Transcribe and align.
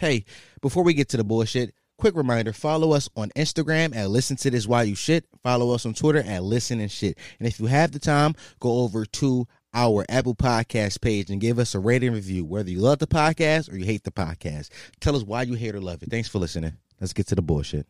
Hey, 0.00 0.24
before 0.62 0.82
we 0.82 0.94
get 0.94 1.10
to 1.10 1.18
the 1.18 1.24
bullshit, 1.24 1.74
quick 1.98 2.16
reminder 2.16 2.54
follow 2.54 2.92
us 2.92 3.10
on 3.16 3.28
Instagram 3.36 3.94
at 3.94 4.08
Listen 4.08 4.34
to 4.38 4.50
This 4.50 4.66
While 4.66 4.86
You 4.86 4.94
Shit. 4.94 5.26
Follow 5.42 5.74
us 5.74 5.84
on 5.84 5.92
Twitter 5.92 6.20
at 6.20 6.42
Listen 6.42 6.80
and 6.80 6.90
Shit. 6.90 7.18
And 7.38 7.46
if 7.46 7.60
you 7.60 7.66
have 7.66 7.92
the 7.92 7.98
time, 7.98 8.34
go 8.60 8.78
over 8.78 9.04
to 9.04 9.46
our 9.74 10.06
Apple 10.08 10.34
Podcast 10.34 11.02
page 11.02 11.28
and 11.28 11.38
give 11.38 11.58
us 11.58 11.74
a 11.74 11.78
rating 11.78 12.14
review, 12.14 12.46
whether 12.46 12.70
you 12.70 12.80
love 12.80 12.98
the 12.98 13.06
podcast 13.06 13.70
or 13.70 13.76
you 13.76 13.84
hate 13.84 14.04
the 14.04 14.10
podcast. 14.10 14.70
Tell 15.00 15.14
us 15.14 15.22
why 15.22 15.42
you 15.42 15.52
hate 15.52 15.74
or 15.74 15.82
love 15.82 16.02
it. 16.02 16.10
Thanks 16.10 16.30
for 16.30 16.38
listening. 16.38 16.78
Let's 16.98 17.12
get 17.12 17.26
to 17.26 17.34
the 17.34 17.42
bullshit. 17.42 17.86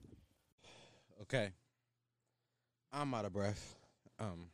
Okay. 1.23 1.51
I'm 2.93 3.15
out 3.15 3.25
of 3.25 3.33
breath. 3.33 3.77
Um 4.19 4.49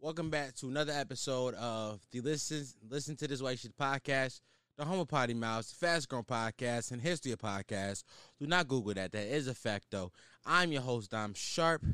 Welcome 0.00 0.28
back 0.28 0.54
to 0.56 0.66
another 0.66 0.92
episode 0.92 1.54
of 1.54 1.98
the 2.12 2.20
Listen 2.20 2.66
Listen 2.90 3.16
to 3.16 3.26
This 3.26 3.40
While 3.40 3.52
You 3.52 3.56
Shit 3.56 3.74
podcast 3.74 4.40
the 4.80 4.86
Homo 4.86 5.04
Potty 5.04 5.34
Mouse, 5.34 5.72
Fast 5.72 6.08
Grown 6.08 6.24
Podcast, 6.24 6.90
and 6.90 7.02
History 7.02 7.32
of 7.32 7.38
podcasts. 7.38 8.02
Do 8.40 8.46
not 8.46 8.66
Google 8.66 8.94
that. 8.94 9.12
That 9.12 9.26
is 9.26 9.46
a 9.46 9.54
fact, 9.54 9.88
though. 9.90 10.10
I'm 10.46 10.72
your 10.72 10.80
host, 10.80 11.10
Dom 11.10 11.34
Sharp. 11.34 11.84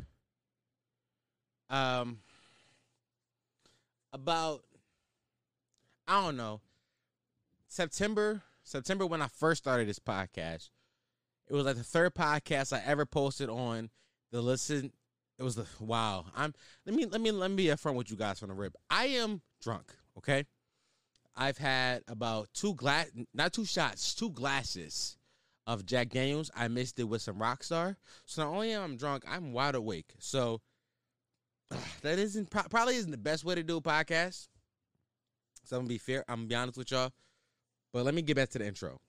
Um, 1.69 2.19
about 4.12 4.62
I 6.06 6.23
don't 6.23 6.37
know 6.37 6.61
September 7.66 8.42
September 8.62 9.05
when 9.05 9.20
I 9.20 9.27
first 9.27 9.64
started 9.64 9.89
this 9.89 9.98
podcast. 9.98 10.70
It 11.48 11.55
was 11.55 11.64
like 11.64 11.75
the 11.75 11.83
third 11.83 12.14
podcast 12.14 12.73
I 12.73 12.80
ever 12.87 13.05
posted 13.05 13.48
on 13.48 13.91
the 14.30 14.41
listen. 14.41 14.92
It 15.41 15.42
was 15.42 15.56
the 15.56 15.66
wow. 15.80 16.27
I'm 16.37 16.55
let 16.87 16.95
me 16.95 17.05
let 17.05 17.20
me 17.20 17.33
let 17.33 17.50
me 17.50 17.66
upfront 17.66 17.97
with 17.97 18.12
you 18.12 18.16
guys 18.16 18.39
from 18.39 18.50
the 18.50 18.55
rip. 18.55 18.77
I 18.89 19.06
am 19.06 19.42
drunk. 19.61 19.92
Okay. 20.16 20.47
I've 21.37 21.59
had 21.59 22.03
about 22.09 22.49
two 22.55 22.75
glass, 22.75 23.11
not 23.35 23.53
two 23.53 23.65
shots, 23.65 24.15
two 24.15 24.31
glasses 24.31 25.17
of 25.67 25.85
Jack 25.85 26.11
Daniels. 26.11 26.51
I 26.57 26.69
mixed 26.69 26.99
it 26.99 27.05
with 27.05 27.23
some 27.23 27.37
Rockstar. 27.37 27.97
So 28.25 28.45
not 28.45 28.55
only 28.55 28.73
am 28.73 28.93
I 28.93 28.97
drunk, 28.97 29.25
I'm 29.28 29.53
wide 29.53 29.75
awake. 29.75 30.15
So 30.19 30.62
that 32.03 32.19
isn't 32.19 32.51
probably 32.51 32.97
isn't 32.97 33.11
the 33.11 33.19
best 33.19 33.45
way 33.45 33.55
to 33.55 33.62
do 33.62 33.77
a 33.77 33.83
podcast. 33.83 34.48
So 35.65 35.77
I'm 35.77 35.83
gonna 35.83 35.89
be 35.89 35.98
fair. 35.98 36.25
I'm 36.28 36.37
gonna 36.37 36.48
be 36.48 36.55
honest 36.55 36.78
with 36.78 36.91
y'all. 36.91 37.12
But 37.93 38.05
let 38.05 38.15
me 38.15 38.23
get 38.23 38.37
back 38.37 38.50
to 38.50 38.59
the 38.59 38.67
intro. 38.67 39.00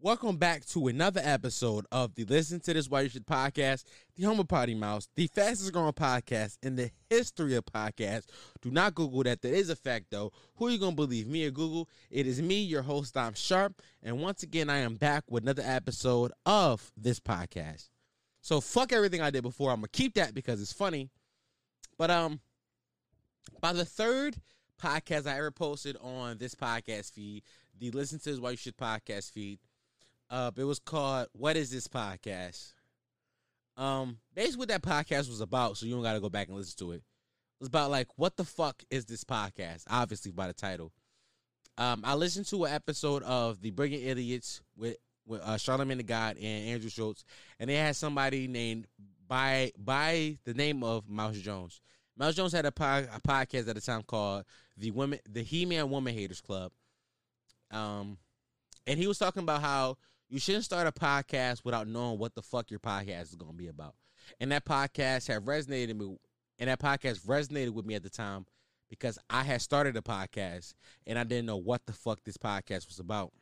Welcome 0.00 0.36
back 0.36 0.64
to 0.66 0.86
another 0.86 1.20
episode 1.24 1.84
of 1.90 2.14
the 2.14 2.24
Listen 2.24 2.60
to 2.60 2.72
This 2.72 2.88
While 2.88 3.02
You 3.02 3.08
Should 3.08 3.26
podcast, 3.26 3.82
the 4.14 4.22
Homo 4.22 4.44
Potty 4.44 4.76
Mouse, 4.76 5.08
the 5.16 5.26
fastest 5.26 5.72
growing 5.72 5.92
podcast 5.92 6.56
in 6.62 6.76
the 6.76 6.92
history 7.10 7.56
of 7.56 7.64
podcasts. 7.64 8.26
Do 8.62 8.70
not 8.70 8.94
Google 8.94 9.24
that. 9.24 9.42
That 9.42 9.52
is 9.52 9.70
a 9.70 9.74
fact, 9.74 10.06
though. 10.12 10.30
Who 10.54 10.68
are 10.68 10.70
you 10.70 10.78
going 10.78 10.92
to 10.92 10.96
believe, 10.96 11.26
me 11.26 11.46
or 11.46 11.50
Google? 11.50 11.88
It 12.12 12.28
is 12.28 12.40
me, 12.40 12.60
your 12.60 12.82
host, 12.82 13.14
Dom 13.14 13.34
Sharp. 13.34 13.82
And 14.00 14.22
once 14.22 14.44
again, 14.44 14.70
I 14.70 14.78
am 14.78 14.94
back 14.94 15.24
with 15.28 15.42
another 15.42 15.64
episode 15.66 16.30
of 16.46 16.92
this 16.96 17.18
podcast. 17.18 17.88
So 18.40 18.60
fuck 18.60 18.92
everything 18.92 19.20
I 19.20 19.30
did 19.30 19.42
before. 19.42 19.72
I'm 19.72 19.80
going 19.80 19.88
to 19.92 19.98
keep 19.98 20.14
that 20.14 20.32
because 20.32 20.62
it's 20.62 20.72
funny. 20.72 21.10
But 21.98 22.12
um, 22.12 22.38
by 23.60 23.72
the 23.72 23.84
third 23.84 24.36
podcast 24.80 25.26
I 25.26 25.38
ever 25.38 25.50
posted 25.50 25.96
on 26.00 26.38
this 26.38 26.54
podcast 26.54 27.10
feed, 27.10 27.42
the 27.76 27.90
Listen 27.90 28.20
to 28.20 28.30
This 28.30 28.38
While 28.38 28.52
You 28.52 28.58
Should 28.58 28.76
podcast 28.76 29.32
feed, 29.32 29.58
uh, 30.30 30.50
it 30.56 30.64
was 30.64 30.78
called 30.78 31.28
"What 31.32 31.56
Is 31.56 31.70
This 31.70 31.88
Podcast." 31.88 32.72
Um, 33.76 34.18
basically, 34.34 34.58
what 34.58 34.68
that 34.68 34.82
podcast 34.82 35.28
was 35.28 35.40
about, 35.40 35.76
so 35.76 35.86
you 35.86 35.94
don't 35.94 36.02
got 36.02 36.14
to 36.14 36.20
go 36.20 36.28
back 36.28 36.48
and 36.48 36.56
listen 36.56 36.78
to 36.78 36.92
it. 36.92 36.96
It 36.96 37.60
was 37.60 37.68
about 37.68 37.90
like, 37.90 38.08
what 38.16 38.36
the 38.36 38.44
fuck 38.44 38.82
is 38.90 39.06
this 39.06 39.24
podcast? 39.24 39.84
Obviously, 39.88 40.32
by 40.32 40.48
the 40.48 40.52
title. 40.52 40.92
Um, 41.76 42.02
I 42.04 42.14
listened 42.14 42.46
to 42.46 42.64
an 42.64 42.72
episode 42.72 43.22
of 43.22 43.60
the 43.60 43.70
Brilliant 43.70 44.04
Idiots 44.04 44.62
with 44.76 44.96
with 45.26 45.42
uh, 45.42 45.58
Charlemagne 45.58 45.98
the 45.98 46.02
God 46.02 46.36
and 46.38 46.68
Andrew 46.70 46.90
Schulz, 46.90 47.24
and 47.60 47.70
they 47.70 47.76
had 47.76 47.94
somebody 47.94 48.48
named 48.48 48.86
by 49.28 49.70
by 49.78 50.38
the 50.44 50.54
name 50.54 50.82
of 50.82 51.08
Mouse 51.08 51.38
Jones. 51.38 51.80
Mouse 52.16 52.34
Jones 52.34 52.52
had 52.52 52.66
a, 52.66 52.72
po- 52.72 53.06
a 53.12 53.20
podcast 53.20 53.68
at 53.68 53.76
the 53.76 53.80
time 53.80 54.02
called 54.02 54.44
the 54.76 54.90
Women, 54.90 55.20
the 55.28 55.42
He 55.42 55.64
Man 55.66 55.88
Woman 55.88 56.14
Haters 56.14 56.40
Club. 56.40 56.72
Um, 57.70 58.18
and 58.88 58.98
he 58.98 59.06
was 59.06 59.18
talking 59.18 59.42
about 59.42 59.60
how 59.60 59.98
you 60.28 60.38
shouldn't 60.38 60.64
start 60.64 60.86
a 60.86 60.92
podcast 60.92 61.64
without 61.64 61.88
knowing 61.88 62.18
what 62.18 62.34
the 62.34 62.42
fuck 62.42 62.70
your 62.70 62.80
podcast 62.80 63.22
is 63.22 63.34
going 63.34 63.52
to 63.52 63.56
be 63.56 63.68
about. 63.68 63.94
And 64.40 64.52
that 64.52 64.64
podcast 64.64 65.26
had 65.28 65.44
resonated 65.44 65.96
me, 65.96 66.16
and 66.58 66.68
that 66.68 66.80
podcast 66.80 67.20
resonated 67.26 67.70
with 67.70 67.86
me 67.86 67.94
at 67.94 68.02
the 68.02 68.10
time 68.10 68.46
because 68.90 69.18
I 69.30 69.42
had 69.42 69.62
started 69.62 69.96
a 69.96 70.02
podcast 70.02 70.74
and 71.06 71.18
I 71.18 71.24
didn't 71.24 71.46
know 71.46 71.56
what 71.56 71.86
the 71.86 71.92
fuck 71.92 72.24
this 72.24 72.36
podcast 72.36 72.88
was 72.88 72.98
about. 72.98 73.32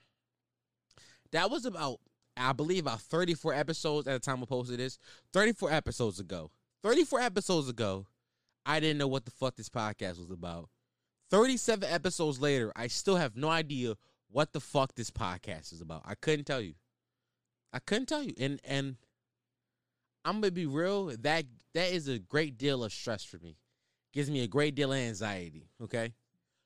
That 1.33 1.51
was 1.51 1.65
about, 1.65 1.99
I 2.37 2.53
believe, 2.53 2.85
about 2.85 3.01
34 3.01 3.55
episodes 3.55 4.07
at 4.07 4.13
the 4.13 4.21
time 4.21 4.43
I 4.43 4.47
posted 4.47 4.79
this. 4.79 4.99
34 5.33 5.73
episodes 5.73 6.21
ago. 6.21 6.51
34 6.83 7.21
episodes 7.21 7.69
ago, 7.69 8.07
I 8.65 8.81
didn't 8.81 8.99
know 8.99 9.09
what 9.09 9.25
the 9.25 9.31
fuck 9.31 9.57
this 9.57 9.69
podcast 9.69 10.19
was 10.19 10.31
about. 10.31 10.69
37 11.31 11.89
episodes 11.91 12.41
later, 12.41 12.73
I 12.77 12.87
still 12.87 13.17
have 13.17 13.37
no 13.37 13.49
idea 13.49 13.95
what 14.31 14.53
the 14.53 14.61
fuck 14.61 14.95
this 14.95 15.11
podcast 15.11 15.73
is 15.73 15.81
about. 15.81 16.03
I 16.05 16.15
couldn't 16.15 16.45
tell 16.45 16.61
you. 16.61 16.75
I 17.73 17.79
couldn't 17.79 18.07
tell 18.07 18.23
you. 18.23 18.35
And 18.39 18.61
and 18.65 18.97
I'm 20.25 20.41
gonna 20.41 20.51
be 20.51 20.67
real, 20.67 21.07
that 21.07 21.45
that 21.75 21.93
is 21.93 22.09
a 22.09 22.19
great 22.19 22.59
deal 22.59 22.85
of 22.85 22.93
stress 22.93 23.25
for 23.25 23.39
me. 23.39 23.57
Gives 24.13 24.31
me 24.31 24.43
a 24.43 24.49
great 24.49 24.75
deal 24.75 24.93
of 24.93 24.99
anxiety. 24.99 25.69
Okay. 25.83 26.15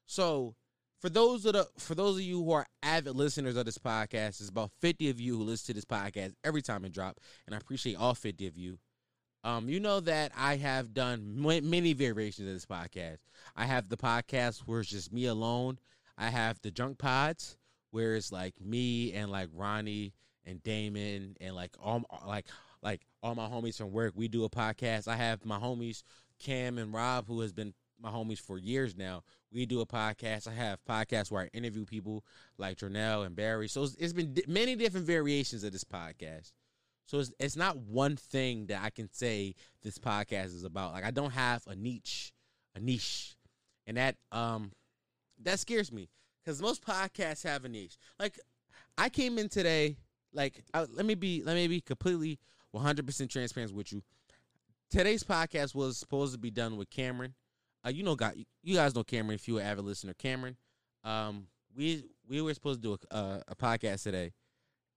So 0.06 0.54
for 1.00 1.08
those 1.08 1.46
of 1.46 1.54
the 1.54 1.68
for 1.78 1.94
those 1.94 2.16
of 2.16 2.22
you 2.22 2.42
who 2.42 2.52
are 2.52 2.66
avid 2.82 3.16
listeners 3.16 3.56
of 3.56 3.64
this 3.64 3.78
podcast, 3.78 4.38
there's 4.38 4.48
about 4.48 4.70
50 4.80 5.10
of 5.10 5.20
you 5.20 5.36
who 5.36 5.44
listen 5.44 5.66
to 5.66 5.74
this 5.74 5.84
podcast 5.84 6.34
every 6.44 6.62
time 6.62 6.84
it 6.84 6.92
drop, 6.92 7.18
and 7.46 7.54
I 7.54 7.58
appreciate 7.58 7.96
all 7.96 8.14
50 8.14 8.46
of 8.46 8.56
you. 8.56 8.78
Um, 9.42 9.70
you 9.70 9.80
know 9.80 10.00
that 10.00 10.32
I 10.36 10.56
have 10.56 10.92
done 10.92 11.34
many 11.34 11.94
variations 11.94 12.46
of 12.46 12.54
this 12.54 12.66
podcast. 12.66 13.18
I 13.56 13.64
have 13.64 13.88
the 13.88 13.96
podcast 13.96 14.60
where 14.60 14.80
it's 14.80 14.90
just 14.90 15.12
me 15.12 15.24
alone 15.24 15.78
I 16.20 16.28
have 16.28 16.60
the 16.60 16.70
junk 16.70 16.98
pods 16.98 17.56
where 17.90 18.14
it's 18.14 18.30
like 18.30 18.54
me 18.60 19.12
and 19.14 19.30
like 19.30 19.48
Ronnie 19.54 20.12
and 20.44 20.62
Damon 20.62 21.36
and 21.40 21.54
like 21.54 21.74
all 21.82 22.04
like 22.26 22.46
like 22.82 23.00
all 23.22 23.34
my 23.34 23.48
homies 23.48 23.78
from 23.78 23.90
work. 23.90 24.12
We 24.14 24.28
do 24.28 24.44
a 24.44 24.50
podcast. 24.50 25.08
I 25.08 25.16
have 25.16 25.44
my 25.44 25.58
homies 25.58 26.02
Cam 26.38 26.76
and 26.76 26.92
Rob 26.92 27.26
who 27.26 27.40
has 27.40 27.52
been 27.52 27.72
my 27.98 28.10
homies 28.10 28.38
for 28.38 28.58
years 28.58 28.96
now. 28.96 29.22
We 29.50 29.64
do 29.64 29.80
a 29.80 29.86
podcast. 29.86 30.46
I 30.46 30.52
have 30.52 30.78
podcasts 30.88 31.30
where 31.30 31.42
I 31.42 31.48
interview 31.56 31.86
people 31.86 32.24
like 32.58 32.78
Jornell 32.78 33.24
and 33.24 33.34
Barry. 33.34 33.68
So 33.68 33.82
it's, 33.84 33.96
it's 33.98 34.12
been 34.12 34.36
many 34.46 34.76
different 34.76 35.06
variations 35.06 35.64
of 35.64 35.72
this 35.72 35.84
podcast. 35.84 36.52
So 37.06 37.18
it's, 37.18 37.32
it's 37.40 37.56
not 37.56 37.78
one 37.78 38.16
thing 38.16 38.66
that 38.66 38.82
I 38.82 38.90
can 38.90 39.10
say 39.10 39.54
this 39.82 39.98
podcast 39.98 40.46
is 40.46 40.64
about. 40.64 40.92
Like 40.92 41.04
I 41.04 41.10
don't 41.10 41.32
have 41.32 41.66
a 41.66 41.74
niche, 41.74 42.32
a 42.74 42.80
niche, 42.80 43.36
and 43.86 43.96
that 43.96 44.16
um 44.32 44.72
that 45.44 45.58
scares 45.58 45.92
me 45.92 46.08
because 46.42 46.60
most 46.60 46.84
podcasts 46.84 47.44
have 47.44 47.64
a 47.64 47.68
niche. 47.68 47.96
Like 48.18 48.38
I 48.98 49.08
came 49.08 49.38
in 49.38 49.48
today, 49.48 49.96
like 50.32 50.62
I, 50.74 50.86
let 50.92 51.06
me 51.06 51.14
be 51.14 51.42
let 51.44 51.56
me 51.56 51.68
be 51.68 51.80
completely 51.80 52.38
100 52.72 53.06
percent 53.06 53.30
transparent 53.30 53.74
with 53.74 53.92
you. 53.92 54.02
Today's 54.90 55.22
podcast 55.22 55.74
was 55.74 55.98
supposed 55.98 56.32
to 56.32 56.38
be 56.38 56.50
done 56.50 56.76
with 56.76 56.90
Cameron. 56.90 57.34
Uh, 57.84 57.90
you 57.90 58.02
know, 58.02 58.14
got 58.14 58.34
you 58.62 58.74
guys 58.74 58.94
know 58.94 59.04
Cameron 59.04 59.34
if 59.34 59.48
you 59.48 59.54
were 59.54 59.62
avid 59.62 59.84
listener. 59.84 60.14
Cameron, 60.14 60.56
um, 61.04 61.46
we 61.76 62.04
we 62.28 62.40
were 62.40 62.54
supposed 62.54 62.82
to 62.82 62.88
do 62.88 62.98
a, 63.10 63.16
a, 63.16 63.42
a 63.48 63.56
podcast 63.56 64.02
today, 64.02 64.32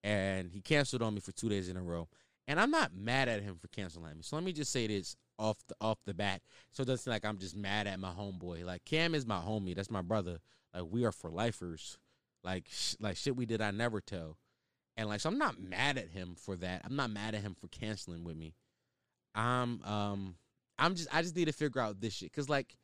and 0.04 0.52
he 0.52 0.62
canceled 0.62 1.02
on 1.02 1.14
me 1.14 1.20
for 1.20 1.32
two 1.32 1.50
days 1.50 1.70
in 1.70 1.78
a 1.78 1.82
row. 1.82 2.08
And 2.48 2.60
I'm 2.60 2.72
not 2.72 2.94
mad 2.94 3.30
at 3.30 3.42
him 3.42 3.56
for 3.56 3.70
canceling 3.70 4.18
me. 4.18 4.22
So 4.22 4.36
let 4.36 4.44
me 4.44 4.52
just 4.52 4.72
say 4.72 4.86
this 4.88 5.16
off 5.40 5.58
the 5.68 5.76
off 5.82 6.00
the 6.06 6.14
bat, 6.14 6.42
so 6.72 6.84
it 6.84 6.88
doesn't 6.88 7.12
like 7.12 7.26
I'm 7.26 7.38
just 7.38 7.56
mad 7.56 7.88
at 7.88 8.00
my 8.00 8.12
homeboy. 8.12 8.66
Like 8.66 8.86
Cam 8.86 9.16
is 9.16 9.26
my 9.26 9.40
homie. 9.40 9.76
That's 9.76 9.92
my 9.92 10.02
brother. 10.02 10.40
Like 10.74 10.86
we 10.90 11.06
are 11.06 11.12
for 11.12 11.30
lifers. 11.30 11.98
Like 12.44 12.66
sh- 12.70 12.96
like 13.00 13.18
shit 13.18 13.36
we 13.36 13.46
did 13.46 13.62
I 13.62 13.72
never 13.72 14.02
tell. 14.02 14.38
And 14.96 15.10
like 15.10 15.22
so 15.22 15.30
I'm 15.30 15.38
not 15.38 15.60
mad 15.60 15.98
at 15.98 16.10
him 16.10 16.36
for 16.38 16.56
that. 16.58 16.82
I'm 16.86 16.96
not 16.96 17.10
mad 17.10 17.36
at 17.36 17.42
him 17.42 17.56
for 17.60 17.68
canceling 17.68 18.24
with 18.24 18.38
me. 18.38 18.56
I'm 19.36 19.82
um 19.84 20.36
I'm 20.78 20.96
just 20.96 21.14
I 21.14 21.22
just 21.22 21.36
need 21.36 21.46
to 21.46 21.54
figure 21.54 21.82
out 21.82 22.02
this 22.02 22.14
shit 22.14 22.32
cuz 22.32 22.50
like 22.50 22.76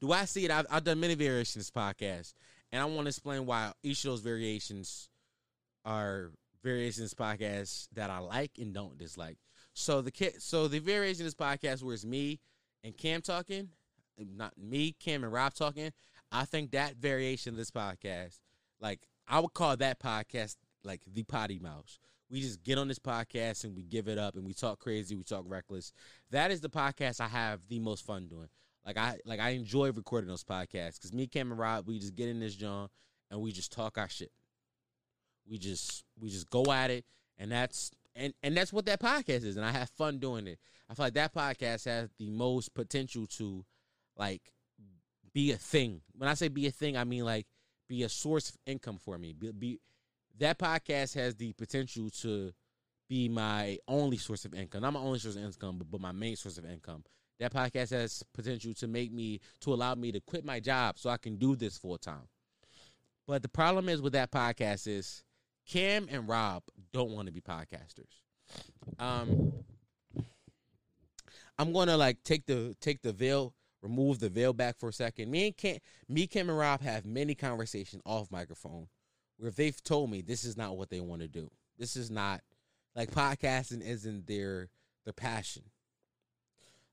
do 0.00 0.12
I 0.12 0.24
see 0.24 0.44
it? 0.44 0.50
I've, 0.50 0.66
I've 0.70 0.84
done 0.84 1.00
many 1.00 1.14
variations 1.14 1.70
podcast, 1.70 2.34
and 2.70 2.80
I 2.80 2.84
want 2.84 3.06
to 3.06 3.08
explain 3.08 3.46
why 3.46 3.72
each 3.82 4.04
of 4.04 4.12
those 4.12 4.20
variations 4.20 5.08
are 5.84 6.30
variations 6.62 7.14
podcasts 7.14 7.88
that 7.94 8.10
I 8.10 8.18
like 8.18 8.52
and 8.58 8.72
don't 8.72 8.98
dislike. 8.98 9.38
So 9.78 10.02
the 10.02 10.32
so 10.38 10.66
the 10.66 10.80
variation 10.80 11.22
of 11.22 11.26
this 11.26 11.34
podcast 11.34 11.84
where 11.84 11.94
it's 11.94 12.04
me 12.04 12.40
and 12.82 12.96
Cam 12.96 13.22
talking, 13.22 13.68
not 14.18 14.58
me, 14.58 14.96
Cam 14.98 15.22
and 15.22 15.32
Rob 15.32 15.54
talking. 15.54 15.92
I 16.32 16.46
think 16.46 16.72
that 16.72 16.96
variation 16.96 17.54
of 17.54 17.58
this 17.58 17.70
podcast, 17.70 18.40
like 18.80 19.06
I 19.28 19.38
would 19.38 19.54
call 19.54 19.76
that 19.76 20.00
podcast 20.00 20.56
like 20.82 21.02
the 21.06 21.22
potty 21.22 21.60
mouse. 21.60 22.00
We 22.28 22.40
just 22.40 22.64
get 22.64 22.76
on 22.76 22.88
this 22.88 22.98
podcast 22.98 23.62
and 23.62 23.76
we 23.76 23.84
give 23.84 24.08
it 24.08 24.18
up 24.18 24.34
and 24.34 24.44
we 24.44 24.52
talk 24.52 24.80
crazy, 24.80 25.14
we 25.14 25.22
talk 25.22 25.44
reckless. 25.46 25.92
That 26.32 26.50
is 26.50 26.60
the 26.60 26.68
podcast 26.68 27.20
I 27.20 27.28
have 27.28 27.60
the 27.68 27.78
most 27.78 28.04
fun 28.04 28.26
doing. 28.26 28.48
Like 28.84 28.96
I 28.96 29.18
like 29.24 29.38
I 29.38 29.50
enjoy 29.50 29.92
recording 29.92 30.28
those 30.28 30.44
podcasts 30.44 30.96
because 30.96 31.12
me, 31.12 31.28
Cam, 31.28 31.52
and 31.52 31.58
Rob, 31.58 31.86
we 31.86 32.00
just 32.00 32.16
get 32.16 32.28
in 32.28 32.40
this 32.40 32.56
John 32.56 32.88
and 33.30 33.40
we 33.40 33.52
just 33.52 33.70
talk 33.70 33.96
our 33.96 34.08
shit. 34.08 34.32
we 35.48 35.56
just 35.56 36.04
we 36.20 36.28
just 36.30 36.50
go 36.50 36.64
at 36.72 36.90
it, 36.90 37.04
and 37.38 37.52
that's 37.52 37.92
and 38.18 38.34
and 38.42 38.56
that's 38.56 38.72
what 38.72 38.86
that 38.86 39.00
podcast 39.00 39.44
is, 39.44 39.56
and 39.56 39.64
I 39.64 39.70
have 39.72 39.88
fun 39.90 40.18
doing 40.18 40.46
it. 40.46 40.58
I 40.90 40.94
feel 40.94 41.06
like 41.06 41.14
that 41.14 41.34
podcast 41.34 41.84
has 41.84 42.10
the 42.18 42.30
most 42.30 42.74
potential 42.74 43.26
to 43.38 43.64
like 44.16 44.42
be 45.32 45.52
a 45.52 45.56
thing. 45.56 46.00
When 46.16 46.28
I 46.28 46.34
say 46.34 46.48
be 46.48 46.66
a 46.66 46.70
thing, 46.70 46.96
I 46.96 47.04
mean 47.04 47.24
like 47.24 47.46
be 47.88 48.02
a 48.02 48.08
source 48.08 48.50
of 48.50 48.56
income 48.66 48.98
for 48.98 49.18
me. 49.18 49.32
Be, 49.32 49.52
be 49.52 49.80
that 50.38 50.58
podcast 50.58 51.14
has 51.14 51.36
the 51.36 51.52
potential 51.52 52.10
to 52.22 52.52
be 53.08 53.28
my 53.28 53.78
only 53.88 54.18
source 54.18 54.44
of 54.44 54.54
income. 54.54 54.82
Not 54.82 54.92
my 54.92 55.00
only 55.00 55.18
source 55.18 55.36
of 55.36 55.44
income, 55.44 55.78
but, 55.78 55.90
but 55.90 56.00
my 56.00 56.12
main 56.12 56.36
source 56.36 56.58
of 56.58 56.66
income. 56.66 57.04
That 57.40 57.54
podcast 57.54 57.90
has 57.90 58.22
potential 58.34 58.74
to 58.74 58.88
make 58.88 59.12
me 59.12 59.40
to 59.60 59.72
allow 59.72 59.94
me 59.94 60.12
to 60.12 60.20
quit 60.20 60.44
my 60.44 60.60
job 60.60 60.98
so 60.98 61.08
I 61.08 61.16
can 61.16 61.36
do 61.36 61.54
this 61.54 61.78
full 61.78 61.98
time. 61.98 62.28
But 63.26 63.42
the 63.42 63.48
problem 63.48 63.88
is 63.88 64.02
with 64.02 64.14
that 64.14 64.32
podcast 64.32 64.86
is 64.86 65.22
Cam 65.68 66.08
and 66.10 66.28
Rob 66.28 66.62
don't 66.92 67.10
want 67.10 67.26
to 67.26 67.32
be 67.32 67.40
podcasters. 67.40 68.22
Um 68.98 69.52
I'm 71.58 71.72
gonna 71.72 71.96
like 71.96 72.22
take 72.24 72.46
the 72.46 72.76
take 72.80 73.02
the 73.02 73.12
veil, 73.12 73.54
remove 73.82 74.20
the 74.20 74.28
veil 74.28 74.52
back 74.52 74.78
for 74.78 74.88
a 74.88 74.92
second. 74.92 75.30
Me 75.30 75.46
and 75.48 75.56
Cam, 75.56 75.78
me, 76.08 76.26
Cam 76.26 76.48
and 76.48 76.58
Rob 76.58 76.80
have 76.80 77.04
many 77.04 77.34
conversations 77.34 78.02
off 78.06 78.30
microphone 78.30 78.88
where 79.38 79.50
they've 79.50 79.82
told 79.82 80.10
me 80.10 80.22
this 80.22 80.44
is 80.44 80.56
not 80.56 80.76
what 80.76 80.90
they 80.90 81.00
want 81.00 81.22
to 81.22 81.28
do. 81.28 81.50
This 81.78 81.96
is 81.96 82.10
not 82.10 82.40
like 82.94 83.10
podcasting 83.10 83.82
isn't 83.82 84.26
their 84.26 84.68
their 85.04 85.12
passion. 85.12 85.64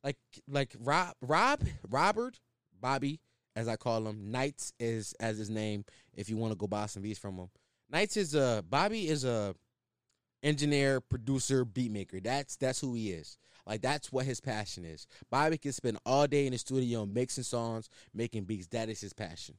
Like 0.03 0.17
like 0.47 0.75
Rob 0.79 1.13
Rob 1.21 1.63
Robert 1.89 2.39
Bobby 2.79 3.19
as 3.55 3.67
I 3.67 3.75
call 3.75 4.07
him 4.07 4.31
Knights 4.31 4.73
is 4.79 5.13
as 5.19 5.37
his 5.37 5.49
name 5.49 5.85
if 6.13 6.29
you 6.29 6.37
want 6.37 6.51
to 6.51 6.57
go 6.57 6.67
buy 6.67 6.87
some 6.87 7.03
beats 7.03 7.19
from 7.19 7.37
him. 7.37 7.49
Knights 7.89 8.17
is 8.17 8.35
a 8.35 8.63
Bobby 8.67 9.07
is 9.07 9.23
a 9.23 9.55
engineer, 10.43 11.01
producer, 11.01 11.65
beat 11.65 11.91
maker. 11.91 12.19
That's 12.19 12.55
that's 12.55 12.79
who 12.79 12.93
he 12.93 13.11
is. 13.11 13.37
Like 13.65 13.81
that's 13.81 14.11
what 14.11 14.25
his 14.25 14.39
passion 14.39 14.85
is. 14.85 15.07
Bobby 15.29 15.57
can 15.57 15.71
spend 15.71 15.97
all 16.05 16.27
day 16.27 16.45
in 16.45 16.51
the 16.51 16.57
studio 16.57 17.05
mixing 17.05 17.43
songs, 17.43 17.89
making 18.13 18.43
beats. 18.43 18.67
That 18.67 18.89
is 18.89 19.01
his 19.01 19.13
passion. 19.13 19.55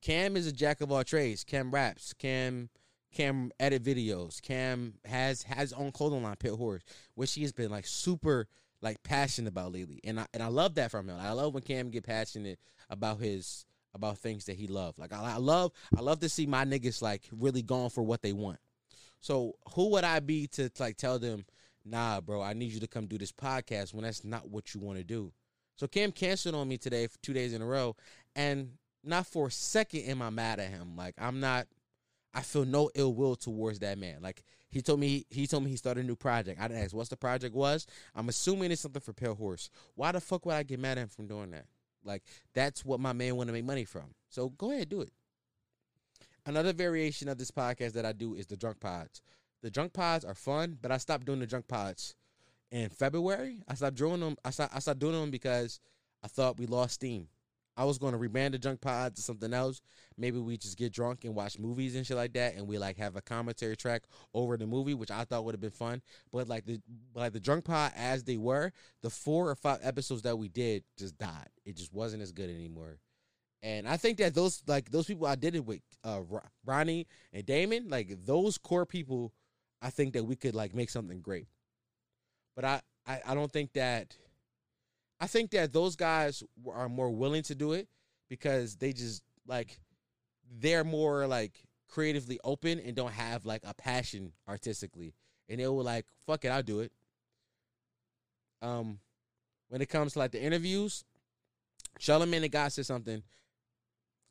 Cam 0.00 0.36
is 0.36 0.46
a 0.46 0.52
jack 0.52 0.80
of 0.80 0.92
all 0.92 1.02
trades. 1.02 1.44
Cam 1.44 1.70
raps. 1.70 2.12
Cam 2.12 2.68
Cam 3.12 3.50
edit 3.58 3.82
videos. 3.82 4.40
Cam 4.42 4.94
has 5.04 5.42
has 5.44 5.72
own 5.72 5.92
clothing 5.92 6.22
line, 6.22 6.36
Pale 6.36 6.56
Horse, 6.56 6.82
which 7.14 7.32
he 7.32 7.42
has 7.42 7.52
been 7.52 7.70
like 7.70 7.86
super 7.86 8.46
like 8.82 9.02
passionate 9.02 9.48
about 9.48 9.72
lately. 9.72 10.00
And 10.04 10.20
I 10.20 10.26
and 10.34 10.42
I 10.42 10.48
love 10.48 10.74
that 10.74 10.90
from 10.90 11.08
him. 11.08 11.16
I 11.18 11.32
love 11.32 11.54
when 11.54 11.62
Cam 11.62 11.90
get 11.90 12.04
passionate 12.04 12.58
about 12.90 13.20
his 13.20 13.64
about 13.94 14.18
things 14.18 14.44
that 14.46 14.56
he 14.56 14.66
loved. 14.66 14.98
Like 14.98 15.12
I, 15.12 15.34
I 15.34 15.36
love 15.36 15.72
I 15.96 16.00
love 16.00 16.20
to 16.20 16.28
see 16.28 16.46
my 16.46 16.64
niggas 16.64 17.02
like 17.02 17.22
really 17.32 17.62
going 17.62 17.90
for 17.90 18.02
what 18.02 18.22
they 18.22 18.32
want. 18.32 18.58
So 19.20 19.56
who 19.74 19.90
would 19.90 20.04
I 20.04 20.20
be 20.20 20.46
to 20.48 20.70
like 20.78 20.96
tell 20.96 21.18
them, 21.18 21.44
nah, 21.84 22.20
bro, 22.20 22.40
I 22.42 22.52
need 22.52 22.72
you 22.72 22.80
to 22.80 22.86
come 22.86 23.06
do 23.06 23.18
this 23.18 23.32
podcast 23.32 23.92
when 23.92 24.04
that's 24.04 24.24
not 24.24 24.48
what 24.48 24.74
you 24.74 24.80
want 24.80 24.98
to 24.98 25.04
do. 25.04 25.32
So 25.76 25.86
Cam 25.86 26.12
canceled 26.12 26.54
on 26.54 26.68
me 26.68 26.76
today 26.76 27.06
for 27.06 27.18
two 27.18 27.32
days 27.32 27.52
in 27.52 27.62
a 27.62 27.66
row, 27.66 27.96
and 28.34 28.72
not 29.04 29.26
for 29.26 29.46
a 29.46 29.50
second 29.50 30.00
am 30.02 30.22
I 30.22 30.30
mad 30.30 30.60
at 30.60 30.70
him. 30.70 30.96
Like 30.96 31.14
I'm 31.18 31.40
not. 31.40 31.66
I 32.34 32.42
feel 32.42 32.66
no 32.66 32.90
ill 32.94 33.14
will 33.14 33.36
towards 33.36 33.78
that 33.78 33.98
man. 33.98 34.18
Like 34.20 34.44
he 34.70 34.82
told 34.82 35.00
me, 35.00 35.24
he 35.30 35.46
told 35.46 35.64
me 35.64 35.70
he 35.70 35.76
started 35.76 36.04
a 36.04 36.06
new 36.06 36.14
project. 36.14 36.60
I 36.60 36.68
didn't 36.68 36.84
ask 36.84 36.94
what's 36.94 37.08
the 37.08 37.16
project 37.16 37.54
was. 37.54 37.86
I'm 38.14 38.28
assuming 38.28 38.70
it's 38.70 38.82
something 38.82 39.00
for 39.00 39.14
Pale 39.14 39.36
Horse. 39.36 39.70
Why 39.94 40.12
the 40.12 40.20
fuck 40.20 40.44
would 40.44 40.54
I 40.54 40.62
get 40.62 40.78
mad 40.78 40.98
at 40.98 41.02
him 41.02 41.08
from 41.08 41.26
doing 41.26 41.50
that? 41.52 41.64
Like 42.04 42.22
that's 42.54 42.84
what 42.84 43.00
my 43.00 43.12
man 43.12 43.36
want 43.36 43.48
to 43.48 43.52
make 43.52 43.64
money 43.64 43.84
from. 43.84 44.14
So 44.28 44.50
go 44.50 44.70
ahead, 44.70 44.88
do 44.88 45.00
it. 45.00 45.12
Another 46.46 46.72
variation 46.72 47.28
of 47.28 47.38
this 47.38 47.50
podcast 47.50 47.92
that 47.92 48.06
I 48.06 48.12
do 48.12 48.34
is 48.34 48.46
the 48.46 48.56
drunk 48.56 48.80
pods. 48.80 49.20
The 49.62 49.70
drunk 49.70 49.92
pods 49.92 50.24
are 50.24 50.34
fun, 50.34 50.78
but 50.80 50.90
I 50.90 50.96
stopped 50.98 51.26
doing 51.26 51.40
the 51.40 51.46
drunk 51.46 51.68
pods 51.68 52.14
in 52.70 52.88
February. 52.90 53.62
I 53.68 53.74
stopped 53.74 53.96
doing 53.96 54.20
them. 54.20 54.36
I 54.44 54.50
stopped, 54.50 54.74
I 54.74 54.78
stopped 54.78 55.00
doing 55.00 55.20
them 55.20 55.30
because 55.30 55.80
I 56.22 56.28
thought 56.28 56.58
we 56.58 56.66
lost 56.66 56.94
steam. 56.94 57.28
I 57.78 57.84
was 57.84 57.96
going 57.96 58.12
to 58.12 58.18
rebrand 58.18 58.50
the 58.50 58.58
junk 58.58 58.80
pod 58.80 59.14
to 59.14 59.22
something 59.22 59.54
else. 59.54 59.80
Maybe 60.16 60.40
we 60.40 60.56
just 60.56 60.76
get 60.76 60.92
drunk 60.92 61.24
and 61.24 61.32
watch 61.32 61.60
movies 61.60 61.94
and 61.94 62.04
shit 62.04 62.16
like 62.16 62.32
that, 62.32 62.56
and 62.56 62.66
we 62.66 62.76
like 62.76 62.96
have 62.98 63.14
a 63.14 63.22
commentary 63.22 63.76
track 63.76 64.02
over 64.34 64.56
the 64.56 64.66
movie, 64.66 64.94
which 64.94 65.12
I 65.12 65.22
thought 65.22 65.44
would 65.44 65.54
have 65.54 65.60
been 65.60 65.70
fun. 65.70 66.02
But 66.32 66.48
like 66.48 66.66
the 66.66 66.80
like 67.14 67.32
the 67.32 67.38
drunk 67.40 67.66
pod 67.66 67.92
as 67.94 68.24
they 68.24 68.36
were, 68.36 68.72
the 69.02 69.10
four 69.10 69.48
or 69.48 69.54
five 69.54 69.78
episodes 69.84 70.22
that 70.22 70.36
we 70.36 70.48
did 70.48 70.82
just 70.98 71.16
died. 71.18 71.50
It 71.64 71.76
just 71.76 71.94
wasn't 71.94 72.22
as 72.22 72.32
good 72.32 72.50
anymore. 72.50 72.98
And 73.62 73.88
I 73.88 73.96
think 73.96 74.18
that 74.18 74.34
those 74.34 74.60
like 74.66 74.90
those 74.90 75.06
people 75.06 75.28
I 75.28 75.36
did 75.36 75.54
it 75.54 75.64
with, 75.64 75.80
uh, 76.02 76.22
Ronnie 76.66 77.06
and 77.32 77.46
Damon, 77.46 77.88
like 77.88 78.12
those 78.26 78.58
core 78.58 78.86
people, 78.86 79.32
I 79.80 79.90
think 79.90 80.14
that 80.14 80.24
we 80.24 80.34
could 80.34 80.56
like 80.56 80.74
make 80.74 80.90
something 80.90 81.20
great. 81.20 81.46
But 82.56 82.64
I 82.64 82.80
I, 83.06 83.20
I 83.24 83.34
don't 83.34 83.52
think 83.52 83.72
that 83.74 84.16
I 85.20 85.26
think 85.26 85.50
that 85.50 85.72
those 85.72 85.96
guys 85.96 86.42
are 86.72 86.88
more 86.88 87.10
willing 87.10 87.42
to 87.44 87.54
do 87.54 87.72
it 87.72 87.88
because 88.28 88.76
they 88.76 88.92
just 88.92 89.22
like 89.46 89.78
they're 90.60 90.84
more 90.84 91.26
like 91.26 91.62
creatively 91.88 92.38
open 92.44 92.78
and 92.78 92.94
don't 92.94 93.12
have 93.12 93.44
like 93.44 93.62
a 93.64 93.74
passion 93.74 94.32
artistically. 94.46 95.14
And 95.48 95.58
they 95.58 95.66
were 95.66 95.82
like, 95.82 96.06
fuck 96.26 96.44
it, 96.44 96.48
I'll 96.48 96.62
do 96.62 96.80
it. 96.80 96.92
Um 98.62 98.98
when 99.68 99.82
it 99.82 99.88
comes 99.88 100.14
to 100.14 100.18
like 100.18 100.32
the 100.32 100.42
interviews, 100.42 101.04
Charlemagne 101.98 102.42
the 102.42 102.48
God 102.48 102.72
said 102.72 102.86
something. 102.86 103.22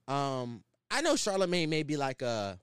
Um, 0.08 0.64
I 0.90 1.02
know 1.02 1.16
Charlemagne 1.16 1.70
may 1.70 1.84
be 1.84 1.98
like 1.98 2.22
a 2.22 2.60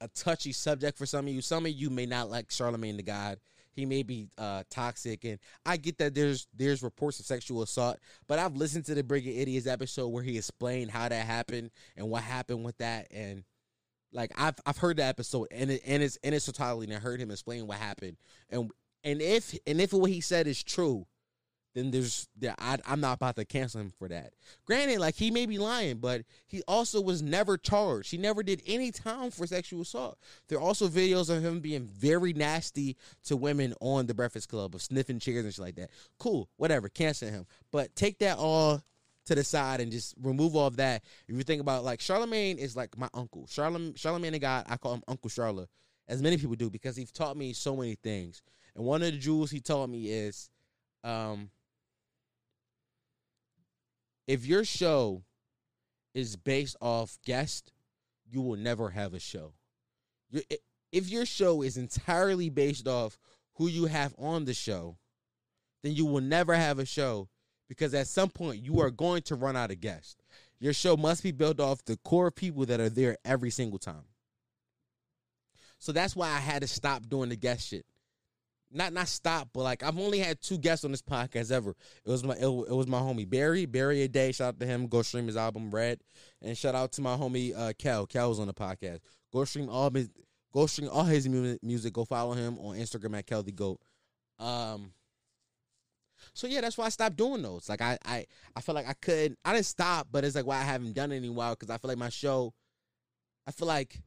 a 0.00 0.08
touchy 0.08 0.52
subject 0.52 0.98
for 0.98 1.06
some 1.06 1.26
of 1.26 1.32
you. 1.32 1.40
Some 1.40 1.66
of 1.66 1.72
you 1.72 1.88
may 1.88 2.06
not 2.06 2.30
like 2.30 2.50
Charlemagne 2.50 2.96
the 2.96 3.02
God 3.02 3.38
he 3.76 3.86
may 3.86 4.02
be 4.02 4.28
uh, 4.38 4.64
toxic, 4.70 5.24
and 5.24 5.38
I 5.64 5.76
get 5.76 5.98
that 5.98 6.14
there's 6.14 6.48
there's 6.56 6.82
reports 6.82 7.20
of 7.20 7.26
sexual 7.26 7.62
assault, 7.62 7.98
but 8.26 8.38
I've 8.38 8.56
listened 8.56 8.86
to 8.86 8.94
the 8.94 9.04
Brilliant 9.04 9.38
Idiots 9.38 9.66
episode 9.66 10.08
where 10.08 10.22
he 10.22 10.38
explained 10.38 10.90
how 10.90 11.08
that 11.08 11.26
happened 11.26 11.70
and 11.96 12.08
what 12.08 12.22
happened 12.22 12.64
with 12.64 12.78
that, 12.78 13.06
and 13.10 13.44
like 14.12 14.32
I've 14.36 14.56
I've 14.64 14.78
heard 14.78 14.96
that 14.96 15.10
episode 15.10 15.48
and 15.50 15.70
it, 15.70 15.82
and 15.86 16.02
it's 16.02 16.16
in 16.16 16.34
its 16.34 16.46
totality, 16.46 16.90
and 16.90 16.98
I 16.98 17.00
heard 17.00 17.20
him 17.20 17.30
explain 17.30 17.66
what 17.66 17.76
happened, 17.76 18.16
and 18.48 18.70
and 19.04 19.20
if 19.20 19.54
and 19.66 19.80
if 19.80 19.92
what 19.92 20.10
he 20.10 20.20
said 20.20 20.46
is 20.46 20.62
true, 20.62 21.06
then 21.76 21.90
there's 21.90 22.26
there 22.34 22.54
I, 22.58 22.78
am 22.86 23.00
not 23.00 23.16
about 23.16 23.36
to 23.36 23.44
cancel 23.44 23.82
him 23.82 23.92
for 23.98 24.08
that. 24.08 24.32
Granted, 24.64 24.98
like 24.98 25.14
he 25.14 25.30
may 25.30 25.44
be 25.44 25.58
lying, 25.58 25.98
but 25.98 26.22
he 26.46 26.62
also 26.66 27.02
was 27.02 27.20
never 27.20 27.58
charged. 27.58 28.10
He 28.10 28.16
never 28.16 28.42
did 28.42 28.62
any 28.66 28.90
time 28.90 29.30
for 29.30 29.46
sexual 29.46 29.82
assault. 29.82 30.18
There 30.48 30.56
are 30.56 30.62
also 30.62 30.88
videos 30.88 31.28
of 31.28 31.44
him 31.44 31.60
being 31.60 31.84
very 31.84 32.32
nasty 32.32 32.96
to 33.24 33.36
women 33.36 33.74
on 33.80 34.06
the 34.06 34.14
Breakfast 34.14 34.48
Club 34.48 34.74
of 34.74 34.80
sniffing 34.80 35.18
chairs 35.18 35.44
and 35.44 35.52
shit 35.52 35.62
like 35.62 35.76
that. 35.76 35.90
Cool, 36.18 36.48
whatever, 36.56 36.88
cancel 36.88 37.28
him. 37.28 37.46
But 37.70 37.94
take 37.94 38.20
that 38.20 38.38
all 38.38 38.80
to 39.26 39.34
the 39.34 39.44
side 39.44 39.80
and 39.82 39.92
just 39.92 40.14
remove 40.22 40.56
all 40.56 40.68
of 40.68 40.76
that. 40.76 41.02
If 41.28 41.36
you 41.36 41.42
think 41.42 41.60
about 41.60 41.84
like 41.84 42.00
Charlemagne 42.00 42.56
is 42.56 42.74
like 42.74 42.96
my 42.96 43.10
uncle. 43.12 43.46
Charlemagne, 43.48 43.94
Charlemagne 43.96 44.32
the 44.32 44.38
God, 44.38 44.64
I 44.66 44.78
call 44.78 44.94
him 44.94 45.02
Uncle 45.06 45.28
Charlotte, 45.28 45.68
as 46.08 46.22
many 46.22 46.38
people 46.38 46.56
do 46.56 46.70
because 46.70 46.96
he's 46.96 47.12
taught 47.12 47.36
me 47.36 47.52
so 47.52 47.76
many 47.76 47.96
things. 47.96 48.40
And 48.74 48.86
one 48.86 49.02
of 49.02 49.12
the 49.12 49.18
jewels 49.18 49.50
he 49.50 49.60
taught 49.60 49.90
me 49.90 50.06
is 50.10 50.48
um 51.04 51.50
if 54.26 54.46
your 54.46 54.64
show 54.64 55.22
is 56.14 56.36
based 56.36 56.76
off 56.80 57.18
guest, 57.24 57.72
you 58.28 58.40
will 58.40 58.56
never 58.56 58.90
have 58.90 59.14
a 59.14 59.20
show. 59.20 59.52
If 60.92 61.08
your 61.08 61.26
show 61.26 61.62
is 61.62 61.76
entirely 61.76 62.50
based 62.50 62.88
off 62.88 63.18
who 63.54 63.68
you 63.68 63.86
have 63.86 64.14
on 64.18 64.44
the 64.44 64.54
show, 64.54 64.98
then 65.82 65.92
you 65.92 66.06
will 66.06 66.20
never 66.20 66.54
have 66.54 66.78
a 66.78 66.86
show 66.86 67.28
because 67.68 67.94
at 67.94 68.08
some 68.08 68.30
point 68.30 68.64
you 68.64 68.80
are 68.80 68.90
going 68.90 69.22
to 69.22 69.34
run 69.34 69.56
out 69.56 69.70
of 69.70 69.80
guests. 69.80 70.16
Your 70.58 70.72
show 70.72 70.96
must 70.96 71.22
be 71.22 71.32
built 71.32 71.60
off 71.60 71.84
the 71.84 71.98
core 71.98 72.30
people 72.30 72.64
that 72.66 72.80
are 72.80 72.88
there 72.88 73.16
every 73.24 73.50
single 73.50 73.78
time. 73.78 74.04
So 75.78 75.92
that's 75.92 76.16
why 76.16 76.28
I 76.28 76.38
had 76.38 76.62
to 76.62 76.68
stop 76.68 77.06
doing 77.08 77.28
the 77.28 77.36
guest 77.36 77.68
shit 77.68 77.84
not 78.72 78.92
not 78.92 79.08
stop, 79.08 79.48
but 79.52 79.62
like 79.62 79.82
I've 79.82 79.98
only 79.98 80.18
had 80.18 80.40
two 80.40 80.58
guests 80.58 80.84
on 80.84 80.90
this 80.90 81.02
podcast 81.02 81.50
ever. 81.50 81.70
It 82.04 82.10
was 82.10 82.24
my 82.24 82.34
it, 82.34 82.46
it 82.46 82.74
was 82.74 82.86
my 82.86 82.98
homie 82.98 83.28
Barry 83.28 83.66
Barry 83.66 84.02
a 84.02 84.08
day. 84.08 84.32
Shout 84.32 84.48
out 84.48 84.60
to 84.60 84.66
him. 84.66 84.88
Go 84.88 85.02
stream 85.02 85.26
his 85.26 85.36
album 85.36 85.70
Red, 85.70 86.00
and 86.42 86.56
shout 86.56 86.74
out 86.74 86.92
to 86.92 87.02
my 87.02 87.16
homie 87.16 87.56
uh, 87.56 87.72
Kel. 87.78 88.06
Kel 88.06 88.28
was 88.28 88.40
on 88.40 88.48
the 88.48 88.54
podcast. 88.54 89.00
Go 89.32 89.44
stream 89.44 89.68
all 89.68 89.90
his 89.90 90.10
go 90.52 90.66
stream 90.66 90.90
all 90.90 91.04
his 91.04 91.28
music. 91.62 91.92
Go 91.92 92.04
follow 92.04 92.32
him 92.32 92.58
on 92.58 92.76
Instagram 92.76 93.18
at 93.18 93.26
Kel 93.26 93.42
the 93.42 93.52
Goat. 93.52 93.80
Um. 94.38 94.92
So 96.32 96.46
yeah, 96.46 96.62
that's 96.62 96.78
why 96.78 96.86
I 96.86 96.90
stopped 96.90 97.16
doing 97.16 97.42
those. 97.42 97.68
Like 97.68 97.82
I 97.82 97.98
I 98.04 98.26
I 98.54 98.60
feel 98.60 98.74
like 98.74 98.88
I 98.88 98.94
couldn't. 98.94 99.38
I 99.44 99.52
didn't 99.54 99.66
stop, 99.66 100.08
but 100.10 100.24
it's 100.24 100.34
like 100.34 100.46
why 100.46 100.56
I 100.56 100.64
haven't 100.64 100.94
done 100.94 101.12
it 101.12 101.22
in 101.22 101.30
a 101.30 101.32
while 101.32 101.54
because 101.54 101.70
I 101.70 101.78
feel 101.78 101.88
like 101.88 101.98
my 101.98 102.08
show. 102.08 102.52
I 103.46 103.52
feel 103.52 103.68
like 103.68 104.00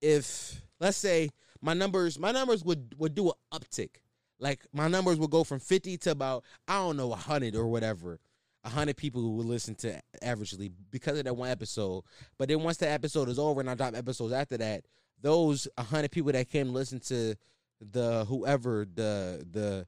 if 0.00 0.60
let's 0.80 0.96
say 0.96 1.30
my 1.66 1.74
numbers 1.74 2.16
my 2.16 2.30
numbers 2.30 2.64
would 2.64 2.94
would 2.96 3.14
do 3.14 3.26
an 3.26 3.34
uptick. 3.52 3.96
Like 4.38 4.64
my 4.72 4.86
numbers 4.86 5.18
would 5.18 5.30
go 5.30 5.42
from 5.42 5.58
50 5.58 5.98
to 5.98 6.10
about 6.12 6.44
I 6.68 6.78
don't 6.78 6.96
know 6.96 7.08
100 7.08 7.56
or 7.56 7.66
whatever. 7.66 8.20
100 8.62 8.96
people 8.96 9.20
who 9.20 9.32
would 9.36 9.46
listen 9.46 9.74
to 9.76 10.00
averagely 10.22 10.70
because 10.90 11.18
of 11.18 11.24
that 11.24 11.36
one 11.36 11.50
episode. 11.50 12.04
But 12.38 12.48
then 12.48 12.62
once 12.62 12.76
the 12.76 12.88
episode 12.88 13.28
is 13.28 13.38
over 13.38 13.60
and 13.60 13.68
I 13.68 13.74
drop 13.74 13.96
episodes 13.96 14.32
after 14.32 14.56
that, 14.58 14.84
those 15.20 15.66
hundred 15.76 16.12
people 16.12 16.32
that 16.32 16.48
came 16.48 16.66
to 16.66 16.72
listen 16.72 17.00
to 17.00 17.34
the 17.80 18.24
whoever 18.26 18.86
the 18.86 19.44
the 19.50 19.86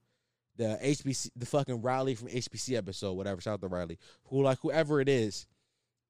the 0.57 0.79
HBC 0.83 1.31
the 1.37 1.47
fucking 1.47 1.81
Riley 1.81 2.17
from 2.17 2.29
HBC 2.29 2.77
episode, 2.77 3.13
whatever. 3.13 3.41
Shout 3.41 3.55
out 3.55 3.61
to 3.61 3.69
Riley, 3.69 3.99
who 4.25 4.43
like 4.43 4.59
whoever 4.63 5.01
it 5.01 5.09
is, 5.09 5.47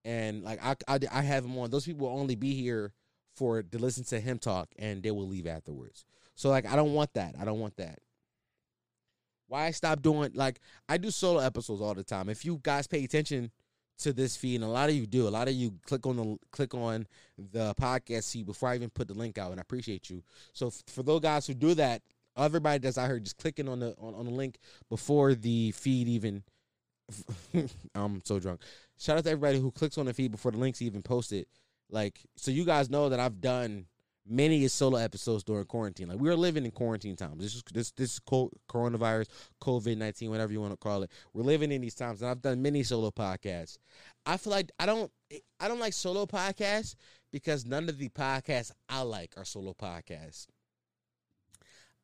and 0.06 0.42
like 0.42 0.64
I 0.64 0.76
I, 0.88 0.98
I 1.12 1.20
have 1.20 1.44
him 1.44 1.58
on. 1.58 1.70
Those 1.70 1.84
people 1.84 2.08
will 2.08 2.18
only 2.18 2.37
be 2.37 2.54
here 2.54 2.94
for 3.38 3.62
to 3.62 3.78
listen 3.78 4.04
to 4.04 4.21
him 4.21 4.38
talk, 4.38 4.68
and 4.78 5.02
they 5.02 5.11
will 5.11 5.28
leave 5.28 5.47
afterwards. 5.47 6.04
So 6.35 6.50
like 6.50 6.66
I 6.66 6.76
don't 6.76 6.92
want 6.92 7.14
that. 7.14 7.37
I 7.40 7.45
don't 7.45 7.61
want 7.61 7.76
that. 7.76 8.00
Why 9.47 9.66
I 9.66 9.71
stop 9.71 10.02
doing 10.02 10.33
like 10.35 10.61
I 10.88 10.99
do 10.99 11.11
solo 11.11 11.40
episodes 11.40 11.80
all 11.80 11.95
the 11.95 12.04
time. 12.04 12.28
If 12.28 12.45
you 12.45 12.61
guys 12.62 12.87
pay 12.87 13.04
attention 13.04 13.50
to 14.00 14.12
this 14.12 14.37
feed, 14.37 14.57
and 14.57 14.64
a 14.64 14.68
lot 14.68 14.88
of 14.88 14.95
you 14.95 15.07
do, 15.07 15.26
a 15.26 15.30
lot 15.30 15.49
of 15.49 15.54
you 15.54 15.75
click 15.87 16.07
on 16.07 16.16
the 16.16 16.37
click 16.50 16.75
on 16.75 17.07
the 17.52 17.75
podcast 17.75 18.30
feed 18.33 18.47
before 18.47 18.68
I 18.68 18.75
even 18.75 18.90
put 18.90 19.09
the 19.09 19.14
link 19.14 19.38
out, 19.38 19.50
and 19.50 19.61
I 19.61 19.62
appreciate 19.62 20.11
you. 20.11 20.23
So 20.52 20.71
for 20.87 21.02
those 21.02 21.21
guys 21.21 21.47
who 21.47 21.54
do 21.54 21.75
that, 21.75 22.02
everybody 22.37 22.78
that's 22.78 22.99
I 22.99 23.07
heard 23.07 23.25
just 23.25 23.38
clicking 23.38 23.68
on 23.68 23.80
the 23.80 23.95
on, 23.99 24.14
on 24.14 24.25
the 24.25 24.33
link 24.33 24.59
before 24.88 25.35
the 25.35 25.73
feed 25.73 26.09
even. 26.09 26.42
I'm 27.95 28.21
so 28.25 28.38
drunk. 28.38 28.61
Shout 28.99 29.16
out 29.16 29.25
to 29.25 29.30
everybody 29.30 29.59
who 29.59 29.71
clicks 29.71 29.97
on 29.97 30.07
the 30.07 30.14
feed 30.14 30.30
before 30.30 30.50
the 30.50 30.59
links 30.59 30.83
even 30.83 31.02
posted. 31.02 31.47
Like, 31.90 32.21
so 32.37 32.50
you 32.50 32.64
guys 32.64 32.90
know 32.90 33.09
that 33.09 33.21
I've 33.21 33.40
done 33.40 33.87
many 34.28 34.68
solo 34.68 34.99
episodes 34.99 35.42
during 35.42 35.64
quarantine. 35.64 36.09
Like 36.09 36.21
we 36.21 36.28
are 36.28 36.37
living 36.37 36.64
in 36.64 36.71
quarantine 36.71 37.16
times. 37.16 37.42
This 37.42 37.54
is 37.54 37.62
this 37.73 37.90
this 37.92 38.21
coronavirus, 38.21 39.28
COVID 39.62 39.97
nineteen, 39.97 40.30
whatever 40.30 40.52
you 40.52 40.61
want 40.61 40.73
to 40.73 40.76
call 40.76 41.02
it. 41.02 41.11
We're 41.33 41.42
living 41.42 41.73
in 41.73 41.80
these 41.80 41.95
times, 41.95 42.21
and 42.21 42.30
I've 42.30 42.42
done 42.42 42.61
many 42.61 42.83
solo 42.83 43.11
podcasts. 43.11 43.78
I 44.26 44.37
feel 44.37 44.52
like 44.52 44.71
I 44.78 44.87
don't 44.87 45.11
I 45.61 45.68
don't 45.68 45.80
like 45.80 45.95
solo 45.95 46.26
podcasts 46.26 46.95
because 47.33 47.64
none 47.64 47.88
of 47.88 47.99
the 47.99 48.09
podcasts 48.11 48.71
I 48.88 49.02
like 49.02 49.35
are 49.37 49.45
solo 49.45 49.75
podcasts. 49.75 50.47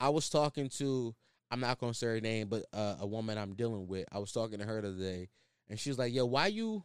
I 0.00 0.09
was 0.09 0.29
talking 0.29 0.69
to 0.79 1.14
I'm 1.50 1.61
not 1.61 1.79
gonna 1.79 1.95
say 1.95 2.07
her 2.07 2.21
name, 2.21 2.49
but 2.49 2.64
uh, 2.73 2.97
a 3.00 3.07
woman 3.07 3.38
I'm 3.38 3.55
dealing 3.55 3.87
with. 3.87 4.07
I 4.11 4.19
was 4.19 4.33
talking 4.33 4.59
to 4.59 4.64
her 4.64 4.81
today, 4.83 5.29
and 5.69 5.79
she 5.79 5.91
was 5.91 5.99
like, 5.99 6.12
"Yo, 6.12 6.25
why 6.25 6.49
you 6.49 6.85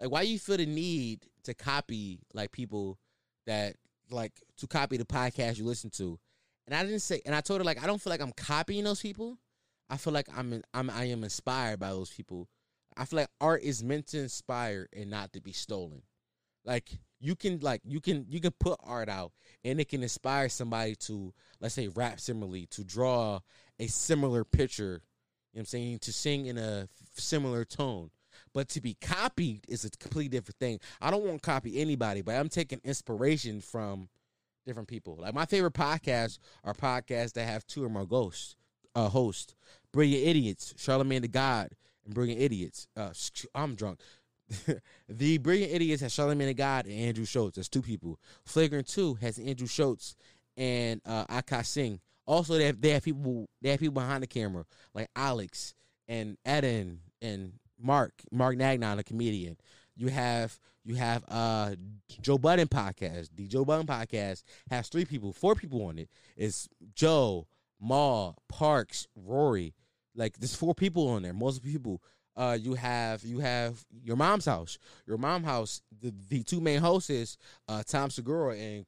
like 0.00 0.10
why 0.10 0.24
do 0.24 0.30
you 0.30 0.38
feel 0.38 0.56
the 0.56 0.66
need 0.66 1.26
to 1.44 1.54
copy 1.54 2.20
like 2.34 2.52
people 2.52 2.98
that 3.46 3.76
like 4.10 4.42
to 4.58 4.66
copy 4.66 4.96
the 4.96 5.04
podcast 5.04 5.58
you 5.58 5.64
listen 5.64 5.90
to. 5.90 6.18
And 6.66 6.74
I 6.74 6.82
didn't 6.82 7.00
say, 7.00 7.22
and 7.24 7.34
I 7.34 7.40
told 7.40 7.60
her 7.60 7.64
like 7.64 7.82
I 7.82 7.86
don't 7.86 8.00
feel 8.00 8.10
like 8.10 8.20
I'm 8.20 8.32
copying 8.32 8.84
those 8.84 9.00
people. 9.00 9.38
I 9.88 9.96
feel 9.96 10.12
like 10.12 10.26
I'm, 10.36 10.52
in, 10.52 10.62
I'm 10.74 10.90
I 10.90 11.04
am 11.04 11.22
inspired 11.22 11.78
by 11.78 11.90
those 11.90 12.10
people. 12.10 12.48
I 12.96 13.04
feel 13.04 13.20
like 13.20 13.28
art 13.40 13.62
is 13.62 13.84
meant 13.84 14.08
to 14.08 14.18
inspire 14.18 14.88
and 14.92 15.10
not 15.10 15.32
to 15.34 15.40
be 15.40 15.52
stolen. 15.52 16.02
Like 16.64 16.98
you 17.20 17.36
can 17.36 17.60
like 17.60 17.82
you 17.84 18.00
can 18.00 18.26
you 18.28 18.40
can 18.40 18.52
put 18.58 18.80
art 18.82 19.08
out 19.08 19.32
and 19.64 19.80
it 19.80 19.88
can 19.88 20.02
inspire 20.02 20.48
somebody 20.48 20.96
to 20.96 21.32
let's 21.60 21.74
say 21.74 21.88
rap 21.88 22.18
similarly, 22.18 22.66
to 22.72 22.82
draw 22.82 23.40
a 23.78 23.86
similar 23.86 24.44
picture, 24.44 25.02
you 25.52 25.58
know 25.58 25.60
what 25.60 25.60
I'm 25.60 25.66
saying, 25.66 25.98
to 26.00 26.12
sing 26.12 26.46
in 26.46 26.58
a 26.58 26.88
similar 27.14 27.64
tone. 27.64 28.10
But 28.56 28.70
to 28.70 28.80
be 28.80 28.96
copied 29.02 29.66
is 29.68 29.84
a 29.84 29.90
completely 29.90 30.30
different 30.30 30.58
thing. 30.58 30.80
I 31.02 31.10
don't 31.10 31.22
want 31.22 31.42
to 31.42 31.46
copy 31.46 31.78
anybody, 31.78 32.22
but 32.22 32.36
I'm 32.36 32.48
taking 32.48 32.80
inspiration 32.84 33.60
from 33.60 34.08
different 34.64 34.88
people. 34.88 35.18
Like 35.20 35.34
my 35.34 35.44
favorite 35.44 35.74
podcasts 35.74 36.38
are 36.64 36.72
podcasts 36.72 37.34
that 37.34 37.46
have 37.46 37.66
two 37.66 37.84
or 37.84 37.90
more 37.90 38.06
ghosts, 38.06 38.56
uh, 38.94 39.10
hosts. 39.10 39.54
Brilliant 39.92 40.26
Idiots, 40.26 40.72
Charlemagne 40.78 41.20
the 41.20 41.28
God, 41.28 41.68
and 42.06 42.14
Brilliant 42.14 42.40
Idiots. 42.40 42.88
Uh, 42.96 43.10
I'm 43.54 43.74
drunk. 43.74 44.00
the 45.06 45.36
Brilliant 45.36 45.74
Idiots 45.74 46.00
has 46.00 46.14
Charlemagne 46.14 46.48
the 46.48 46.54
God 46.54 46.86
and 46.86 46.94
Andrew 46.94 47.26
Schulz. 47.26 47.56
That's 47.56 47.68
two 47.68 47.82
people. 47.82 48.18
Flagrant 48.46 48.86
Two 48.86 49.16
has 49.16 49.38
Andrew 49.38 49.66
Schulz 49.66 50.16
and 50.56 51.02
uh, 51.04 51.26
Akash 51.26 51.66
Singh. 51.66 52.00
Also, 52.24 52.54
they 52.54 52.64
have 52.64 52.80
they 52.80 52.92
have 52.92 53.02
people 53.02 53.50
they 53.60 53.68
have 53.68 53.80
people 53.80 54.00
behind 54.00 54.22
the 54.22 54.26
camera 54.26 54.64
like 54.94 55.10
Alex 55.14 55.74
and 56.08 56.38
Eden 56.46 57.00
and 57.20 57.52
Mark 57.80 58.12
Mark 58.30 58.56
Nagnon, 58.56 58.98
a 58.98 59.02
comedian. 59.02 59.56
You 59.96 60.08
have 60.08 60.58
you 60.84 60.94
have 60.94 61.24
uh 61.28 61.74
Joe 62.20 62.38
Budden 62.38 62.68
podcast. 62.68 63.30
The 63.34 63.46
Joe 63.46 63.64
Budden 63.64 63.86
podcast 63.86 64.42
has 64.70 64.88
three 64.88 65.04
people, 65.04 65.32
four 65.32 65.54
people 65.54 65.84
on 65.86 65.98
it. 65.98 66.08
It's 66.36 66.68
Joe, 66.94 67.46
Mal, 67.80 68.36
Parks, 68.48 69.06
Rory. 69.14 69.74
Like 70.14 70.38
there's 70.38 70.54
four 70.54 70.74
people 70.74 71.08
on 71.08 71.22
there. 71.22 71.34
Most 71.34 71.62
people. 71.62 72.02
Uh, 72.38 72.58
you 72.60 72.74
have 72.74 73.24
you 73.24 73.38
have 73.38 73.82
your 74.02 74.14
mom's 74.16 74.44
house. 74.44 74.78
Your 75.06 75.16
mom 75.16 75.42
house. 75.42 75.80
The 76.02 76.12
the 76.28 76.42
two 76.42 76.60
main 76.60 76.80
hosts 76.80 77.08
is 77.08 77.38
uh 77.66 77.82
Tom 77.86 78.10
Segura 78.10 78.54
and 78.54 78.84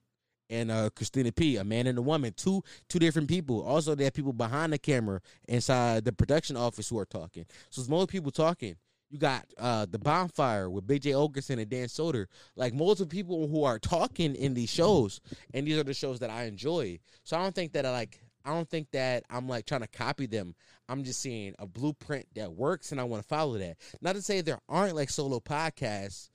and 0.50 0.70
uh, 0.70 0.90
Christina 0.90 1.32
P, 1.32 1.56
a 1.56 1.64
man 1.64 1.86
and 1.86 1.98
a 1.98 2.02
woman, 2.02 2.32
two 2.36 2.62
two 2.88 2.98
different 2.98 3.28
people. 3.28 3.62
Also, 3.62 3.94
there 3.94 4.08
are 4.08 4.12
people 4.12 4.32
behind 4.32 4.72
the 4.72 4.78
camera 4.78 5.20
inside 5.46 6.04
the 6.04 6.12
production 6.12 6.56
office 6.56 6.88
who 6.88 6.98
are 6.98 7.04
talking. 7.06 7.46
So 7.70 7.80
it's 7.80 7.88
more 7.88 8.06
people 8.06 8.30
talking. 8.30 8.76
You 9.10 9.18
got 9.18 9.46
uh, 9.58 9.86
the 9.90 9.98
bonfire 9.98 10.68
with 10.68 10.86
Big 10.86 11.02
Jay 11.02 11.12
Oakerson 11.12 11.58
and 11.58 11.70
Dan 11.70 11.86
Soder, 11.86 12.26
like 12.56 12.74
multiple 12.74 13.08
people 13.08 13.48
who 13.48 13.64
are 13.64 13.78
talking 13.78 14.34
in 14.34 14.52
these 14.52 14.68
shows, 14.68 15.20
and 15.54 15.66
these 15.66 15.78
are 15.78 15.84
the 15.84 15.94
shows 15.94 16.18
that 16.18 16.30
I 16.30 16.44
enjoy. 16.44 16.98
So 17.24 17.38
I 17.38 17.42
don't 17.42 17.54
think 17.54 17.72
that 17.72 17.86
I 17.86 17.90
like. 17.90 18.20
I 18.44 18.50
don't 18.50 18.68
think 18.68 18.90
that 18.92 19.24
I'm 19.28 19.48
like 19.48 19.66
trying 19.66 19.82
to 19.82 19.88
copy 19.88 20.26
them. 20.26 20.54
I'm 20.88 21.04
just 21.04 21.20
seeing 21.20 21.54
a 21.58 21.66
blueprint 21.66 22.26
that 22.34 22.52
works, 22.52 22.92
and 22.92 23.00
I 23.00 23.04
want 23.04 23.22
to 23.22 23.28
follow 23.28 23.58
that. 23.58 23.76
Not 24.00 24.14
to 24.14 24.22
say 24.22 24.40
there 24.40 24.60
aren't 24.68 24.96
like 24.96 25.10
solo 25.10 25.40
podcasts, 25.40 26.30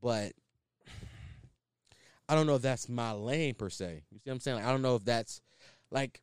but 0.00 0.32
I 2.28 2.34
don't 2.34 2.46
know 2.46 2.56
if 2.56 2.62
that's 2.62 2.88
my 2.88 3.12
lane 3.12 3.54
per 3.54 3.68
se. 3.68 4.02
You 4.10 4.18
see 4.18 4.22
what 4.24 4.32
I'm 4.34 4.40
saying? 4.40 4.56
Like, 4.58 4.66
I 4.66 4.70
don't 4.70 4.82
know 4.82 4.96
if 4.96 5.04
that's 5.04 5.40
like 5.90 6.22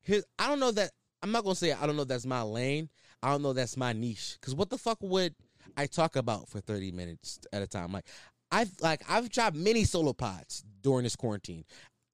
his. 0.00 0.24
I 0.38 0.48
don't 0.48 0.60
know 0.60 0.70
that. 0.72 0.90
I'm 1.22 1.32
not 1.32 1.44
gonna 1.44 1.56
say 1.56 1.72
I 1.72 1.86
don't 1.86 1.96
know 1.96 2.04
that's 2.04 2.26
my 2.26 2.42
lane. 2.42 2.88
I 3.22 3.30
don't 3.30 3.42
know 3.42 3.52
that's 3.52 3.76
my 3.76 3.92
niche. 3.92 4.36
Cause 4.40 4.54
what 4.54 4.70
the 4.70 4.78
fuck 4.78 4.98
would 5.00 5.34
I 5.76 5.86
talk 5.86 6.16
about 6.16 6.48
for 6.48 6.60
30 6.60 6.92
minutes 6.92 7.40
at 7.52 7.62
a 7.62 7.66
time? 7.66 7.92
Like 7.92 8.06
I've 8.50 8.70
like 8.80 9.02
I've 9.08 9.28
dropped 9.28 9.56
many 9.56 9.84
solo 9.84 10.12
pods 10.12 10.64
during 10.82 11.02
this 11.02 11.16
quarantine. 11.16 11.64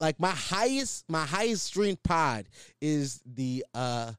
Like 0.01 0.19
my 0.19 0.31
highest 0.31 1.05
my 1.09 1.25
highest 1.25 1.65
streamed 1.65 2.03
pod 2.03 2.47
is 2.81 3.21
the 3.27 3.65
uh 3.75 4.13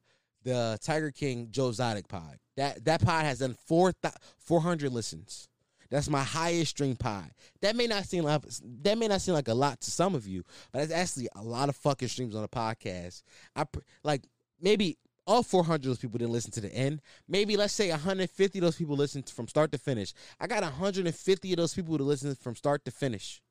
the 0.44 0.78
Tiger 0.82 1.12
King 1.12 1.48
Joe 1.52 1.70
Exotic 1.70 2.08
pod. 2.08 2.38
That 2.58 2.86
that 2.86 3.04
pod 3.04 3.26
has 3.26 3.40
done 3.40 3.56
four 3.68 3.94
400 4.38 4.92
listens. 4.92 5.50
That's 5.90 6.10
my 6.10 6.24
highest 6.24 6.72
stream 6.72 6.96
pod. 6.96 7.32
That 7.62 7.76
may 7.76 7.88
not 7.88 8.06
seem 8.06 8.24
like 8.24 8.42
that 8.82 8.98
may 8.98 9.08
not 9.08 9.22
seem 9.22 9.34
like 9.34 9.48
a 9.48 9.54
lot 9.54 9.82
to 9.82 9.92
some 9.92 10.16
of 10.16 10.28
you, 10.28 10.44
but 10.72 10.82
it's 10.82 10.94
actually 10.94 11.30
a 11.36 11.42
lot 11.42 11.70
of 11.70 11.76
fucking 11.76 12.08
streams 12.08 12.36
on 12.36 12.44
a 12.44 12.48
podcast. 12.48 13.24
I 13.56 13.66
like 14.04 14.24
maybe 14.60 14.98
all 15.28 15.44
400 15.44 15.78
of 15.78 15.84
those 15.84 15.98
people 15.98 16.18
didn't 16.18 16.34
listen 16.34 16.52
to 16.52 16.62
the 16.62 16.74
end. 16.74 17.02
Maybe 17.28 17.58
let's 17.58 17.74
say 17.74 17.90
150 17.90 18.60
of 18.60 18.64
those 18.64 18.76
people 18.76 18.96
listened 18.96 19.30
from 19.30 19.48
start 19.48 19.72
to 19.72 19.78
finish. 19.78 20.14
I 20.40 20.48
got 20.48 20.64
150 20.64 21.54
of 21.54 21.58
those 21.58 21.74
people 21.74 21.98
to 21.98 22.04
listen 22.04 22.36
from 22.36 22.56
start 22.56 22.86
to 22.86 22.92
finish. 22.92 23.42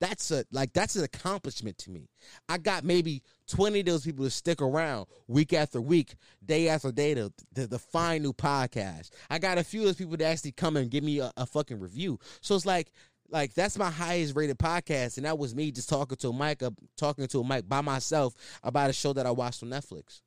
That's 0.00 0.30
a 0.30 0.44
like 0.50 0.72
that's 0.72 0.96
an 0.96 1.04
accomplishment 1.04 1.76
to 1.78 1.90
me. 1.90 2.08
I 2.48 2.56
got 2.58 2.84
maybe 2.84 3.22
20 3.48 3.80
of 3.80 3.86
those 3.86 4.04
people 4.04 4.24
to 4.24 4.30
stick 4.30 4.62
around 4.62 5.06
week 5.28 5.52
after 5.52 5.80
week, 5.80 6.14
day 6.44 6.68
after 6.68 6.90
day 6.90 7.14
to, 7.14 7.32
to, 7.54 7.78
find 7.78 8.22
new 8.22 8.32
podcasts. 8.32 9.10
I 9.28 9.38
got 9.38 9.58
a 9.58 9.64
few 9.64 9.80
of 9.80 9.86
those 9.86 9.96
people 9.96 10.16
to 10.16 10.24
actually 10.24 10.52
come 10.52 10.76
and 10.76 10.90
give 10.90 11.04
me 11.04 11.18
a, 11.18 11.30
a 11.36 11.44
fucking 11.44 11.78
review. 11.78 12.18
So 12.40 12.54
it's 12.54 12.64
like 12.64 12.92
like 13.28 13.54
that's 13.54 13.78
my 13.78 13.90
highest 13.90 14.34
rated 14.34 14.58
podcast, 14.58 15.18
and 15.18 15.26
that 15.26 15.38
was 15.38 15.54
me 15.54 15.70
just 15.70 15.88
talking 15.88 16.16
to 16.16 16.30
a 16.30 16.32
mic 16.32 16.62
up, 16.62 16.74
talking 16.96 17.26
to 17.26 17.40
a 17.40 17.46
mic 17.46 17.68
by 17.68 17.80
myself 17.80 18.34
about 18.62 18.90
a 18.90 18.94
show 18.94 19.12
that 19.12 19.26
I 19.26 19.30
watched 19.30 19.62
on 19.62 19.68
Netflix. 19.68 20.22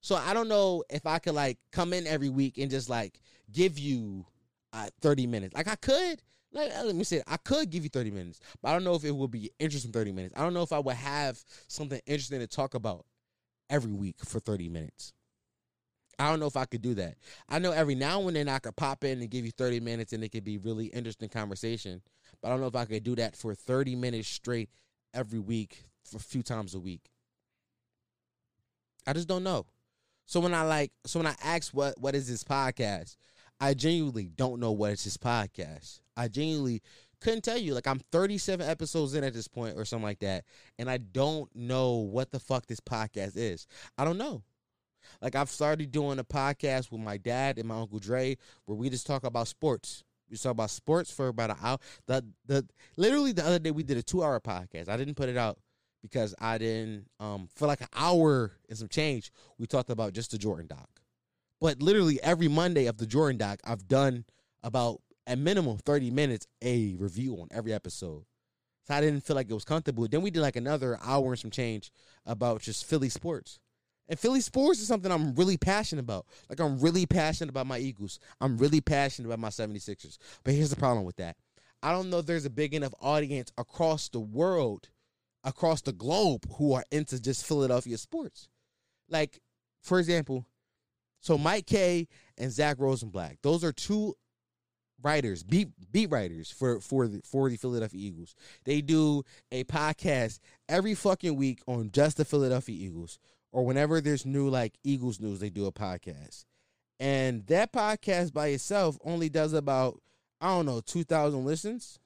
So 0.00 0.16
I 0.16 0.34
don't 0.34 0.48
know 0.48 0.84
if 0.90 1.06
I 1.06 1.18
could 1.18 1.34
like 1.34 1.58
come 1.72 1.92
in 1.92 2.06
every 2.06 2.28
week 2.28 2.58
and 2.58 2.70
just 2.70 2.88
like 2.88 3.20
give 3.52 3.78
you 3.78 4.26
uh, 4.72 4.88
30 5.00 5.26
minutes. 5.26 5.54
Like 5.54 5.68
I 5.68 5.76
could, 5.76 6.22
let, 6.52 6.74
uh, 6.76 6.84
let 6.84 6.94
me 6.94 7.04
say. 7.04 7.22
I 7.26 7.36
could 7.36 7.70
give 7.70 7.82
you 7.82 7.90
30 7.90 8.10
minutes, 8.10 8.40
but 8.62 8.68
I 8.68 8.72
don't 8.72 8.84
know 8.84 8.94
if 8.94 9.04
it 9.04 9.14
would 9.14 9.30
be 9.30 9.50
interesting 9.58 9.92
30 9.92 10.12
minutes. 10.12 10.34
I 10.36 10.42
don't 10.42 10.54
know 10.54 10.62
if 10.62 10.72
I 10.72 10.78
would 10.78 10.96
have 10.96 11.42
something 11.68 12.00
interesting 12.06 12.40
to 12.40 12.46
talk 12.46 12.74
about 12.74 13.04
every 13.68 13.92
week 13.92 14.16
for 14.24 14.40
30 14.40 14.68
minutes. 14.68 15.12
I 16.18 16.30
don't 16.30 16.40
know 16.40 16.46
if 16.46 16.56
I 16.56 16.64
could 16.64 16.80
do 16.80 16.94
that. 16.94 17.16
I 17.48 17.58
know 17.58 17.72
every 17.72 17.94
now 17.94 18.26
and 18.26 18.36
then 18.36 18.48
I 18.48 18.58
could 18.58 18.74
pop 18.74 19.04
in 19.04 19.20
and 19.20 19.30
give 19.30 19.44
you 19.44 19.50
30 19.50 19.80
minutes 19.80 20.12
and 20.12 20.24
it 20.24 20.30
could 20.30 20.44
be 20.44 20.56
really 20.56 20.86
interesting 20.86 21.28
conversation, 21.28 22.00
but 22.40 22.48
I 22.48 22.50
don't 22.52 22.60
know 22.60 22.68
if 22.68 22.76
I 22.76 22.86
could 22.86 23.04
do 23.04 23.14
that 23.16 23.36
for 23.36 23.54
30 23.54 23.96
minutes 23.96 24.28
straight 24.28 24.70
every 25.12 25.38
week 25.38 25.84
for 26.04 26.16
a 26.16 26.20
few 26.20 26.42
times 26.42 26.74
a 26.74 26.80
week. 26.80 27.10
I 29.06 29.12
just 29.12 29.28
don't 29.28 29.44
know. 29.44 29.66
So 30.24 30.40
when 30.40 30.54
I 30.54 30.62
like, 30.62 30.90
so 31.04 31.20
when 31.20 31.26
I 31.26 31.36
ask 31.44 31.72
what 31.72 32.00
what 32.00 32.14
is 32.14 32.28
this 32.28 32.42
podcast, 32.42 33.16
I 33.60 33.74
genuinely 33.74 34.28
don't 34.28 34.60
know 34.60 34.72
what 34.72 34.92
is 34.92 35.04
this 35.04 35.16
podcast. 35.16 36.00
I 36.16 36.28
genuinely 36.28 36.82
couldn't 37.20 37.42
tell 37.42 37.58
you. 37.58 37.74
Like 37.74 37.86
I'm 37.86 38.00
37 38.12 38.68
episodes 38.68 39.14
in 39.14 39.24
at 39.24 39.32
this 39.32 39.48
point 39.48 39.76
or 39.76 39.84
something 39.84 40.04
like 40.04 40.20
that, 40.20 40.44
and 40.78 40.90
I 40.90 40.98
don't 40.98 41.54
know 41.54 41.94
what 41.96 42.30
the 42.30 42.40
fuck 42.40 42.66
this 42.66 42.80
podcast 42.80 43.32
is. 43.36 43.66
I 43.96 44.04
don't 44.04 44.18
know. 44.18 44.42
Like 45.22 45.34
I've 45.34 45.50
started 45.50 45.92
doing 45.92 46.18
a 46.18 46.24
podcast 46.24 46.90
with 46.90 47.00
my 47.00 47.16
dad 47.16 47.58
and 47.58 47.68
my 47.68 47.78
uncle 47.80 47.98
Dre, 47.98 48.36
where 48.64 48.76
we 48.76 48.90
just 48.90 49.06
talk 49.06 49.24
about 49.24 49.48
sports. 49.48 50.04
We 50.30 50.36
talk 50.36 50.52
about 50.52 50.70
sports 50.70 51.10
for 51.10 51.28
about 51.28 51.50
an 51.50 51.56
hour. 51.62 51.78
The 52.06 52.24
the 52.46 52.66
literally 52.96 53.32
the 53.32 53.46
other 53.46 53.58
day 53.58 53.70
we 53.70 53.84
did 53.84 53.96
a 53.96 54.02
two 54.02 54.22
hour 54.22 54.40
podcast. 54.40 54.88
I 54.88 54.96
didn't 54.96 55.14
put 55.14 55.28
it 55.28 55.36
out 55.36 55.58
because 56.02 56.34
I 56.38 56.58
didn't 56.58 57.06
um 57.20 57.48
for 57.54 57.66
like 57.66 57.80
an 57.80 57.88
hour 57.94 58.52
and 58.68 58.76
some 58.76 58.88
change. 58.88 59.30
We 59.58 59.66
talked 59.66 59.90
about 59.90 60.12
just 60.12 60.32
the 60.32 60.38
Jordan 60.38 60.66
doc. 60.66 60.88
But 61.66 61.82
literally 61.82 62.22
every 62.22 62.46
Monday 62.46 62.86
of 62.86 62.96
the 62.96 63.08
Jordan 63.08 63.38
doc, 63.38 63.58
I've 63.64 63.88
done 63.88 64.24
about 64.62 65.00
at 65.26 65.36
minimum 65.36 65.78
30 65.78 66.12
minutes 66.12 66.46
a 66.62 66.94
review 66.94 67.34
on 67.40 67.48
every 67.50 67.72
episode. 67.72 68.24
So 68.86 68.94
I 68.94 69.00
didn't 69.00 69.24
feel 69.24 69.34
like 69.34 69.50
it 69.50 69.54
was 69.54 69.64
comfortable. 69.64 70.06
Then 70.06 70.22
we 70.22 70.30
did 70.30 70.42
like 70.42 70.54
another 70.54 70.96
hour 71.02 71.32
and 71.32 71.38
some 71.40 71.50
change 71.50 71.90
about 72.24 72.62
just 72.62 72.84
Philly 72.84 73.08
sports. 73.08 73.58
And 74.08 74.16
Philly 74.16 74.42
sports 74.42 74.78
is 74.80 74.86
something 74.86 75.10
I'm 75.10 75.34
really 75.34 75.56
passionate 75.56 76.02
about. 76.02 76.26
Like 76.48 76.60
I'm 76.60 76.78
really 76.78 77.04
passionate 77.04 77.50
about 77.50 77.66
my 77.66 77.78
Eagles. 77.78 78.20
I'm 78.40 78.58
really 78.58 78.80
passionate 78.80 79.26
about 79.26 79.40
my 79.40 79.48
76ers. 79.48 80.18
But 80.44 80.54
here's 80.54 80.70
the 80.70 80.76
problem 80.76 81.04
with 81.04 81.16
that. 81.16 81.34
I 81.82 81.90
don't 81.90 82.10
know 82.10 82.20
if 82.20 82.26
there's 82.26 82.44
a 82.44 82.50
big 82.50 82.74
enough 82.74 82.94
audience 83.00 83.50
across 83.58 84.08
the 84.08 84.20
world, 84.20 84.88
across 85.42 85.82
the 85.82 85.92
globe, 85.92 86.46
who 86.58 86.74
are 86.74 86.84
into 86.92 87.20
just 87.20 87.44
Philadelphia 87.44 87.98
sports. 87.98 88.48
Like, 89.08 89.40
for 89.82 89.98
example, 89.98 90.46
so 91.26 91.36
Mike 91.36 91.66
Kaye 91.66 92.06
and 92.38 92.52
Zach 92.52 92.76
Rosenblatt, 92.78 93.38
those 93.42 93.64
are 93.64 93.72
two 93.72 94.14
writers, 95.02 95.42
beat 95.42 95.70
beat 95.90 96.08
writers 96.08 96.52
for 96.52 96.78
for 96.80 97.08
the 97.08 97.20
for 97.24 97.50
the 97.50 97.56
Philadelphia 97.56 98.00
Eagles. 98.00 98.36
They 98.64 98.80
do 98.80 99.24
a 99.50 99.64
podcast 99.64 100.38
every 100.68 100.94
fucking 100.94 101.34
week 101.34 101.62
on 101.66 101.90
just 101.90 102.18
the 102.18 102.24
Philadelphia 102.24 102.76
Eagles, 102.78 103.18
or 103.50 103.66
whenever 103.66 104.00
there's 104.00 104.24
new 104.24 104.48
like 104.48 104.78
Eagles 104.84 105.18
news, 105.18 105.40
they 105.40 105.50
do 105.50 105.66
a 105.66 105.72
podcast. 105.72 106.44
And 107.00 107.44
that 107.48 107.72
podcast 107.72 108.32
by 108.32 108.48
itself 108.48 108.96
only 109.04 109.28
does 109.28 109.52
about 109.52 110.00
I 110.40 110.46
don't 110.46 110.66
know 110.66 110.80
two 110.80 111.02
thousand 111.02 111.44
listens. 111.44 111.98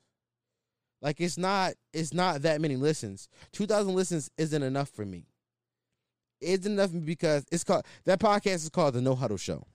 Like 1.03 1.21
it's 1.21 1.37
not 1.37 1.75
it's 1.93 2.15
not 2.15 2.41
that 2.41 2.63
many 2.63 2.77
listens. 2.77 3.29
Two 3.53 3.67
thousand 3.67 3.95
listens 3.95 4.31
isn't 4.39 4.63
enough 4.63 4.89
for 4.89 5.05
me. 5.05 5.27
It's 6.41 6.67
enough 6.67 6.91
because 7.05 7.45
it's 7.51 7.65
called 7.65 7.85
that 8.05 8.19
podcast 8.19 8.55
is 8.57 8.69
called 8.71 8.95
the 8.95 9.01
No 9.01 9.15
Huddle 9.15 9.37
Show. 9.37 9.67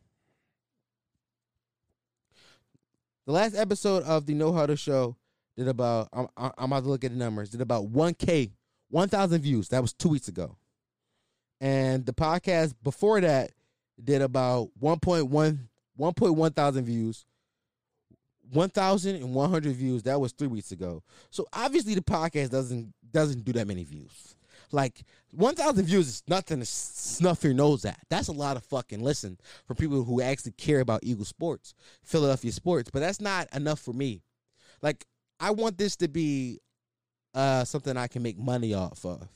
The 3.26 3.32
last 3.32 3.56
episode 3.56 4.04
of 4.04 4.26
the 4.26 4.34
No 4.34 4.54
Huddle 4.54 4.76
Show 4.76 5.16
did 5.58 5.68
about 5.68 6.10
I'm, 6.14 6.28
I'm 6.38 6.72
about 6.72 6.84
to 6.84 6.90
look 6.90 7.04
at 7.04 7.12
the 7.12 7.18
numbers. 7.18 7.50
Did 7.50 7.62
about 7.62 7.88
one 7.88 8.14
k, 8.14 8.52
one 8.90 9.10
thousand 9.10 9.42
views. 9.42 9.70
That 9.70 9.82
was 9.82 9.94
two 9.94 10.10
weeks 10.10 10.28
ago, 10.28 10.58
and 11.62 12.06
the 12.06 12.14
podcast 12.14 12.76
before 12.84 13.22
that 13.22 13.52
did 14.04 14.22
about 14.22 14.70
1.1 14.82 15.60
1.1 16.00 16.56
thousand 16.56 16.86
views. 16.86 17.26
1100 18.52 19.74
views 19.74 20.04
that 20.04 20.22
was 20.22 20.32
3 20.34 20.48
weeks 20.48 20.72
ago. 20.72 21.02
So 21.32 21.48
obviously 21.52 21.96
the 21.96 22.02
podcast 22.02 22.52
doesn't 22.52 22.94
doesn't 23.12 23.44
do 23.44 23.54
that 23.54 23.68
many 23.68 23.84
views. 23.84 24.36
Like 24.72 25.04
1,000 25.32 25.86
views 25.86 26.08
is 26.08 26.24
nothing 26.28 26.60
to 26.60 26.66
snuff 26.66 27.44
your 27.44 27.54
nose 27.54 27.86
at. 27.86 28.00
That's 28.10 28.28
a 28.28 28.34
lot 28.34 28.58
of 28.58 28.64
fucking 28.66 29.04
listen 29.04 29.38
for 29.66 29.76
people 29.76 30.04
who 30.04 30.22
actually 30.22 30.54
care 30.54 30.80
about 30.80 31.02
Eagle 31.04 31.26
sports, 31.26 31.74
Philadelphia 32.04 32.52
sports. 32.52 32.90
But 32.92 33.00
that's 33.00 33.22
not 33.22 33.48
enough 33.56 33.80
for 33.80 33.94
me. 33.94 34.24
Like 34.82 35.06
I 35.40 35.52
want 35.52 35.78
this 35.78 35.96
to 35.98 36.08
be 36.08 36.60
uh, 37.34 37.66
something 37.66 37.98
I 37.98 38.08
can 38.08 38.24
make 38.24 38.38
money 38.38 38.74
off 38.74 39.06
of. 39.06 39.28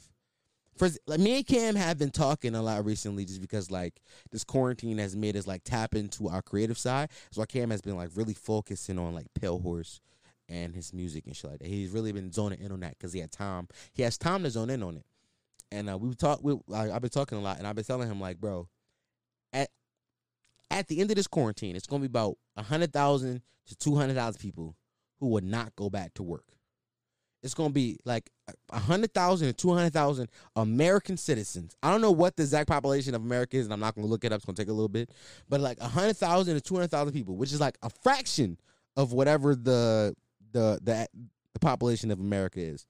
For 0.78 0.90
like 1.08 1.20
me 1.20 1.38
and 1.38 1.46
Cam 1.46 1.76
have 1.76 1.98
been 1.98 2.10
talking 2.10 2.56
a 2.56 2.62
lot 2.62 2.86
recently, 2.86 3.26
just 3.26 3.42
because 3.42 3.70
like 3.70 4.00
this 4.32 4.46
quarantine 4.46 4.98
has 5.00 5.14
made 5.14 5.36
us 5.36 5.46
like 5.46 5.64
tap 5.66 5.94
into 5.94 6.30
our 6.30 6.42
creative 6.42 6.78
side. 6.78 7.10
So 7.32 7.44
Cam 7.44 7.70
has 7.72 7.82
been 7.82 7.98
like 7.98 8.12
really 8.16 8.34
focusing 8.34 8.98
on 8.98 9.14
like 9.14 9.28
Pale 9.40 9.60
Horse 9.60 10.00
and 10.48 10.74
his 10.74 10.94
music 10.94 11.26
and 11.28 11.36
shit 11.36 11.52
like 11.52 11.60
that. 11.60 11.68
He's 11.68 11.92
really 11.92 12.14
been 12.14 12.32
zoning 12.32 12.62
in 12.62 12.72
on 12.72 12.80
that 12.80 12.98
because 12.98 13.12
he 13.12 13.20
had 13.20 13.32
time. 13.32 13.68
He 13.92 14.04
has 14.04 14.18
time 14.18 14.44
to 14.44 14.50
zone 14.50 14.70
in 14.70 14.82
on 14.82 14.96
it 14.96 15.06
and 15.72 15.90
uh, 15.90 15.98
we 15.98 16.14
talk. 16.16 16.40
We, 16.44 16.58
I, 16.74 16.92
I've 16.92 17.02
been 17.02 17.10
talking 17.10 17.38
a 17.38 17.42
lot, 17.42 17.58
and 17.58 17.67
I've 17.67 17.76
been 17.76 17.86
telling 17.86 18.10
him 18.10 18.20
like, 18.20 18.39
bro, 18.39 18.67
at 19.54 19.70
at 20.72 20.88
the 20.88 21.00
end 21.00 21.12
of 21.12 21.15
this 21.15 21.28
quarantine, 21.28 21.76
it's 21.76 21.88
gonna 21.88 22.02
be 22.02 22.08
about 22.08 22.38
hundred 22.58 22.93
thousand 22.93 23.41
to 23.67 23.76
two 23.76 23.96
hundred 23.96 24.15
thousand 24.15 24.39
people 24.39 24.76
who 25.20 25.28
would 25.28 25.43
not 25.43 25.76
go 25.76 25.89
back 25.89 26.13
to 26.15 26.24
work. 26.24 26.46
It's 27.41 27.54
gonna 27.54 27.70
be 27.70 27.98
like 28.04 28.30
hundred 28.72 29.13
thousand 29.13 29.48
to 29.48 29.54
two 29.54 29.74
hundred 29.74 29.93
thousand 29.93 30.30
American 30.56 31.17
citizens. 31.17 31.76
I 31.82 31.91
don't 31.91 32.02
know 32.02 32.12
what 32.12 32.36
the 32.36 32.43
exact 32.43 32.67
population 32.67 33.15
of 33.15 33.22
America 33.22 33.58
is, 33.58 33.65
and 33.65 33.74
I'm 33.74 33.80
not 33.80 33.96
gonna 33.96 34.08
look 34.08 34.26
it 34.26 34.32
up. 34.32 34.38
It's 34.38 34.46
gonna 34.46 34.58
take 34.58 34.67
a 34.67 34.74
little 34.74 34.89
bit, 34.89 35.12
but 35.48 35.62
like 35.62 35.80
hundred 35.80 36.17
thousand 36.17 36.56
to 36.56 36.62
two 36.62 36.76
hundred 36.76 36.91
thousand 36.91 37.13
people, 37.13 37.38
which 37.38 37.54
is 37.54 37.62
like 37.62 37.78
a 37.82 37.89
fraction 37.89 38.58
of 38.98 39.13
whatever 39.13 39.56
the 39.56 40.15
the 40.52 40.80
the 40.84 41.08
the 41.54 41.60
population 41.60 42.12
of 42.12 42.20
America 42.20 42.60
is. 42.60 42.86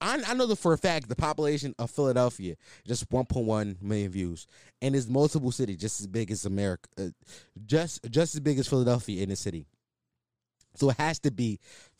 I, 0.00 0.22
I 0.26 0.34
know 0.34 0.46
that 0.46 0.56
for 0.56 0.72
a 0.72 0.78
fact 0.78 1.08
the 1.08 1.16
population 1.16 1.74
of 1.78 1.90
Philadelphia 1.90 2.56
just 2.86 3.08
1.1 3.08 3.82
million 3.82 4.10
views, 4.10 4.46
and 4.82 4.94
it's 4.94 5.08
multiple 5.08 5.50
cities 5.50 5.78
just 5.78 6.00
as 6.00 6.06
big 6.06 6.30
as 6.30 6.44
America, 6.44 6.88
uh, 6.98 7.08
just 7.64 8.10
just 8.10 8.34
as 8.34 8.40
big 8.40 8.58
as 8.58 8.68
Philadelphia 8.68 9.22
in 9.22 9.30
the 9.30 9.36
city. 9.36 9.66
So 10.74 10.90
it 10.90 10.96
has 10.98 11.18
to 11.20 11.30
be 11.30 11.58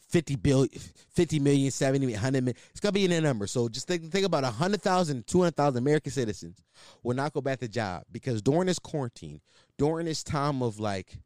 50 0.09 0.37
billion, 0.37 0.69
50 1.11 1.41
million, 1.41 1.71
70 1.71 2.01
million, 2.01 2.19
100 2.19 2.45
million. 2.45 2.57
It's 2.71 2.81
gonna 2.81 2.93
be 2.93 3.07
in 3.07 3.13
a 3.13 3.21
number. 3.21 3.47
So 3.47 3.69
just 3.69 3.89
think 3.89 4.11
think 4.11 4.27
about 4.27 4.45
100,000, 4.45 5.27
200,000 5.27 5.79
American 5.79 6.13
citizens 6.13 6.63
will 7.03 7.17
not 7.17 7.33
go 7.33 7.41
back 7.41 7.61
to 7.61 7.69
job 7.69 8.05
because 8.13 8.43
during 8.43 8.67
this 8.67 8.79
quarantine, 8.79 9.41
during 9.79 10.07
this 10.07 10.23
time 10.23 10.63
of 10.63 10.79
like 10.79 11.19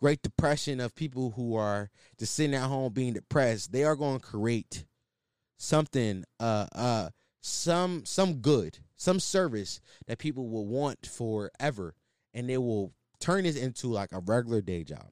Great 0.00 0.22
Depression 0.22 0.80
of 0.80 0.94
people 0.94 1.30
who 1.30 1.54
are 1.56 1.90
just 2.18 2.34
sitting 2.34 2.54
at 2.54 2.68
home 2.68 2.92
being 2.92 3.14
depressed, 3.14 3.72
they 3.72 3.84
are 3.84 3.96
going 3.96 4.20
to 4.20 4.24
create 4.24 4.84
something 5.58 6.24
uh 6.40 6.66
uh 6.72 7.08
some 7.40 8.04
some 8.04 8.34
good 8.34 8.78
some 8.96 9.20
service 9.20 9.80
that 10.06 10.18
people 10.18 10.48
will 10.48 10.66
want 10.66 11.06
forever 11.06 11.94
and 12.34 12.48
they 12.48 12.58
will 12.58 12.92
turn 13.20 13.44
this 13.44 13.56
into 13.56 13.88
like 13.88 14.12
a 14.12 14.20
regular 14.20 14.60
day 14.60 14.84
job. 14.84 15.08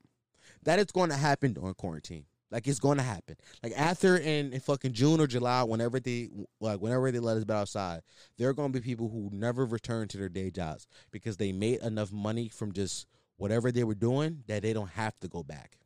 That 0.64 0.78
is 0.78 0.86
going 0.86 1.10
to 1.10 1.16
happen 1.16 1.52
during 1.52 1.74
quarantine. 1.74 2.24
Like 2.50 2.66
it's 2.68 2.78
going 2.78 2.98
to 2.98 3.04
happen. 3.04 3.36
Like 3.62 3.72
after 3.76 4.16
in, 4.16 4.52
in 4.52 4.60
fucking 4.60 4.92
june 4.92 5.20
or 5.20 5.26
july 5.26 5.62
whenever 5.64 5.98
they 5.98 6.28
like 6.60 6.80
whenever 6.80 7.10
they 7.10 7.18
let 7.18 7.36
us 7.36 7.44
back 7.44 7.56
outside 7.56 8.02
there 8.38 8.48
are 8.48 8.54
going 8.54 8.72
to 8.72 8.80
be 8.80 8.84
people 8.84 9.08
who 9.08 9.30
never 9.32 9.64
return 9.64 10.08
to 10.08 10.18
their 10.18 10.28
day 10.28 10.50
jobs 10.50 10.86
because 11.10 11.36
they 11.36 11.52
made 11.52 11.80
enough 11.82 12.12
money 12.12 12.48
from 12.48 12.72
just 12.72 13.06
whatever 13.36 13.72
they 13.72 13.84
were 13.84 13.94
doing 13.94 14.42
that 14.46 14.62
they 14.62 14.72
don't 14.72 14.90
have 14.90 15.18
to 15.20 15.28
go 15.28 15.42
back. 15.42 15.78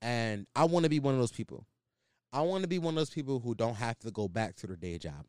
And 0.00 0.46
i 0.54 0.64
want 0.64 0.84
to 0.84 0.90
be 0.90 1.00
one 1.00 1.14
of 1.14 1.20
those 1.20 1.32
people 1.32 1.66
I 2.32 2.42
want 2.42 2.62
to 2.62 2.68
be 2.68 2.78
one 2.78 2.94
of 2.94 2.96
those 2.96 3.10
people 3.10 3.40
who 3.40 3.54
don't 3.54 3.74
have 3.74 3.98
to 4.00 4.10
go 4.10 4.28
back 4.28 4.56
to 4.56 4.66
their 4.66 4.76
day 4.76 4.98
job. 4.98 5.26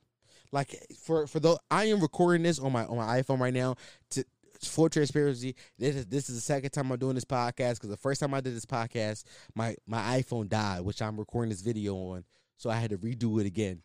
Like 0.51 0.75
for 1.03 1.27
for 1.27 1.39
though 1.39 1.57
I 1.71 1.85
am 1.85 1.99
recording 1.99 2.43
this 2.43 2.59
on 2.59 2.71
my 2.71 2.85
on 2.85 2.97
my 2.97 3.21
iPhone 3.21 3.39
right 3.39 3.53
now 3.53 3.75
to 4.11 4.23
full 4.61 4.89
transparency, 4.89 5.55
this 5.79 5.95
is 5.95 6.05
this 6.05 6.29
is 6.29 6.35
the 6.35 6.41
second 6.41 6.69
time 6.69 6.91
I'm 6.91 6.99
doing 6.99 7.15
this 7.15 7.25
podcast 7.25 7.75
because 7.75 7.89
the 7.89 7.97
first 7.97 8.21
time 8.21 8.33
I 8.33 8.41
did 8.41 8.55
this 8.55 8.65
podcast, 8.65 9.23
my 9.55 9.75
my 9.87 10.21
iPhone 10.21 10.47
died, 10.47 10.81
which 10.81 11.01
I'm 11.01 11.17
recording 11.17 11.49
this 11.49 11.61
video 11.61 11.95
on, 11.95 12.23
so 12.57 12.69
I 12.69 12.75
had 12.75 12.91
to 12.91 12.97
redo 12.97 13.41
it 13.41 13.47
again. 13.47 13.81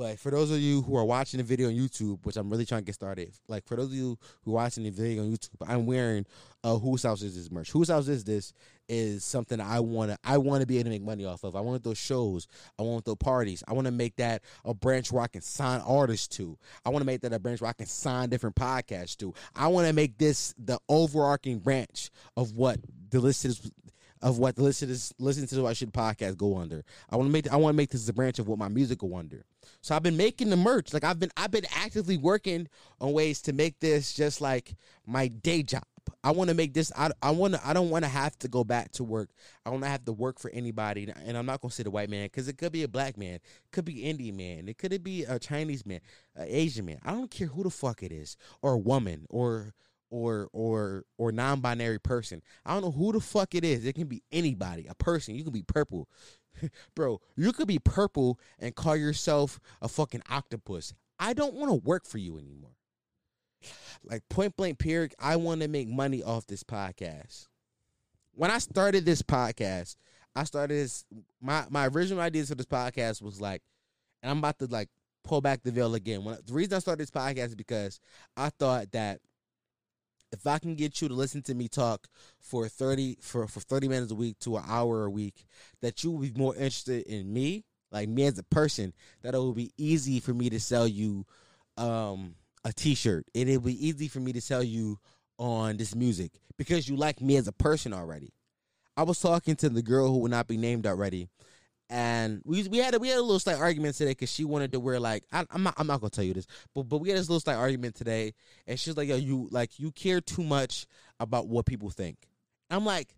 But 0.00 0.18
for 0.18 0.30
those 0.30 0.50
of 0.50 0.58
you 0.60 0.80
who 0.80 0.96
are 0.96 1.04
watching 1.04 1.36
the 1.36 1.44
video 1.44 1.68
on 1.68 1.74
YouTube, 1.74 2.24
which 2.24 2.38
I'm 2.38 2.48
really 2.48 2.64
trying 2.64 2.80
to 2.80 2.86
get 2.86 2.94
started, 2.94 3.34
like 3.48 3.66
for 3.66 3.76
those 3.76 3.88
of 3.88 3.92
you 3.92 4.16
who 4.42 4.52
are 4.52 4.54
watching 4.54 4.84
the 4.84 4.88
video 4.88 5.22
on 5.22 5.30
YouTube, 5.30 5.50
I'm 5.68 5.84
wearing 5.84 6.24
uh 6.64 6.78
Whose 6.78 7.02
House 7.02 7.20
Is 7.20 7.36
This 7.36 7.50
merch. 7.50 7.70
Whose 7.70 7.90
House 7.90 8.08
Is 8.08 8.24
This 8.24 8.54
is 8.88 9.22
something 9.24 9.60
I 9.60 9.80
wanna 9.80 10.16
I 10.24 10.38
wanna 10.38 10.64
be 10.64 10.78
able 10.78 10.84
to 10.84 10.90
make 10.92 11.02
money 11.02 11.26
off 11.26 11.44
of. 11.44 11.54
I 11.54 11.60
want 11.60 11.84
those 11.84 11.98
shows. 11.98 12.48
I 12.78 12.82
want 12.82 13.04
those 13.04 13.16
parties. 13.16 13.62
I 13.68 13.74
want 13.74 13.88
to 13.88 13.92
make 13.92 14.16
that 14.16 14.42
a 14.64 14.72
branch 14.72 15.12
where 15.12 15.22
I 15.22 15.26
can 15.26 15.42
sign 15.42 15.82
artists 15.82 16.28
to. 16.38 16.56
I 16.82 16.88
want 16.88 17.02
to 17.02 17.06
make 17.06 17.20
that 17.20 17.34
a 17.34 17.38
branch 17.38 17.60
where 17.60 17.68
I 17.68 17.74
can 17.74 17.84
sign 17.84 18.30
different 18.30 18.56
podcasts 18.56 19.18
to. 19.18 19.34
I 19.54 19.68
want 19.68 19.86
to 19.86 19.92
make 19.92 20.16
this 20.16 20.54
the 20.56 20.78
overarching 20.88 21.58
branch 21.58 22.10
of 22.38 22.52
what 22.52 22.78
the 23.10 23.20
listeners 23.20 23.70
of 24.22 24.38
what 24.38 24.56
the 24.56 24.62
listeners 24.62 25.14
listen 25.18 25.46
to 25.46 25.66
I 25.66 25.72
should 25.72 25.92
podcast 25.92 26.36
go 26.36 26.58
under. 26.58 26.84
I 27.08 27.16
want 27.16 27.28
to 27.28 27.32
make 27.32 27.50
I 27.52 27.56
want 27.56 27.74
to 27.74 27.76
make 27.76 27.90
this 27.90 28.08
a 28.08 28.12
branch 28.12 28.38
of 28.38 28.48
what 28.48 28.58
my 28.58 28.68
music 28.68 28.98
go 28.98 29.16
under. 29.16 29.44
So 29.80 29.94
I've 29.94 30.02
been 30.02 30.16
making 30.16 30.50
the 30.50 30.56
merch. 30.56 30.92
Like 30.92 31.04
I've 31.04 31.18
been 31.18 31.30
I've 31.36 31.50
been 31.50 31.66
actively 31.74 32.16
working 32.16 32.68
on 33.00 33.12
ways 33.12 33.40
to 33.42 33.52
make 33.52 33.80
this 33.80 34.12
just 34.12 34.40
like 34.40 34.74
my 35.06 35.28
day 35.28 35.62
job. 35.62 35.84
I 36.22 36.32
want 36.32 36.48
to 36.50 36.54
make 36.54 36.74
this. 36.74 36.92
I, 36.96 37.10
I 37.22 37.30
want 37.30 37.54
to. 37.54 37.66
I 37.66 37.72
don't 37.72 37.88
want 37.88 38.04
to 38.04 38.10
have 38.10 38.38
to 38.40 38.48
go 38.48 38.62
back 38.62 38.92
to 38.92 39.04
work. 39.04 39.30
I 39.64 39.70
don't 39.70 39.82
have 39.82 40.04
to 40.04 40.12
work 40.12 40.38
for 40.38 40.50
anybody. 40.50 41.10
And 41.24 41.36
I'm 41.36 41.46
not 41.46 41.60
gonna 41.60 41.72
say 41.72 41.82
the 41.82 41.90
white 41.90 42.10
man 42.10 42.26
because 42.26 42.48
it 42.48 42.58
could 42.58 42.72
be 42.72 42.82
a 42.82 42.88
black 42.88 43.16
man, 43.16 43.38
could 43.72 43.84
be 43.84 44.04
Indian 44.04 44.36
man, 44.36 44.68
it 44.68 44.76
could 44.76 45.02
be 45.02 45.24
a 45.24 45.38
Chinese 45.38 45.86
man, 45.86 46.00
an 46.36 46.46
Asian 46.48 46.84
man. 46.84 46.98
I 47.04 47.12
don't 47.12 47.30
care 47.30 47.46
who 47.46 47.62
the 47.62 47.70
fuck 47.70 48.02
it 48.02 48.12
is, 48.12 48.36
or 48.60 48.74
a 48.74 48.78
woman, 48.78 49.26
or 49.30 49.72
or 50.10 50.48
or 50.52 51.04
or 51.18 51.32
non-binary 51.32 52.00
person. 52.00 52.42
I 52.66 52.72
don't 52.74 52.82
know 52.82 52.90
who 52.90 53.12
the 53.12 53.20
fuck 53.20 53.54
it 53.54 53.64
is. 53.64 53.84
It 53.84 53.94
can 53.94 54.08
be 54.08 54.22
anybody, 54.32 54.86
a 54.88 54.94
person. 54.94 55.34
You 55.34 55.44
can 55.44 55.52
be 55.52 55.62
purple. 55.62 56.08
Bro, 56.94 57.20
you 57.36 57.52
could 57.52 57.68
be 57.68 57.78
purple 57.78 58.38
and 58.58 58.74
call 58.74 58.96
yourself 58.96 59.60
a 59.80 59.88
fucking 59.88 60.22
octopus. 60.28 60.94
I 61.18 61.32
don't 61.32 61.54
want 61.54 61.70
to 61.70 61.76
work 61.76 62.06
for 62.06 62.18
you 62.18 62.38
anymore. 62.38 62.72
Like 64.02 64.22
point 64.28 64.56
blank 64.56 64.78
period, 64.78 65.14
I 65.18 65.36
want 65.36 65.60
to 65.60 65.68
make 65.68 65.88
money 65.88 66.22
off 66.22 66.46
this 66.46 66.64
podcast. 66.64 67.46
when 68.34 68.50
I 68.50 68.58
started 68.58 69.04
this 69.04 69.22
podcast, 69.22 69.96
I 70.34 70.44
started 70.44 70.74
this 70.74 71.04
my 71.40 71.64
my 71.70 71.86
original 71.88 72.22
ideas 72.22 72.48
for 72.48 72.54
this 72.54 72.66
podcast 72.66 73.22
was 73.22 73.40
like, 73.40 73.62
and 74.22 74.30
I'm 74.30 74.38
about 74.38 74.58
to 74.60 74.66
like 74.66 74.88
pull 75.24 75.40
back 75.40 75.62
the 75.62 75.72
veil 75.72 75.94
again. 75.94 76.24
When 76.24 76.38
the 76.46 76.52
reason 76.54 76.74
I 76.74 76.78
started 76.78 77.02
this 77.02 77.10
podcast 77.10 77.48
is 77.48 77.54
because 77.54 78.00
I 78.36 78.48
thought 78.50 78.92
that 78.92 79.20
if 80.32 80.46
I 80.46 80.58
can 80.58 80.74
get 80.74 81.00
you 81.00 81.08
to 81.08 81.14
listen 81.14 81.42
to 81.42 81.54
me 81.54 81.68
talk 81.68 82.06
for 82.38 82.68
30 82.68 83.18
for, 83.20 83.46
for 83.46 83.60
30 83.60 83.88
minutes 83.88 84.12
a 84.12 84.14
week 84.14 84.38
to 84.40 84.56
an 84.56 84.64
hour 84.66 85.04
a 85.04 85.10
week, 85.10 85.44
that 85.80 86.04
you 86.04 86.10
will 86.12 86.20
be 86.20 86.32
more 86.34 86.54
interested 86.54 87.04
in 87.04 87.32
me, 87.32 87.64
like 87.90 88.08
me 88.08 88.24
as 88.26 88.38
a 88.38 88.44
person, 88.44 88.92
that 89.22 89.34
it 89.34 89.38
will 89.38 89.52
be 89.52 89.72
easy 89.76 90.20
for 90.20 90.32
me 90.32 90.50
to 90.50 90.60
sell 90.60 90.86
you 90.86 91.24
um 91.76 92.34
a 92.64 92.72
t-shirt. 92.72 93.24
And 93.34 93.48
it 93.48 93.58
will 93.58 93.72
be 93.72 93.86
easy 93.86 94.08
for 94.08 94.20
me 94.20 94.32
to 94.32 94.40
sell 94.40 94.62
you 94.62 94.98
on 95.38 95.78
this 95.78 95.94
music 95.94 96.32
because 96.58 96.88
you 96.88 96.96
like 96.96 97.20
me 97.20 97.36
as 97.36 97.48
a 97.48 97.52
person 97.52 97.92
already. 97.92 98.32
I 98.96 99.02
was 99.02 99.20
talking 99.20 99.56
to 99.56 99.68
the 99.70 99.82
girl 99.82 100.08
who 100.08 100.18
will 100.18 100.28
not 100.28 100.46
be 100.46 100.58
named 100.58 100.86
already, 100.86 101.28
and 101.90 102.40
we 102.44 102.66
we 102.68 102.78
had 102.78 102.94
a, 102.94 102.98
we 103.00 103.08
had 103.08 103.18
a 103.18 103.22
little 103.22 103.40
slight 103.40 103.58
argument 103.58 103.96
today 103.96 104.12
because 104.12 104.32
she 104.32 104.44
wanted 104.44 104.70
to 104.72 104.80
wear 104.80 105.00
like 105.00 105.24
I, 105.32 105.44
am 105.50 105.64
not 105.64 105.74
I'm 105.76 105.88
not 105.88 106.00
gonna 106.00 106.10
tell 106.10 106.24
you 106.24 106.34
this, 106.34 106.46
but 106.72 106.84
but 106.84 106.98
we 106.98 107.08
had 107.08 107.18
this 107.18 107.28
little 107.28 107.40
slight 107.40 107.56
argument 107.56 107.96
today, 107.96 108.32
and 108.66 108.78
she's 108.78 108.96
like, 108.96 109.08
"Yo, 109.08 109.16
you 109.16 109.48
like 109.50 109.78
you 109.78 109.90
care 109.90 110.20
too 110.20 110.44
much 110.44 110.86
about 111.18 111.48
what 111.48 111.66
people 111.66 111.90
think." 111.90 112.16
I'm 112.70 112.84
like, 112.84 113.08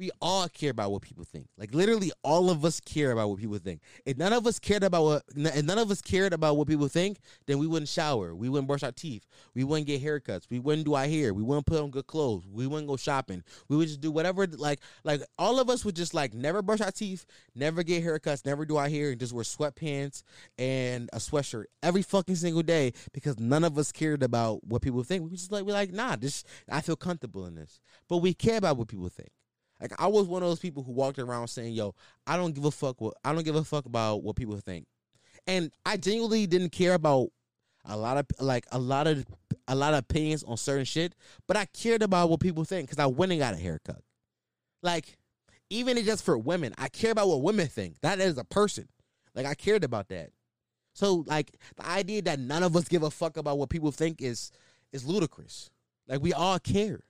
we 0.00 0.10
all 0.22 0.48
care 0.48 0.70
about 0.70 0.90
what 0.90 1.02
people 1.02 1.24
think. 1.24 1.46
Like 1.58 1.74
literally, 1.74 2.10
all 2.24 2.48
of 2.48 2.64
us 2.64 2.80
care 2.80 3.12
about 3.12 3.28
what 3.28 3.38
people 3.38 3.58
think. 3.58 3.82
If 4.06 4.16
none 4.16 4.32
of 4.32 4.46
us 4.46 4.58
cared 4.58 4.82
about 4.82 5.02
what, 5.04 5.22
if 5.36 5.64
none 5.64 5.76
of 5.76 5.90
us 5.90 6.00
cared 6.00 6.32
about 6.32 6.56
what 6.56 6.66
people 6.66 6.88
think, 6.88 7.18
then 7.46 7.58
we 7.58 7.66
wouldn't 7.66 7.88
shower, 7.88 8.34
we 8.34 8.48
wouldn't 8.48 8.66
brush 8.66 8.82
our 8.82 8.92
teeth, 8.92 9.26
we 9.54 9.62
wouldn't 9.62 9.86
get 9.86 10.02
haircuts, 10.02 10.46
we 10.48 10.58
wouldn't 10.58 10.86
do 10.86 10.94
our 10.94 11.04
hair, 11.04 11.34
we 11.34 11.42
wouldn't 11.42 11.66
put 11.66 11.82
on 11.82 11.90
good 11.90 12.06
clothes, 12.06 12.46
we 12.50 12.66
wouldn't 12.66 12.88
go 12.88 12.96
shopping, 12.96 13.44
we 13.68 13.76
would 13.76 13.88
just 13.88 14.00
do 14.00 14.10
whatever. 14.10 14.46
Like, 14.46 14.80
like 15.04 15.20
all 15.38 15.60
of 15.60 15.68
us 15.68 15.84
would 15.84 15.96
just 15.96 16.14
like 16.14 16.32
never 16.32 16.62
brush 16.62 16.80
our 16.80 16.90
teeth, 16.90 17.26
never 17.54 17.82
get 17.82 18.02
haircuts, 18.02 18.46
never 18.46 18.64
do 18.64 18.78
our 18.78 18.88
hair, 18.88 19.10
and 19.10 19.20
just 19.20 19.34
wear 19.34 19.44
sweatpants 19.44 20.22
and 20.56 21.10
a 21.12 21.18
sweatshirt 21.18 21.64
every 21.82 22.02
fucking 22.02 22.36
single 22.36 22.62
day 22.62 22.94
because 23.12 23.38
none 23.38 23.64
of 23.64 23.76
us 23.76 23.92
cared 23.92 24.22
about 24.22 24.64
what 24.64 24.80
people 24.80 25.02
think. 25.02 25.24
We 25.24 25.36
just 25.36 25.52
like 25.52 25.64
we're 25.64 25.74
like, 25.74 25.92
nah, 25.92 26.16
this 26.16 26.42
I 26.70 26.80
feel 26.80 26.96
comfortable 26.96 27.44
in 27.44 27.54
this, 27.54 27.80
but 28.08 28.18
we 28.18 28.32
care 28.32 28.56
about 28.56 28.78
what 28.78 28.88
people 28.88 29.10
think. 29.10 29.28
Like 29.80 29.92
I 29.98 30.06
was 30.06 30.26
one 30.26 30.42
of 30.42 30.48
those 30.48 30.60
people 30.60 30.82
who 30.82 30.92
walked 30.92 31.18
around 31.18 31.48
saying, 31.48 31.74
"Yo, 31.74 31.94
I 32.26 32.36
don't 32.36 32.54
give 32.54 32.64
a 32.64 32.70
fuck 32.70 33.00
what 33.00 33.14
I 33.24 33.32
don't 33.32 33.44
give 33.44 33.56
a 33.56 33.64
fuck 33.64 33.86
about 33.86 34.22
what 34.22 34.36
people 34.36 34.56
think," 34.58 34.86
and 35.46 35.72
I 35.86 35.96
genuinely 35.96 36.46
didn't 36.46 36.70
care 36.70 36.94
about 36.94 37.28
a 37.84 37.96
lot 37.96 38.18
of 38.18 38.26
like 38.40 38.66
a 38.72 38.78
lot 38.78 39.06
of 39.06 39.24
a 39.68 39.74
lot 39.74 39.94
of 39.94 40.00
opinions 40.00 40.42
on 40.44 40.56
certain 40.56 40.84
shit, 40.84 41.14
but 41.46 41.56
I 41.56 41.64
cared 41.66 42.02
about 42.02 42.28
what 42.28 42.40
people 42.40 42.64
think 42.64 42.88
because 42.88 43.02
I 43.02 43.06
went 43.06 43.32
and 43.32 43.40
got 43.40 43.54
a 43.54 43.58
haircut. 43.58 44.02
Like 44.82 45.16
even 45.70 46.02
just 46.04 46.24
for 46.24 46.36
women, 46.36 46.74
I 46.76 46.88
care 46.88 47.12
about 47.12 47.28
what 47.28 47.42
women 47.42 47.68
think. 47.68 48.00
That 48.00 48.20
is 48.20 48.36
a 48.36 48.44
person. 48.44 48.88
Like 49.34 49.46
I 49.46 49.54
cared 49.54 49.84
about 49.84 50.08
that. 50.08 50.30
So 50.94 51.24
like 51.26 51.56
the 51.76 51.88
idea 51.88 52.22
that 52.22 52.40
none 52.40 52.62
of 52.62 52.76
us 52.76 52.88
give 52.88 53.02
a 53.02 53.10
fuck 53.10 53.36
about 53.36 53.58
what 53.58 53.70
people 53.70 53.92
think 53.92 54.20
is 54.20 54.50
is 54.92 55.06
ludicrous. 55.06 55.70
Like 56.08 56.20
we 56.20 56.32
all 56.32 56.58
care. 56.58 57.00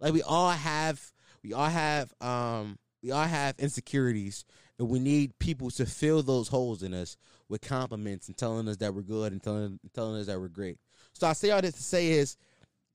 Like 0.00 0.12
we 0.12 0.22
all 0.22 0.50
have 0.50 1.12
we 1.46 1.52
all 1.52 1.68
have 1.68 2.12
um 2.20 2.78
we 3.02 3.12
all 3.12 3.24
have 3.24 3.54
insecurities 3.58 4.44
and 4.78 4.88
we 4.88 4.98
need 4.98 5.38
people 5.38 5.70
to 5.70 5.86
fill 5.86 6.22
those 6.22 6.48
holes 6.48 6.82
in 6.82 6.92
us 6.92 7.16
with 7.48 7.60
compliments 7.60 8.26
and 8.26 8.36
telling 8.36 8.68
us 8.68 8.78
that 8.78 8.94
we're 8.94 9.02
good 9.02 9.32
and 9.32 9.42
telling 9.42 9.78
telling 9.94 10.20
us 10.20 10.26
that 10.26 10.40
we're 10.40 10.48
great. 10.48 10.78
So 11.12 11.26
I 11.26 11.32
say 11.34 11.50
all 11.50 11.62
this 11.62 11.74
to 11.74 11.82
say 11.82 12.08
is, 12.10 12.36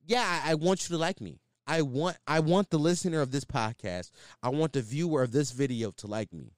yeah, 0.05 0.41
I, 0.43 0.51
I 0.51 0.55
want 0.55 0.83
you 0.83 0.95
to 0.95 0.99
like 0.99 1.21
me. 1.21 1.39
I 1.65 1.81
want 1.81 2.17
I 2.27 2.41
want 2.41 2.69
the 2.69 2.77
listener 2.77 3.21
of 3.21 3.31
this 3.31 3.45
podcast, 3.45 4.11
I 4.43 4.49
want 4.49 4.73
the 4.73 4.81
viewer 4.81 5.23
of 5.23 5.31
this 5.31 5.51
video 5.51 5.91
to 5.91 6.07
like 6.07 6.33
me. 6.33 6.51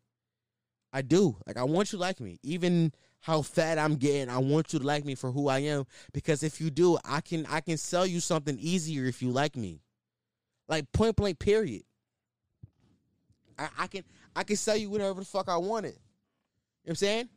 I 0.91 1.03
do. 1.03 1.37
Like 1.45 1.57
I 1.57 1.63
want 1.63 1.91
you 1.91 1.97
to 1.97 2.01
like 2.01 2.19
me. 2.19 2.39
Even 2.41 2.91
how 3.21 3.41
fat 3.43 3.77
I'm 3.77 3.95
getting, 3.95 4.29
I 4.29 4.39
want 4.39 4.73
you 4.73 4.79
to 4.79 4.85
like 4.85 5.05
me 5.05 5.15
for 5.15 5.31
who 5.31 5.47
I 5.47 5.59
am 5.59 5.85
because 6.11 6.43
if 6.43 6.59
you 6.59 6.71
do, 6.71 6.97
I 7.05 7.21
can 7.21 7.45
I 7.45 7.61
can 7.61 7.77
sell 7.77 8.05
you 8.05 8.19
something 8.19 8.57
easier 8.59 9.05
if 9.05 9.21
you 9.21 9.29
like 9.29 9.55
me. 9.55 9.81
Like 10.67 10.91
point 10.91 11.15
blank, 11.15 11.39
period. 11.39 11.83
I, 13.57 13.69
I 13.79 13.87
can 13.87 14.03
I 14.35 14.43
can 14.43 14.55
sell 14.55 14.75
you 14.77 14.89
whatever 14.89 15.19
the 15.19 15.25
fuck 15.25 15.49
I 15.49 15.57
wanted. 15.57 15.89
You 15.89 15.93
know 15.93 15.99
what 16.83 16.91
I'm 16.91 16.95
saying? 16.95 17.29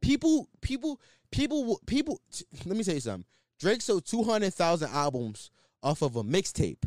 People, 0.00 0.48
people, 0.60 1.00
people, 1.30 1.80
people. 1.86 2.20
T- 2.32 2.44
let 2.66 2.76
me 2.76 2.84
tell 2.84 2.94
you 2.94 3.00
something. 3.00 3.24
Drake 3.58 3.80
sold 3.80 4.04
two 4.04 4.22
hundred 4.22 4.54
thousand 4.54 4.90
albums 4.90 5.50
off 5.82 6.02
of 6.02 6.16
a 6.16 6.22
mixtape 6.22 6.82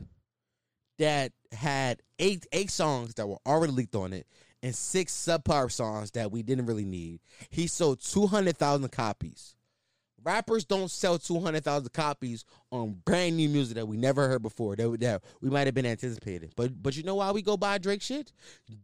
that 1.00 1.32
had 1.52 2.02
eight 2.20 2.46
eight 2.52 2.70
songs 2.70 3.14
that 3.16 3.28
were 3.28 3.40
already 3.46 3.74
leaked 3.74 3.96
on 3.96 4.14
it 4.14 4.28
and 4.62 4.76
six 4.76 5.14
subpar 5.14 5.72
songs 5.72 6.12
that 6.12 6.32
we 6.32 6.44
didn't 6.44 6.66
really 6.66 6.86
need. 6.86 7.22
He 7.50 7.68
sold 7.68 8.02
two 8.02 8.28
hundred 8.28 8.58
thousand 8.58 8.92
copies. 8.92 9.56
Rappers 10.26 10.66
don't 10.66 10.90
sell 10.90 11.20
200,000 11.20 11.94
copies 11.94 12.46
on 12.72 13.00
brand 13.06 13.38
new 13.38 13.48
music 13.48 13.76
that 13.76 13.88
we 13.88 13.96
never 13.96 14.28
heard 14.28 14.42
before 14.42 14.76
that, 14.76 14.98
that 15.00 15.24
we 15.40 15.52
might 15.52 15.68
have 15.68 15.76
been 15.76 15.86
anticipating. 15.86 16.52
But 16.56 16.82
but 16.82 16.98
you 16.98 17.04
know 17.04 17.16
why 17.16 17.32
we 17.32 17.44
go 17.44 17.56
buy 17.56 17.78
Drake 17.78 18.02
shit? 18.02 18.32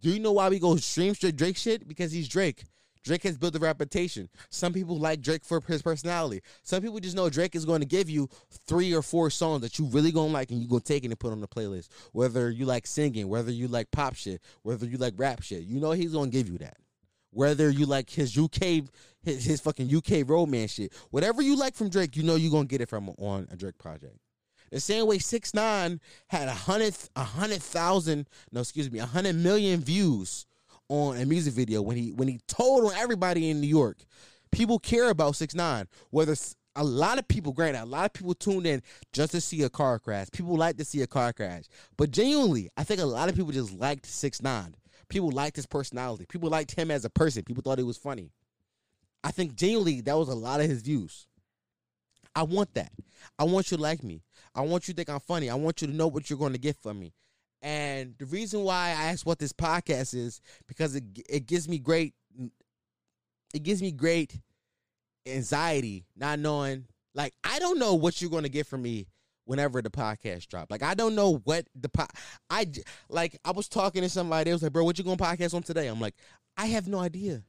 Do 0.01 0.11
you 0.11 0.19
know 0.19 0.33
why 0.33 0.49
we 0.49 0.59
go 0.59 0.75
stream 0.75 1.15
straight 1.15 1.35
Drake 1.35 1.57
shit? 1.57 1.87
Because 1.87 2.11
he's 2.11 2.29
Drake. 2.29 2.63
Drake 3.03 3.23
has 3.23 3.39
built 3.39 3.55
a 3.55 3.59
reputation. 3.59 4.29
Some 4.51 4.73
people 4.73 4.99
like 4.99 5.21
Drake 5.21 5.43
for 5.43 5.59
his 5.67 5.81
personality. 5.81 6.41
Some 6.61 6.83
people 6.83 6.99
just 6.99 7.15
know 7.15 7.27
Drake 7.31 7.55
is 7.55 7.65
going 7.65 7.79
to 7.79 7.87
give 7.87 8.07
you 8.07 8.29
three 8.67 8.93
or 8.93 9.01
four 9.01 9.31
songs 9.31 9.61
that 9.61 9.79
you 9.79 9.85
really 9.85 10.11
gonna 10.11 10.31
like 10.31 10.51
and 10.51 10.61
you 10.61 10.67
gonna 10.67 10.81
take 10.81 11.03
it 11.03 11.07
and 11.07 11.19
put 11.19 11.31
on 11.31 11.41
the 11.41 11.47
playlist. 11.47 11.89
Whether 12.11 12.51
you 12.51 12.65
like 12.67 12.85
singing, 12.85 13.27
whether 13.27 13.51
you 13.51 13.67
like 13.67 13.89
pop 13.89 14.13
shit, 14.13 14.41
whether 14.61 14.85
you 14.85 14.97
like 14.97 15.15
rap 15.17 15.41
shit, 15.41 15.63
you 15.63 15.79
know 15.79 15.89
he's 15.91 16.13
gonna 16.13 16.29
give 16.29 16.47
you 16.47 16.59
that 16.59 16.77
whether 17.31 17.69
you 17.69 17.85
like 17.85 18.09
his 18.09 18.37
UK 18.37 18.83
his, 19.23 19.45
his 19.45 19.61
fucking 19.61 19.93
UK 19.95 20.27
romance 20.27 20.73
shit. 20.73 20.93
Whatever 21.11 21.41
you 21.41 21.55
like 21.55 21.75
from 21.75 21.89
Drake, 21.89 22.15
you 22.15 22.23
know 22.23 22.35
you're 22.35 22.51
gonna 22.51 22.65
get 22.65 22.81
it 22.81 22.89
from 22.89 23.09
on 23.17 23.47
a 23.51 23.55
Drake 23.55 23.77
project. 23.77 24.17
The 24.71 24.79
same 24.79 25.05
way 25.05 25.19
six 25.19 25.53
nine 25.53 25.99
had 26.27 26.47
a 26.47 26.53
hundred 26.53 26.95
a 27.15 27.23
hundred 27.23 27.61
thousand 27.61 28.27
no 28.51 28.61
excuse 28.61 28.89
me 28.91 28.99
a 28.99 29.05
hundred 29.05 29.35
million 29.35 29.81
views 29.81 30.45
on 30.87 31.17
a 31.17 31.25
music 31.25 31.53
video 31.53 31.81
when 31.81 31.97
he 31.97 32.11
when 32.11 32.27
he 32.27 32.39
told 32.47 32.85
on 32.85 32.93
everybody 32.97 33.49
in 33.49 33.59
New 33.61 33.67
York. 33.67 33.97
People 34.51 34.79
care 34.79 35.09
about 35.09 35.35
six 35.35 35.53
nine 35.53 35.87
whether 36.09 36.35
a 36.77 36.83
lot 36.83 37.19
of 37.19 37.27
people, 37.27 37.51
granted, 37.51 37.83
a 37.83 37.85
lot 37.85 38.05
of 38.05 38.13
people 38.13 38.33
tuned 38.33 38.65
in 38.65 38.81
just 39.11 39.33
to 39.33 39.41
see 39.41 39.61
a 39.63 39.69
car 39.69 39.99
crash. 39.99 40.27
People 40.31 40.55
like 40.55 40.77
to 40.77 40.85
see 40.85 41.01
a 41.01 41.07
car 41.07 41.33
crash, 41.33 41.65
but 41.97 42.11
genuinely, 42.11 42.69
I 42.77 42.85
think 42.85 43.01
a 43.01 43.05
lot 43.05 43.27
of 43.27 43.35
people 43.35 43.51
just 43.51 43.73
liked 43.73 44.05
six 44.05 44.41
nine. 44.41 44.75
People 45.11 45.31
liked 45.31 45.57
his 45.57 45.65
personality. 45.65 46.25
People 46.25 46.49
liked 46.49 46.71
him 46.71 46.89
as 46.89 47.03
a 47.03 47.09
person. 47.09 47.43
People 47.43 47.61
thought 47.61 47.77
he 47.77 47.83
was 47.83 47.97
funny. 47.97 48.31
I 49.23 49.31
think 49.31 49.55
genuinely 49.55 49.99
that 50.01 50.17
was 50.17 50.29
a 50.29 50.35
lot 50.35 50.61
of 50.61 50.69
his 50.69 50.81
views. 50.81 51.27
I 52.33 52.43
want 52.43 52.73
that. 52.75 52.91
I 53.37 53.43
want 53.43 53.69
you 53.71 53.77
to 53.77 53.83
like 53.83 54.03
me. 54.03 54.23
I 54.55 54.61
want 54.61 54.87
you 54.87 54.93
to 54.93 54.95
think 54.95 55.09
I'm 55.09 55.19
funny. 55.19 55.49
I 55.49 55.55
want 55.55 55.81
you 55.81 55.87
to 55.87 55.93
know 55.93 56.07
what 56.07 56.29
you're 56.29 56.39
going 56.39 56.53
to 56.53 56.59
get 56.59 56.77
from 56.81 56.97
me. 56.97 57.13
And 57.61 58.15
the 58.17 58.25
reason 58.25 58.61
why 58.61 58.87
I 58.87 59.09
asked 59.11 59.25
what 59.25 59.37
this 59.37 59.53
podcast 59.53 60.15
is 60.15 60.41
because 60.65 60.95
it 60.95 61.03
it 61.29 61.45
gives 61.45 61.67
me 61.67 61.77
great 61.77 62.15
it 63.53 63.63
gives 63.63 63.81
me 63.81 63.91
great 63.91 64.39
anxiety 65.27 66.05
not 66.15 66.39
knowing 66.39 66.85
like 67.13 67.33
I 67.43 67.59
don't 67.59 67.77
know 67.77 67.93
what 67.93 68.21
you're 68.21 68.31
going 68.31 68.43
to 68.43 68.49
get 68.49 68.65
from 68.65 68.81
me 68.81 69.07
whenever 69.51 69.81
the 69.81 69.89
podcast 69.89 70.47
drop. 70.47 70.71
Like 70.71 70.81
I 70.81 70.93
don't 70.93 71.13
know 71.13 71.41
what 71.43 71.67
the 71.75 71.89
po- 71.89 72.07
I 72.49 72.65
like. 73.09 73.37
I 73.43 73.51
was 73.51 73.67
talking 73.67 74.01
to 74.01 74.07
somebody. 74.07 74.45
They 74.45 74.53
was 74.53 74.63
like, 74.63 74.71
"Bro, 74.71 74.85
what 74.85 74.97
you 74.97 75.03
going 75.03 75.17
to 75.17 75.23
podcast 75.23 75.53
on 75.53 75.61
today?" 75.61 75.87
I'm 75.87 75.99
like, 75.99 76.15
I 76.57 76.67
have 76.67 76.87
no 76.87 76.99
idea. 76.99 77.43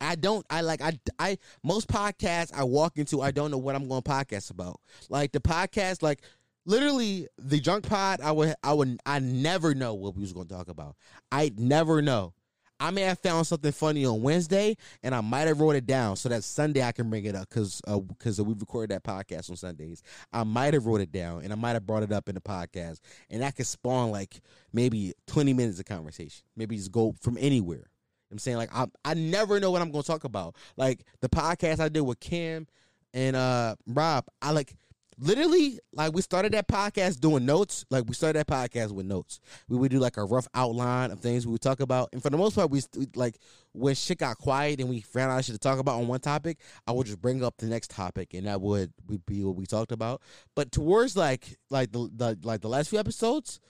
I 0.00 0.16
don't. 0.16 0.44
I 0.50 0.62
like. 0.62 0.82
I. 0.82 0.98
I 1.20 1.38
most 1.62 1.86
podcasts 1.86 2.52
I 2.52 2.64
walk 2.64 2.98
into, 2.98 3.22
I 3.22 3.30
don't 3.30 3.52
know 3.52 3.58
what 3.58 3.76
I'm 3.76 3.88
going 3.88 4.02
to 4.02 4.10
podcast 4.10 4.50
about. 4.50 4.80
Like 5.08 5.30
the 5.30 5.40
podcast, 5.40 6.02
like 6.02 6.20
literally 6.66 7.28
the 7.38 7.60
junk 7.60 7.88
pod. 7.88 8.20
I 8.20 8.32
would. 8.32 8.54
I 8.64 8.72
would. 8.72 8.98
I 9.06 9.20
never 9.20 9.72
know 9.72 9.94
what 9.94 10.16
we 10.16 10.22
was 10.22 10.32
going 10.32 10.48
to 10.48 10.54
talk 10.54 10.66
about. 10.66 10.96
I 11.30 11.52
never 11.56 12.02
know. 12.02 12.34
I 12.80 12.90
may 12.90 13.02
have 13.02 13.18
found 13.18 13.46
something 13.46 13.72
funny 13.72 14.04
on 14.04 14.22
Wednesday, 14.22 14.76
and 15.02 15.14
I 15.14 15.20
might 15.20 15.46
have 15.46 15.60
wrote 15.60 15.76
it 15.76 15.86
down 15.86 16.16
so 16.16 16.28
that 16.28 16.44
Sunday 16.44 16.82
I 16.82 16.92
can 16.92 17.08
bring 17.08 17.24
it 17.24 17.34
up 17.34 17.48
because 17.48 17.80
because 18.08 18.40
uh, 18.40 18.44
we 18.44 18.54
recorded 18.54 18.90
that 18.90 19.04
podcast 19.04 19.48
on 19.50 19.56
Sundays. 19.56 20.02
I 20.32 20.44
might 20.44 20.74
have 20.74 20.86
wrote 20.86 21.00
it 21.00 21.12
down, 21.12 21.42
and 21.44 21.52
I 21.52 21.56
might 21.56 21.72
have 21.72 21.86
brought 21.86 22.02
it 22.02 22.12
up 22.12 22.28
in 22.28 22.34
the 22.34 22.40
podcast, 22.40 23.00
and 23.30 23.42
that 23.42 23.56
could 23.56 23.66
spawn 23.66 24.10
like 24.10 24.40
maybe 24.72 25.14
twenty 25.26 25.52
minutes 25.52 25.78
of 25.78 25.86
conversation. 25.86 26.44
Maybe 26.56 26.76
just 26.76 26.92
go 26.92 27.14
from 27.20 27.38
anywhere. 27.38 27.88
I'm 28.30 28.38
saying 28.38 28.56
like 28.56 28.74
I 28.74 28.86
I 29.04 29.14
never 29.14 29.60
know 29.60 29.70
what 29.70 29.80
I'm 29.80 29.90
going 29.90 30.02
to 30.02 30.06
talk 30.06 30.24
about. 30.24 30.56
Like 30.76 31.04
the 31.20 31.28
podcast 31.28 31.78
I 31.80 31.88
did 31.88 32.00
with 32.00 32.18
Kim 32.20 32.66
and 33.12 33.36
uh 33.36 33.76
Rob, 33.86 34.26
I 34.42 34.50
like 34.50 34.74
literally 35.18 35.78
like 35.92 36.12
we 36.12 36.22
started 36.22 36.52
that 36.52 36.68
podcast 36.68 37.20
doing 37.20 37.46
notes. 37.46 37.84
Like 37.90 38.04
we 38.06 38.14
started 38.14 38.38
that 38.38 38.46
podcast 38.46 38.92
with 38.92 39.06
notes. 39.06 39.40
We 39.68 39.76
would 39.76 39.90
do 39.90 39.98
like 39.98 40.16
a 40.16 40.24
rough 40.24 40.48
outline 40.54 41.10
of 41.10 41.20
things 41.20 41.46
we 41.46 41.52
would 41.52 41.60
talk 41.60 41.80
about. 41.80 42.10
And 42.12 42.22
for 42.22 42.30
the 42.30 42.36
most 42.36 42.54
part 42.54 42.70
we 42.70 42.82
like 43.14 43.36
when 43.72 43.94
shit 43.94 44.18
got 44.18 44.38
quiet 44.38 44.80
and 44.80 44.88
we 44.88 45.00
found 45.00 45.32
out 45.32 45.44
shit 45.44 45.54
to 45.54 45.58
talk 45.58 45.78
about 45.78 45.98
on 45.98 46.06
one 46.06 46.20
topic 46.20 46.58
i 46.86 46.92
would 46.92 47.06
just 47.06 47.20
bring 47.20 47.42
up 47.42 47.56
the 47.58 47.66
next 47.66 47.90
topic 47.90 48.32
and 48.32 48.46
that 48.46 48.60
would, 48.60 48.92
would 49.08 49.26
be 49.26 49.42
what 49.42 49.56
we 49.56 49.66
talked 49.66 49.92
about. 49.92 50.22
But 50.54 50.72
towards 50.72 51.16
like 51.16 51.58
like 51.70 51.92
the, 51.92 52.10
the 52.14 52.38
like 52.42 52.60
the 52.60 52.68
last 52.68 52.90
few 52.90 52.98
episodes 52.98 53.60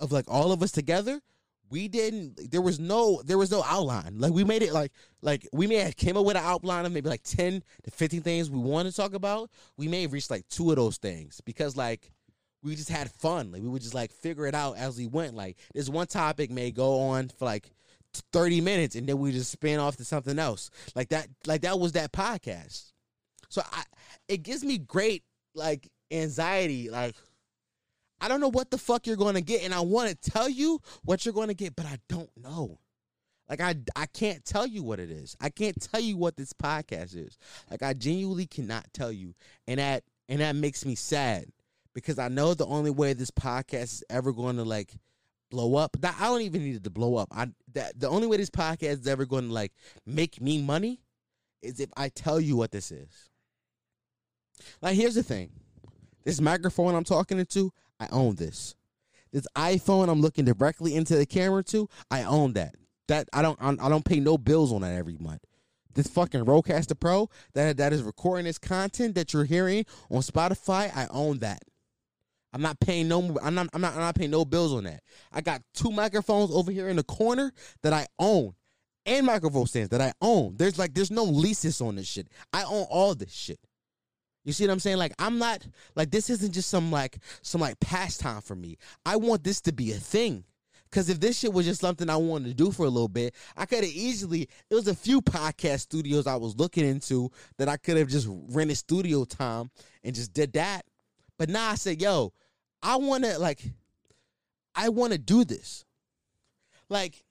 of 0.00 0.12
like 0.12 0.26
all 0.28 0.52
of 0.52 0.62
us 0.62 0.72
together, 0.72 1.20
we 1.70 1.88
didn't 1.88 2.50
there 2.50 2.62
was 2.62 2.78
no 2.78 3.22
there 3.24 3.38
was 3.38 3.50
no 3.50 3.62
outline. 3.64 4.18
Like 4.18 4.32
we 4.32 4.44
made 4.44 4.62
it 4.62 4.72
like 4.72 4.92
like 5.22 5.46
we 5.52 5.66
may 5.66 5.76
have 5.76 5.96
came 5.96 6.16
up 6.16 6.24
with 6.24 6.36
an 6.36 6.44
outline 6.44 6.86
of 6.86 6.92
maybe 6.92 7.08
like 7.08 7.22
10 7.22 7.62
to 7.84 7.90
15 7.90 8.22
things 8.22 8.50
we 8.50 8.58
want 8.58 8.88
to 8.88 8.94
talk 8.94 9.14
about. 9.14 9.50
We 9.76 9.88
may 9.88 10.02
have 10.02 10.12
reached 10.12 10.30
like 10.30 10.48
two 10.48 10.70
of 10.70 10.76
those 10.76 10.96
things 10.96 11.40
because 11.44 11.76
like 11.76 12.10
we 12.62 12.74
just 12.74 12.88
had 12.88 13.10
fun. 13.10 13.52
Like 13.52 13.62
we 13.62 13.68
would 13.68 13.82
just 13.82 13.94
like 13.94 14.12
figure 14.12 14.46
it 14.46 14.54
out 14.54 14.76
as 14.76 14.96
we 14.98 15.06
went. 15.06 15.34
Like 15.34 15.58
this 15.74 15.88
one 15.88 16.06
topic 16.06 16.50
may 16.50 16.70
go 16.70 17.00
on 17.00 17.28
for 17.28 17.44
like 17.44 17.70
30 18.32 18.60
minutes 18.60 18.96
and 18.96 19.06
then 19.06 19.18
we 19.18 19.32
just 19.32 19.50
spin 19.50 19.78
off 19.78 19.96
to 19.96 20.04
something 20.04 20.38
else. 20.38 20.70
Like 20.94 21.10
that 21.10 21.28
like 21.46 21.62
that 21.62 21.78
was 21.78 21.92
that 21.92 22.12
podcast. 22.12 22.92
So 23.48 23.62
I 23.72 23.82
it 24.28 24.42
gives 24.42 24.64
me 24.64 24.78
great 24.78 25.22
like 25.54 25.90
anxiety 26.10 26.90
like 26.90 27.14
I 28.20 28.28
don't 28.28 28.40
know 28.40 28.50
what 28.50 28.70
the 28.70 28.78
fuck 28.78 29.06
you're 29.06 29.16
going 29.16 29.34
to 29.34 29.40
get 29.40 29.62
and 29.62 29.72
I 29.72 29.80
want 29.80 30.10
to 30.10 30.30
tell 30.30 30.48
you 30.48 30.80
what 31.04 31.24
you're 31.24 31.34
going 31.34 31.48
to 31.48 31.54
get 31.54 31.76
but 31.76 31.86
I 31.86 31.98
don't 32.08 32.30
know. 32.36 32.78
Like 33.48 33.60
I 33.60 33.76
I 33.96 34.06
can't 34.06 34.44
tell 34.44 34.66
you 34.66 34.82
what 34.82 35.00
it 35.00 35.10
is. 35.10 35.36
I 35.40 35.48
can't 35.48 35.80
tell 35.80 36.00
you 36.00 36.16
what 36.16 36.36
this 36.36 36.52
podcast 36.52 37.16
is. 37.16 37.38
Like 37.70 37.82
I 37.82 37.94
genuinely 37.94 38.46
cannot 38.46 38.86
tell 38.92 39.10
you. 39.10 39.34
And 39.66 39.80
that 39.80 40.04
and 40.28 40.40
that 40.40 40.56
makes 40.56 40.84
me 40.84 40.94
sad 40.94 41.46
because 41.94 42.18
I 42.18 42.28
know 42.28 42.54
the 42.54 42.66
only 42.66 42.90
way 42.90 43.12
this 43.12 43.30
podcast 43.30 43.82
is 43.84 44.04
ever 44.10 44.32
going 44.32 44.56
to 44.56 44.64
like 44.64 44.92
blow 45.50 45.76
up. 45.76 45.96
That 46.00 46.16
I 46.20 46.24
don't 46.24 46.42
even 46.42 46.62
need 46.62 46.76
it 46.76 46.84
to 46.84 46.90
blow 46.90 47.16
up. 47.16 47.28
I 47.32 47.48
that 47.72 47.98
the 47.98 48.08
only 48.08 48.26
way 48.26 48.36
this 48.36 48.50
podcast 48.50 49.00
is 49.00 49.08
ever 49.08 49.24
going 49.24 49.48
to 49.48 49.52
like 49.52 49.72
make 50.04 50.40
me 50.40 50.60
money 50.60 51.00
is 51.62 51.80
if 51.80 51.90
I 51.96 52.08
tell 52.10 52.40
you 52.40 52.56
what 52.56 52.70
this 52.70 52.92
is. 52.92 53.30
Like 54.82 54.96
here's 54.96 55.14
the 55.14 55.22
thing. 55.22 55.50
This 56.24 56.40
microphone 56.40 56.94
I'm 56.94 57.04
talking 57.04 57.38
into, 57.38 57.72
I 58.00 58.08
own 58.10 58.36
this. 58.36 58.74
This 59.32 59.46
iPhone 59.56 60.08
I'm 60.08 60.20
looking 60.20 60.44
directly 60.44 60.94
into 60.94 61.16
the 61.16 61.26
camera 61.26 61.62
to, 61.64 61.88
I 62.10 62.22
own 62.24 62.54
that. 62.54 62.74
That 63.08 63.28
I 63.32 63.42
don't 63.42 63.58
I 63.60 63.88
don't 63.88 64.04
pay 64.04 64.20
no 64.20 64.36
bills 64.36 64.72
on 64.72 64.82
that 64.82 64.94
every 64.94 65.16
month. 65.18 65.42
This 65.94 66.08
fucking 66.08 66.44
Rodecaster 66.44 66.98
Pro 66.98 67.28
that 67.54 67.78
that 67.78 67.92
is 67.92 68.02
recording 68.02 68.44
this 68.44 68.58
content 68.58 69.14
that 69.14 69.32
you're 69.32 69.44
hearing 69.44 69.84
on 70.10 70.20
Spotify, 70.20 70.94
I 70.94 71.06
own 71.10 71.38
that. 71.38 71.62
I'm 72.52 72.62
not 72.62 72.80
paying 72.80 73.08
no 73.08 73.36
I'm 73.42 73.54
not 73.54 73.68
I'm 73.72 73.80
not 73.80 73.94
I'm 73.94 74.00
not 74.00 74.14
paying 74.14 74.30
no 74.30 74.44
bills 74.44 74.72
on 74.72 74.84
that. 74.84 75.02
I 75.32 75.40
got 75.40 75.62
two 75.74 75.90
microphones 75.90 76.50
over 76.50 76.70
here 76.70 76.88
in 76.88 76.96
the 76.96 77.02
corner 77.02 77.52
that 77.82 77.92
I 77.92 78.06
own 78.18 78.54
and 79.06 79.26
microphone 79.26 79.66
stands 79.66 79.88
that 79.90 80.00
I 80.00 80.12
own. 80.20 80.56
There's 80.56 80.78
like 80.78 80.94
there's 80.94 81.10
no 81.10 81.24
leases 81.24 81.80
on 81.80 81.96
this 81.96 82.06
shit. 82.06 82.28
I 82.52 82.62
own 82.64 82.86
all 82.90 83.14
this 83.14 83.32
shit. 83.32 83.58
You 84.48 84.54
see 84.54 84.66
what 84.66 84.72
I'm 84.72 84.80
saying? 84.80 84.96
Like 84.96 85.12
I'm 85.18 85.38
not 85.38 85.66
like 85.94 86.10
this 86.10 86.30
isn't 86.30 86.52
just 86.52 86.70
some 86.70 86.90
like 86.90 87.18
some 87.42 87.60
like 87.60 87.78
pastime 87.80 88.40
for 88.40 88.56
me. 88.56 88.78
I 89.04 89.16
want 89.16 89.44
this 89.44 89.60
to 89.60 89.72
be 89.72 89.92
a 89.92 89.96
thing. 89.96 90.42
Cause 90.90 91.10
if 91.10 91.20
this 91.20 91.38
shit 91.38 91.52
was 91.52 91.66
just 91.66 91.82
something 91.82 92.08
I 92.08 92.16
wanted 92.16 92.48
to 92.48 92.54
do 92.54 92.72
for 92.72 92.86
a 92.86 92.88
little 92.88 93.08
bit, 93.08 93.34
I 93.58 93.66
could 93.66 93.84
have 93.84 93.92
easily. 93.92 94.48
It 94.70 94.74
was 94.74 94.88
a 94.88 94.94
few 94.94 95.20
podcast 95.20 95.80
studios 95.80 96.26
I 96.26 96.36
was 96.36 96.56
looking 96.56 96.86
into 96.86 97.30
that 97.58 97.68
I 97.68 97.76
could 97.76 97.98
have 97.98 98.08
just 98.08 98.26
rented 98.48 98.78
studio 98.78 99.26
time 99.26 99.70
and 100.02 100.14
just 100.14 100.32
did 100.32 100.54
that. 100.54 100.86
But 101.36 101.50
now 101.50 101.68
I 101.68 101.74
said, 101.74 102.00
yo, 102.00 102.32
I 102.82 102.96
want 102.96 103.24
to 103.24 103.38
like, 103.38 103.60
I 104.74 104.88
want 104.88 105.12
to 105.12 105.18
do 105.18 105.44
this. 105.44 105.84
Like, 106.88 107.22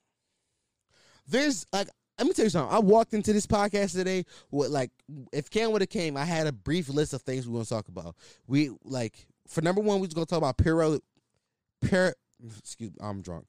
there's 1.25 1.65
like 1.73 1.89
let 2.17 2.27
me 2.27 2.33
tell 2.33 2.45
you 2.45 2.49
something. 2.49 2.75
I 2.75 2.79
walked 2.79 3.13
into 3.13 3.33
this 3.33 3.45
podcast 3.45 3.93
today 3.93 4.25
with 4.51 4.69
like, 4.69 4.91
if 5.31 5.49
Cam 5.49 5.71
would 5.71 5.81
have 5.81 5.89
came, 5.89 6.17
I 6.17 6.25
had 6.25 6.47
a 6.47 6.51
brief 6.51 6.89
list 6.89 7.13
of 7.13 7.21
things 7.21 7.47
we 7.47 7.53
want 7.53 7.67
to 7.67 7.73
talk 7.73 7.87
about. 7.87 8.15
We 8.47 8.71
like 8.83 9.27
for 9.47 9.61
number 9.61 9.81
one, 9.81 9.99
we 9.99 10.07
was 10.07 10.13
gonna 10.13 10.25
talk 10.25 10.39
about 10.39 10.57
parallel, 10.57 10.99
par, 11.89 12.15
excuse, 12.59 12.91
me, 12.91 12.97
I'm 13.01 13.21
drunk 13.21 13.45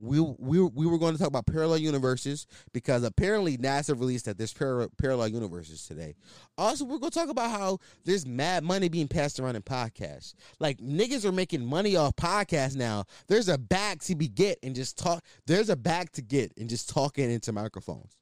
we 0.00 0.20
we 0.20 0.60
we 0.60 0.86
were 0.86 0.98
going 0.98 1.12
to 1.12 1.18
talk 1.18 1.28
about 1.28 1.46
parallel 1.46 1.78
universes 1.78 2.46
because 2.72 3.02
apparently 3.02 3.56
NASA 3.56 3.98
released 3.98 4.26
that 4.26 4.38
there's 4.38 4.52
par- 4.52 4.88
parallel 4.98 5.28
universes 5.28 5.86
today. 5.86 6.14
Also, 6.56 6.84
we're 6.84 6.98
going 6.98 7.10
to 7.10 7.18
talk 7.18 7.28
about 7.28 7.50
how 7.50 7.78
there's 8.04 8.26
mad 8.26 8.64
money 8.64 8.88
being 8.88 9.08
passed 9.08 9.40
around 9.40 9.56
in 9.56 9.62
podcasts. 9.62 10.34
Like 10.58 10.78
niggas 10.78 11.24
are 11.24 11.32
making 11.32 11.64
money 11.64 11.96
off 11.96 12.16
podcasts 12.16 12.76
now. 12.76 13.04
There's 13.26 13.48
a 13.48 13.58
bag 13.58 14.00
to 14.02 14.14
be 14.14 14.28
get 14.28 14.58
and 14.62 14.74
just 14.74 14.98
talk. 14.98 15.24
There's 15.46 15.68
a 15.68 15.76
bag 15.76 16.12
to 16.12 16.22
get 16.22 16.52
and 16.56 16.68
just 16.68 16.88
talking 16.88 17.30
into 17.30 17.52
microphones. 17.52 18.16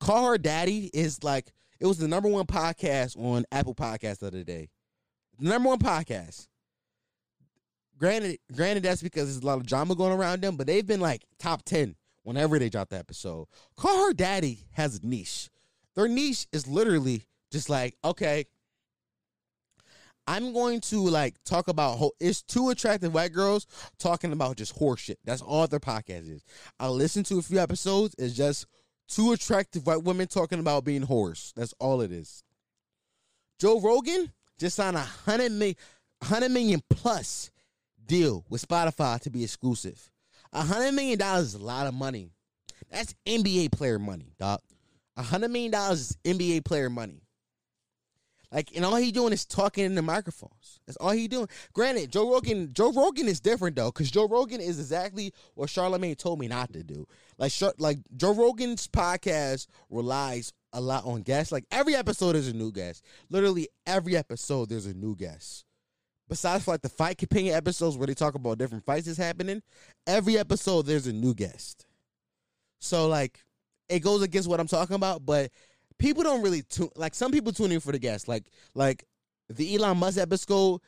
Call 0.00 0.26
Her 0.26 0.38
Daddy 0.38 0.90
is 0.92 1.22
like 1.22 1.52
it 1.80 1.86
was 1.86 1.98
the 1.98 2.08
number 2.08 2.28
one 2.28 2.46
podcast 2.46 3.16
on 3.18 3.44
Apple 3.50 3.74
Podcast 3.74 4.18
the 4.18 4.28
other 4.28 4.44
day. 4.44 4.68
Number 5.38 5.68
one 5.68 5.78
podcast. 5.78 6.46
Granted, 8.02 8.40
granted 8.52 8.82
that's 8.82 9.00
because 9.00 9.26
there's 9.26 9.44
a 9.44 9.46
lot 9.46 9.58
of 9.58 9.66
drama 9.66 9.94
going 9.94 10.12
around 10.12 10.40
them, 10.40 10.56
but 10.56 10.66
they've 10.66 10.84
been 10.84 10.98
like 10.98 11.24
top 11.38 11.62
ten 11.62 11.94
whenever 12.24 12.58
they 12.58 12.68
drop 12.68 12.88
the 12.88 12.98
episode. 12.98 13.46
Call 13.76 14.06
her 14.06 14.12
daddy 14.12 14.66
has 14.72 14.98
a 14.98 15.06
niche. 15.06 15.50
Their 15.94 16.08
niche 16.08 16.48
is 16.50 16.66
literally 16.66 17.28
just 17.52 17.70
like, 17.70 17.96
okay, 18.04 18.46
I'm 20.26 20.52
going 20.52 20.80
to 20.80 20.98
like 20.98 21.36
talk 21.44 21.68
about 21.68 21.98
ho- 21.98 22.10
it's 22.18 22.42
two 22.42 22.70
attractive 22.70 23.14
white 23.14 23.32
girls 23.32 23.68
talking 24.00 24.32
about 24.32 24.56
just 24.56 24.76
horse 24.76 24.98
shit. 24.98 25.20
That's 25.24 25.40
all 25.40 25.68
their 25.68 25.78
podcast 25.78 26.28
is. 26.28 26.44
I 26.80 26.88
listened 26.88 27.26
to 27.26 27.38
a 27.38 27.42
few 27.42 27.60
episodes. 27.60 28.16
It's 28.18 28.34
just 28.34 28.66
two 29.06 29.30
attractive 29.30 29.86
white 29.86 30.02
women 30.02 30.26
talking 30.26 30.58
about 30.58 30.84
being 30.84 31.02
horse. 31.02 31.52
That's 31.54 31.74
all 31.78 32.00
it 32.00 32.10
is. 32.10 32.42
Joe 33.60 33.80
Rogan 33.80 34.32
just 34.58 34.74
signed 34.74 34.96
a 34.96 35.00
hundred 35.00 35.52
million, 35.52 35.76
hundred 36.20 36.50
million 36.50 36.82
plus 36.90 37.52
deal 38.06 38.44
with 38.48 38.66
Spotify 38.66 39.20
to 39.20 39.30
be 39.30 39.44
exclusive. 39.44 40.10
A 40.52 40.62
hundred 40.62 40.92
million 40.92 41.18
dollars 41.18 41.48
is 41.48 41.54
a 41.54 41.64
lot 41.64 41.86
of 41.86 41.94
money. 41.94 42.30
That's 42.90 43.14
NBA 43.26 43.72
player 43.72 43.98
money, 43.98 44.34
dog. 44.38 44.60
A 45.16 45.22
hundred 45.22 45.50
million 45.50 45.72
dollars 45.72 46.00
is 46.00 46.16
NBA 46.24 46.64
player 46.64 46.90
money. 46.90 47.22
Like, 48.52 48.76
and 48.76 48.84
all 48.84 48.96
he 48.96 49.12
doing 49.12 49.32
is 49.32 49.46
talking 49.46 49.84
in 49.84 49.94
the 49.94 50.02
microphones. 50.02 50.78
That's 50.86 50.98
all 50.98 51.12
he 51.12 51.26
doing. 51.26 51.48
Granted, 51.72 52.12
Joe 52.12 52.30
Rogan, 52.30 52.70
Joe 52.74 52.92
Rogan 52.92 53.26
is 53.26 53.40
different 53.40 53.76
though, 53.76 53.90
because 53.90 54.10
Joe 54.10 54.28
Rogan 54.28 54.60
is 54.60 54.78
exactly 54.78 55.32
what 55.54 55.70
Charlemagne 55.70 56.14
told 56.16 56.38
me 56.38 56.48
not 56.48 56.72
to 56.74 56.82
do. 56.82 57.06
Like, 57.38 57.52
like 57.78 57.98
Joe 58.14 58.34
Rogan's 58.34 58.86
podcast 58.88 59.68
relies 59.88 60.52
a 60.74 60.80
lot 60.80 61.06
on 61.06 61.22
guests. 61.22 61.50
Like 61.50 61.64
every 61.70 61.94
episode 61.94 62.36
is 62.36 62.48
a 62.48 62.52
new 62.52 62.72
guest. 62.72 63.04
Literally 63.30 63.68
every 63.86 64.16
episode 64.16 64.68
there's 64.68 64.86
a 64.86 64.94
new 64.94 65.16
guest 65.16 65.64
besides 66.32 66.64
for 66.64 66.70
like 66.70 66.80
the 66.80 66.88
fight 66.88 67.18
companion 67.18 67.54
episodes 67.54 67.98
where 67.98 68.06
they 68.06 68.14
talk 68.14 68.34
about 68.34 68.56
different 68.56 68.86
fights 68.86 69.04
that's 69.04 69.18
happening, 69.18 69.60
every 70.06 70.38
episode 70.38 70.86
there's 70.86 71.06
a 71.06 71.12
new 71.12 71.34
guest. 71.34 71.84
So 72.78 73.06
like 73.06 73.44
it 73.90 74.00
goes 74.00 74.22
against 74.22 74.48
what 74.48 74.58
I'm 74.58 74.66
talking 74.66 74.96
about, 74.96 75.26
but 75.26 75.50
people 75.98 76.22
don't 76.22 76.40
really 76.40 76.62
tune 76.62 76.88
like 76.96 77.14
some 77.14 77.32
people 77.32 77.52
tune 77.52 77.70
in 77.70 77.80
for 77.80 77.92
the 77.92 77.98
guests. 77.98 78.28
Like 78.28 78.46
like 78.74 79.04
the 79.50 79.76
Elon 79.76 79.98
Musk 79.98 80.16
episode, 80.16 80.80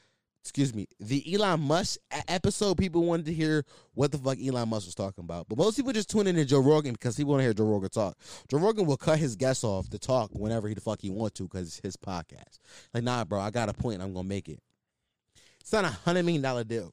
excuse 0.42 0.74
me, 0.74 0.86
the 0.98 1.34
Elon 1.34 1.60
Musk 1.60 1.98
episode, 2.26 2.78
people 2.78 3.04
wanted 3.04 3.26
to 3.26 3.34
hear 3.34 3.66
what 3.92 4.12
the 4.12 4.16
fuck 4.16 4.38
Elon 4.42 4.70
Musk 4.70 4.86
was 4.86 4.94
talking 4.94 5.24
about. 5.24 5.46
But 5.46 5.58
most 5.58 5.76
people 5.76 5.92
just 5.92 6.08
tune 6.08 6.26
in 6.26 6.36
to 6.36 6.46
Joe 6.46 6.60
Rogan 6.60 6.92
because 6.92 7.18
he 7.18 7.24
want 7.24 7.40
to 7.40 7.44
hear 7.44 7.52
Joe 7.52 7.66
Rogan 7.66 7.90
talk. 7.90 8.16
Joe 8.48 8.60
Rogan 8.60 8.86
will 8.86 8.96
cut 8.96 9.18
his 9.18 9.36
guests 9.36 9.62
off 9.62 9.90
to 9.90 9.98
talk 9.98 10.30
whenever 10.32 10.68
he 10.68 10.74
the 10.74 10.80
fuck 10.80 11.02
he 11.02 11.10
want 11.10 11.34
to 11.34 11.42
because 11.42 11.68
it's 11.68 11.80
his 11.80 11.98
podcast. 11.98 12.60
Like, 12.94 13.04
nah, 13.04 13.24
bro, 13.24 13.40
I 13.40 13.50
got 13.50 13.68
a 13.68 13.74
point. 13.74 14.00
I'm 14.00 14.14
gonna 14.14 14.26
make 14.26 14.48
it. 14.48 14.60
Not 15.72 15.84
a 15.84 15.88
hundred 15.88 16.24
million 16.24 16.42
dollar 16.42 16.64
deal. 16.64 16.92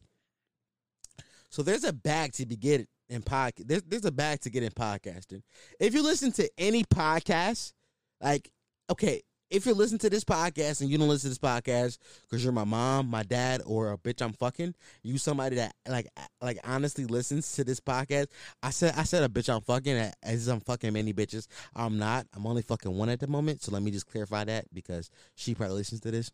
So 1.50 1.64
there's 1.64 1.84
a 1.84 1.94
bag 1.94 2.34
to 2.34 2.46
be 2.46 2.56
get 2.56 2.88
in 3.10 3.22
podcast. 3.22 3.68
There's 3.68 3.84
there's 3.84 4.06
a 4.06 4.12
bag 4.12 4.40
to 4.42 4.50
get 4.50 4.64
in 4.64 4.72
podcasting. 4.72 5.42
If 5.80 5.94
you 5.94 6.02
listen 6.02 6.32
to 6.34 6.50
any 6.58 6.84
podcast, 6.84 7.74
like 8.22 8.50
okay, 8.90 9.22
if 9.52 9.66
you 9.66 9.74
listen 9.74 9.98
to 10.00 10.10
this 10.10 10.24
podcast 10.24 10.80
and 10.80 10.90
you 10.90 10.98
don't 10.98 11.10
listen 11.10 11.30
to 11.30 11.38
this 11.38 11.38
podcast 11.38 11.98
because 12.24 12.44
you're 12.44 12.54
my 12.54 12.64
mom, 12.64 13.08
my 13.08 13.22
dad, 13.22 13.62
or 13.66 13.92
a 13.92 13.98
bitch 13.98 14.22
I'm 14.22 14.32
fucking, 14.32 14.74
you 15.04 15.18
somebody 15.18 15.58
that 15.58 15.76
like 15.88 16.08
like 16.42 16.58
honestly 16.64 17.06
listens 17.06 17.52
to 17.54 17.66
this 17.66 17.82
podcast. 17.82 18.28
I 18.64 18.70
said 18.70 18.94
I 18.96 19.04
said 19.04 19.24
a 19.24 19.30
bitch 19.30 19.54
I'm 19.54 19.62
fucking 19.62 20.12
as 20.24 20.48
I'm 20.48 20.62
fucking 20.62 20.94
many 20.94 21.14
bitches. 21.14 21.48
I'm 21.76 22.00
not. 22.00 22.26
I'm 22.34 22.48
only 22.48 22.62
fucking 22.62 22.98
one 22.98 23.10
at 23.10 23.20
the 23.20 23.28
moment. 23.28 23.62
So 23.62 23.74
let 23.74 23.84
me 23.84 23.92
just 23.92 24.08
clarify 24.08 24.46
that 24.46 24.74
because 24.74 25.10
she 25.36 25.54
probably 25.54 25.76
listens 25.76 26.00
to 26.02 26.12
this. 26.12 26.32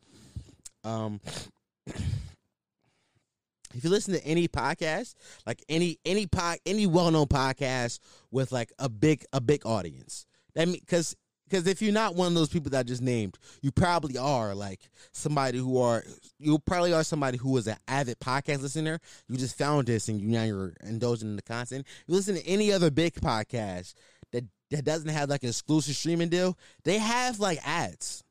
Um 0.83 1.19
if 3.77 3.83
you 3.83 3.91
listen 3.91 4.15
to 4.15 4.25
any 4.25 4.47
podcast, 4.47 5.13
like 5.45 5.63
any 5.69 5.99
any 6.03 6.25
pod, 6.25 6.57
any 6.65 6.87
well 6.87 7.11
known 7.11 7.27
podcast 7.27 7.99
with 8.31 8.51
like 8.51 8.73
a 8.79 8.89
big 8.89 9.23
a 9.31 9.39
big 9.39 9.65
audience, 9.65 10.25
that 10.55 10.67
because 10.71 11.15
because 11.47 11.67
if 11.67 11.81
you're 11.81 11.93
not 11.93 12.15
one 12.15 12.29
of 12.29 12.33
those 12.33 12.49
people 12.49 12.71
that 12.71 12.79
I 12.79 12.83
just 12.83 13.03
named, 13.03 13.37
you 13.61 13.71
probably 13.71 14.17
are 14.17 14.55
like 14.55 14.81
somebody 15.13 15.59
who 15.59 15.79
are 15.79 16.03
you 16.39 16.57
probably 16.57 16.91
are 16.91 17.03
somebody 17.03 17.37
who 17.37 17.55
is 17.57 17.67
an 17.67 17.77
avid 17.87 18.19
podcast 18.19 18.61
listener. 18.63 18.99
You 19.29 19.37
just 19.37 19.57
found 19.57 19.85
this 19.85 20.09
and 20.09 20.19
you 20.19 20.27
now 20.27 20.43
you're 20.43 20.73
indulging 20.83 21.29
in 21.29 21.35
the 21.35 21.43
content. 21.43 21.85
You 22.07 22.15
listen 22.15 22.35
to 22.35 22.45
any 22.47 22.73
other 22.73 22.89
big 22.89 23.13
podcast 23.13 23.93
that 24.31 24.43
that 24.71 24.85
doesn't 24.85 25.09
have 25.09 25.29
like 25.29 25.43
an 25.43 25.49
exclusive 25.49 25.95
streaming 25.95 26.29
deal, 26.29 26.57
they 26.83 26.97
have 26.97 27.39
like 27.39 27.59
ads. 27.63 28.23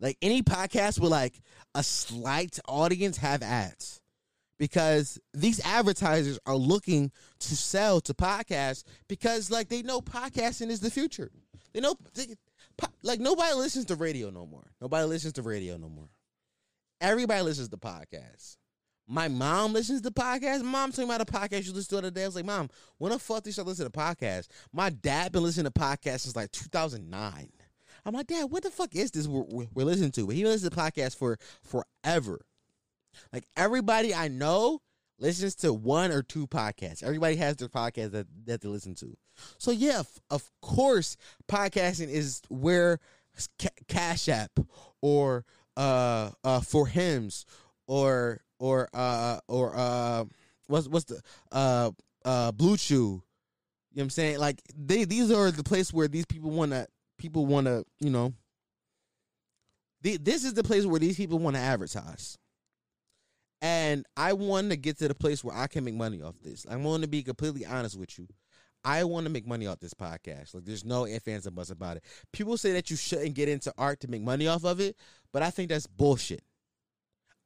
Like 0.00 0.18
any 0.20 0.42
podcast 0.42 1.00
with 1.00 1.10
like 1.10 1.40
a 1.74 1.82
slight 1.82 2.58
audience 2.68 3.16
have 3.18 3.42
ads 3.42 4.00
because 4.60 5.18
these 5.32 5.58
advertisers 5.64 6.38
are 6.44 6.54
looking 6.54 7.10
to 7.40 7.56
sell 7.56 7.98
to 8.02 8.12
podcasts 8.12 8.84
because 9.08 9.50
like 9.50 9.70
they 9.70 9.80
know 9.80 10.02
podcasting 10.02 10.68
is 10.68 10.80
the 10.80 10.90
future. 10.90 11.30
They 11.72 11.80
know 11.80 11.96
they, 12.14 12.26
like 13.02 13.20
nobody 13.20 13.54
listens 13.54 13.86
to 13.86 13.96
radio 13.96 14.28
no 14.28 14.44
more. 14.44 14.70
Nobody 14.78 15.06
listens 15.06 15.32
to 15.34 15.42
radio 15.42 15.78
no 15.78 15.88
more. 15.88 16.10
Everybody 17.00 17.42
listens 17.42 17.70
to 17.70 17.78
podcasts. 17.78 18.58
My 19.08 19.28
mom 19.28 19.72
listens 19.72 20.02
to 20.02 20.10
podcasts. 20.10 20.62
Mom 20.62 20.92
talking 20.92 21.04
about 21.04 21.22
a 21.22 21.24
podcast 21.24 21.66
you 21.66 21.72
listen 21.72 21.88
to 21.88 21.94
the 21.94 21.98
other 21.98 22.10
day. 22.10 22.24
I 22.24 22.26
was 22.26 22.36
like, 22.36 22.44
Mom, 22.44 22.68
when 22.98 23.12
the 23.12 23.18
fuck 23.18 23.38
did 23.42 23.46
you 23.46 23.52
start 23.54 23.66
listening 23.66 23.90
to 23.90 23.98
podcasts? 23.98 24.48
My 24.74 24.90
dad 24.90 25.32
been 25.32 25.42
listening 25.42 25.72
to 25.72 25.80
podcasts 25.80 26.20
since 26.20 26.36
like 26.36 26.52
2009. 26.52 27.48
I'm 28.04 28.14
like, 28.14 28.26
Dad, 28.28 28.44
what 28.50 28.62
the 28.62 28.70
fuck 28.70 28.94
is 28.94 29.10
this 29.10 29.26
we're, 29.26 29.66
we're 29.74 29.84
listening 29.84 30.12
to? 30.12 30.26
But 30.26 30.34
he 30.34 30.44
listens 30.44 30.70
to 30.70 30.76
podcasts 30.76 31.16
for 31.16 31.38
forever. 31.62 32.40
Like 33.32 33.44
everybody 33.56 34.14
I 34.14 34.28
know 34.28 34.80
listens 35.18 35.54
to 35.56 35.72
one 35.72 36.10
or 36.12 36.22
two 36.22 36.46
podcasts. 36.46 37.02
Everybody 37.02 37.36
has 37.36 37.56
their 37.56 37.68
podcast 37.68 38.12
that, 38.12 38.26
that 38.46 38.60
they 38.60 38.68
listen 38.68 38.94
to. 38.96 39.16
So 39.58 39.70
yeah, 39.70 40.02
of 40.30 40.50
course, 40.60 41.16
podcasting 41.48 42.08
is 42.08 42.42
where 42.48 42.98
Cash 43.88 44.28
App 44.28 44.52
or 45.00 45.44
uh 45.76 46.30
uh 46.44 46.60
for 46.60 46.86
Hims 46.86 47.46
or 47.86 48.40
or 48.58 48.88
uh 48.92 49.38
or 49.48 49.76
uh 49.76 50.24
what's 50.66 50.88
what's 50.88 51.06
the 51.06 51.20
uh 51.52 51.90
uh 52.24 52.52
BlueChew 52.52 53.22
you 53.92 53.96
know 53.96 54.02
what 54.02 54.04
i'm 54.04 54.10
saying 54.10 54.38
like 54.38 54.60
they 54.76 55.04
these 55.04 55.30
are 55.30 55.50
the 55.50 55.64
place 55.64 55.92
where 55.92 56.08
these 56.08 56.26
people 56.26 56.50
want 56.50 56.70
to 56.72 56.86
people 57.18 57.46
want 57.46 57.66
to 57.66 57.84
you 58.00 58.10
know 58.10 58.32
the, 60.02 60.16
this 60.16 60.44
is 60.44 60.54
the 60.54 60.62
place 60.62 60.86
where 60.86 61.00
these 61.00 61.16
people 61.16 61.38
want 61.38 61.56
to 61.56 61.60
advertise 61.60 62.38
and 63.62 64.06
i 64.16 64.32
want 64.32 64.70
to 64.70 64.76
get 64.76 64.98
to 64.98 65.08
the 65.08 65.14
place 65.14 65.44
where 65.44 65.56
i 65.56 65.66
can 65.66 65.84
make 65.84 65.94
money 65.94 66.22
off 66.22 66.34
this 66.42 66.66
i 66.70 66.76
want 66.76 67.02
to 67.02 67.08
be 67.08 67.22
completely 67.22 67.64
honest 67.66 67.98
with 67.98 68.18
you 68.18 68.26
I 68.82 69.04
want 69.04 69.26
to 69.26 69.30
make 69.30 69.46
money 69.46 69.66
off 69.66 69.80
this 69.80 69.92
podcast. 69.92 70.54
Like, 70.54 70.64
there's 70.64 70.86
no 70.86 71.06
ifs, 71.06 71.28
ands, 71.28 71.46
and 71.46 71.54
buts 71.54 71.68
about 71.68 71.98
it. 71.98 72.04
People 72.32 72.56
say 72.56 72.72
that 72.72 72.90
you 72.90 72.96
shouldn't 72.96 73.34
get 73.34 73.46
into 73.46 73.74
art 73.76 74.00
to 74.00 74.08
make 74.08 74.22
money 74.22 74.48
off 74.48 74.64
of 74.64 74.80
it, 74.80 74.96
but 75.34 75.42
I 75.42 75.50
think 75.50 75.68
that's 75.68 75.86
bullshit. 75.86 76.42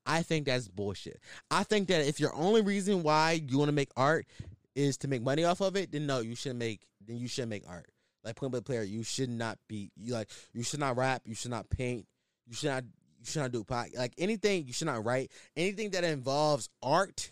I 0.06 0.22
think 0.22 0.46
that's 0.46 0.68
bullshit. 0.68 1.20
I 1.50 1.64
think 1.64 1.88
that 1.88 2.06
if 2.06 2.20
your 2.20 2.34
only 2.34 2.60
reason 2.60 3.02
why 3.02 3.42
you 3.46 3.58
want 3.58 3.68
to 3.68 3.74
make 3.74 3.90
art 3.96 4.26
is 4.74 4.96
to 4.98 5.08
make 5.08 5.22
money 5.22 5.44
off 5.44 5.60
of 5.60 5.76
it, 5.76 5.92
then 5.92 6.06
no, 6.06 6.20
you 6.20 6.34
shouldn't 6.34 6.58
make 6.58 6.82
then 7.06 7.16
you 7.16 7.28
should 7.28 7.48
make 7.48 7.64
art. 7.68 7.90
Like 8.22 8.36
point 8.36 8.52
blank 8.52 8.66
player, 8.66 8.82
you 8.82 9.02
should 9.02 9.30
not 9.30 9.58
be 9.68 9.90
you 9.96 10.12
like 10.12 10.28
you 10.52 10.62
should 10.62 10.80
not 10.80 10.96
rap, 10.96 11.22
you 11.24 11.34
should 11.34 11.50
not 11.50 11.70
paint, 11.70 12.06
you 12.46 12.54
should 12.54 12.70
not 12.70 12.84
you 13.26 13.30
should 13.30 13.42
not 13.42 13.52
do 13.52 13.64
pot 13.64 13.88
like 13.96 14.12
anything 14.18 14.66
you 14.66 14.72
should 14.72 14.86
not 14.86 15.04
write 15.04 15.30
anything 15.56 15.90
that 15.90 16.04
involves 16.04 16.68
art 16.82 17.30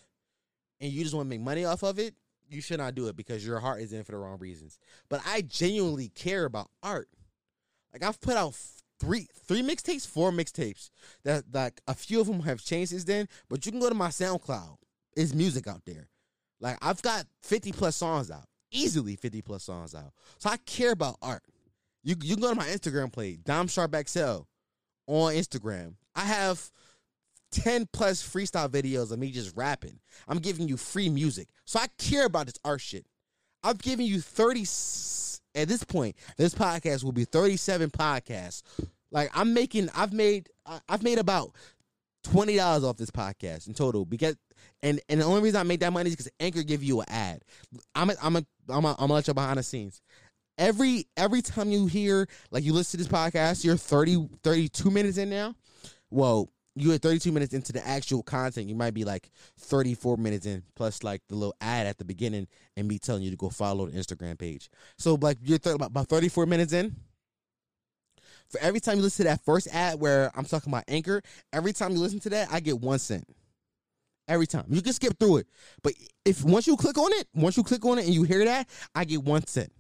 and 0.81 0.93
you 0.93 1.03
just 1.03 1.15
want 1.15 1.27
to 1.27 1.31
make 1.31 1.41
money 1.41 1.65
off 1.65 1.83
of 1.83 1.99
it 1.99 2.15
you 2.49 2.61
should 2.61 2.79
not 2.79 2.95
do 2.95 3.09
it 3.09 3.17
because 3.17 3.47
your 3.47 3.61
heart 3.61 3.81
is 3.81 3.93
in 3.93 4.05
for 4.05 4.13
the 4.13 4.19
wrong 4.19 4.39
reasons 4.39 4.79
but 5.09 5.21
i 5.27 5.41
genuinely 5.43 6.09
care 6.09 6.45
about 6.45 6.71
art 6.83 7.09
like 7.93 8.03
i've 8.03 8.21
put 8.21 8.37
out 8.37 8.55
three 9.03 9.27
three 9.47 9.63
mixtapes, 9.63 10.07
four 10.07 10.31
mixtapes. 10.31 10.91
That 11.25 11.45
like 11.53 11.81
a 11.87 11.95
few 11.95 12.21
of 12.21 12.27
them 12.27 12.41
have 12.41 12.63
changed 12.63 12.91
since 12.91 13.05
then. 13.05 13.29
But 13.49 13.67
you 13.67 13.73
can 13.73 13.81
go 13.81 13.89
to 13.89 13.95
my 13.95 14.09
SoundCloud. 14.09 14.77
It's 15.17 15.35
music 15.35 15.67
out 15.67 15.83
there. 15.85 16.09
Like 16.61 16.79
I've 16.81 17.03
got 17.03 17.27
fifty 17.43 17.73
plus 17.73 17.97
songs 17.97 18.31
out, 18.31 18.47
easily 18.71 19.17
fifty 19.17 19.43
plus 19.43 19.65
songs 19.65 19.95
out. 19.95 20.13
So 20.39 20.49
I 20.49 20.57
care 20.59 20.93
about 20.93 21.17
art. 21.21 21.43
You 22.03 22.15
you 22.23 22.37
can 22.37 22.43
go 22.43 22.51
to 22.51 22.57
my 22.57 22.67
Instagram 22.67 23.15
page, 23.15 23.41
Dom 23.45 23.67
Sharp 23.67 23.95
XL, 24.09 24.43
on 25.07 25.35
Instagram. 25.35 25.95
I 26.15 26.23
have. 26.23 26.71
10 27.55 27.87
plus 27.93 28.27
freestyle 28.27 28.67
videos 28.67 29.13
of 29.13 29.19
me 29.19 29.31
just 29.31 29.55
rapping. 29.55 29.99
I'm 30.27 30.39
giving 30.39 30.69
you 30.69 30.79
free 30.79 31.11
music. 31.11 31.49
So 31.67 31.79
I 31.79 31.87
care 31.99 32.25
about 32.25 32.47
this 32.47 32.55
art 32.65 32.81
shit. 32.81 33.05
I'm 33.63 33.77
giving 33.77 34.07
you 34.07 34.23
30 34.23 34.65
at 35.55 35.69
this 35.69 35.85
point, 35.85 36.17
this 36.37 36.55
podcast 36.55 37.05
will 37.05 37.13
be 37.13 37.25
37 37.25 37.91
podcasts. 37.91 38.63
Like 39.11 39.31
I'm 39.35 39.53
making, 39.53 39.91
I've 39.95 40.13
made, 40.13 40.49
I've 40.89 41.03
made 41.03 41.19
about 41.19 41.53
twenty 42.25 42.57
dollars 42.57 42.85
off 42.85 42.97
this 42.97 43.11
podcast 43.11 43.67
in 43.67 43.75
total 43.75 44.05
because, 44.07 44.37
and 44.83 45.01
and 45.09 45.21
the 45.21 45.25
only 45.25 45.43
reason 45.43 45.61
I 45.61 45.65
make 45.65 45.81
that 45.81 45.93
money 45.93 46.09
is 46.09 46.17
because 46.17 46.31
Anchor 46.41 46.63
give 46.63 46.83
you 46.83 47.01
an 47.01 47.07
ad. 47.09 47.43
I'm 47.95 48.09
a, 48.11 48.15
I'm 48.23 48.37
a, 48.37 48.47
I'm 48.71 48.85
a, 48.85 48.91
I'm 48.93 48.97
gonna 48.97 49.13
let 49.13 49.29
you 49.29 49.35
behind 49.35 49.59
the 49.59 49.63
scenes. 49.63 50.01
Every 50.59 51.07
every 51.17 51.43
time 51.43 51.71
you 51.71 51.87
hear 51.87 52.29
like 52.51 52.65
you 52.65 52.73
listen 52.73 52.99
to 52.99 53.05
this 53.05 53.13
podcast, 53.13 53.65
you're 53.65 53.77
30 53.77 54.29
32 54.43 54.91
minutes 54.91 55.19
in 55.19 55.31
now. 55.31 55.55
Well, 56.11 56.51
you 56.75 56.93
are 56.93 56.99
32 56.99 57.33
minutes 57.33 57.53
into 57.53 57.73
the 57.73 57.87
actual 57.87 58.23
content. 58.23 58.69
You 58.69 58.75
might 58.75 58.95
be 58.95 59.05
like 59.05 59.31
34 59.59 60.17
minutes 60.17 60.47
in, 60.47 60.63
plus 60.75 61.03
like 61.03 61.23
the 61.29 61.35
little 61.35 61.55
ad 61.61 61.87
at 61.87 61.99
the 61.99 62.05
beginning, 62.05 62.47
and 62.77 62.89
me 62.89 62.99
telling 62.99 63.23
you 63.23 63.31
to 63.31 63.37
go 63.37 63.51
follow 63.51 63.87
the 63.87 63.99
Instagram 63.99 64.39
page. 64.39 64.71
So 64.99 65.19
like 65.21 65.39
you're 65.43 65.59
th- 65.59 65.77
about 65.81 66.09
34 66.09 66.47
minutes 66.47 66.73
in. 66.73 66.97
For 68.49 68.61
every 68.61 68.81
time 68.81 68.99
you 68.99 69.03
listen 69.03 69.25
to 69.25 69.31
that 69.31 69.45
first 69.45 69.67
ad 69.73 69.99
where 69.99 70.31
I'm 70.35 70.45
talking 70.45 70.71
about 70.71 70.85
Anchor, 70.87 71.23
every 71.53 71.73
time 71.73 71.93
you 71.93 71.99
listen 71.99 72.21
to 72.21 72.31
that, 72.31 72.49
I 72.53 72.61
get 72.61 72.79
one 72.79 72.99
cent. 72.99 73.25
Every 74.29 74.47
time 74.47 74.67
you 74.69 74.83
can 74.83 74.93
skip 74.93 75.19
through 75.19 75.39
it, 75.39 75.47
but 75.83 75.95
if 76.25 76.45
once 76.45 76.67
you 76.67 76.77
click 76.77 76.97
on 76.97 77.13
it, 77.15 77.27
once 77.35 77.57
you 77.57 77.63
click 77.63 77.85
on 77.85 77.99
it 77.99 78.05
and 78.05 78.15
you 78.15 78.23
hear 78.23 78.45
that, 78.45 78.69
I 78.95 79.05
get 79.05 79.23
one 79.23 79.47
cent. 79.47 79.73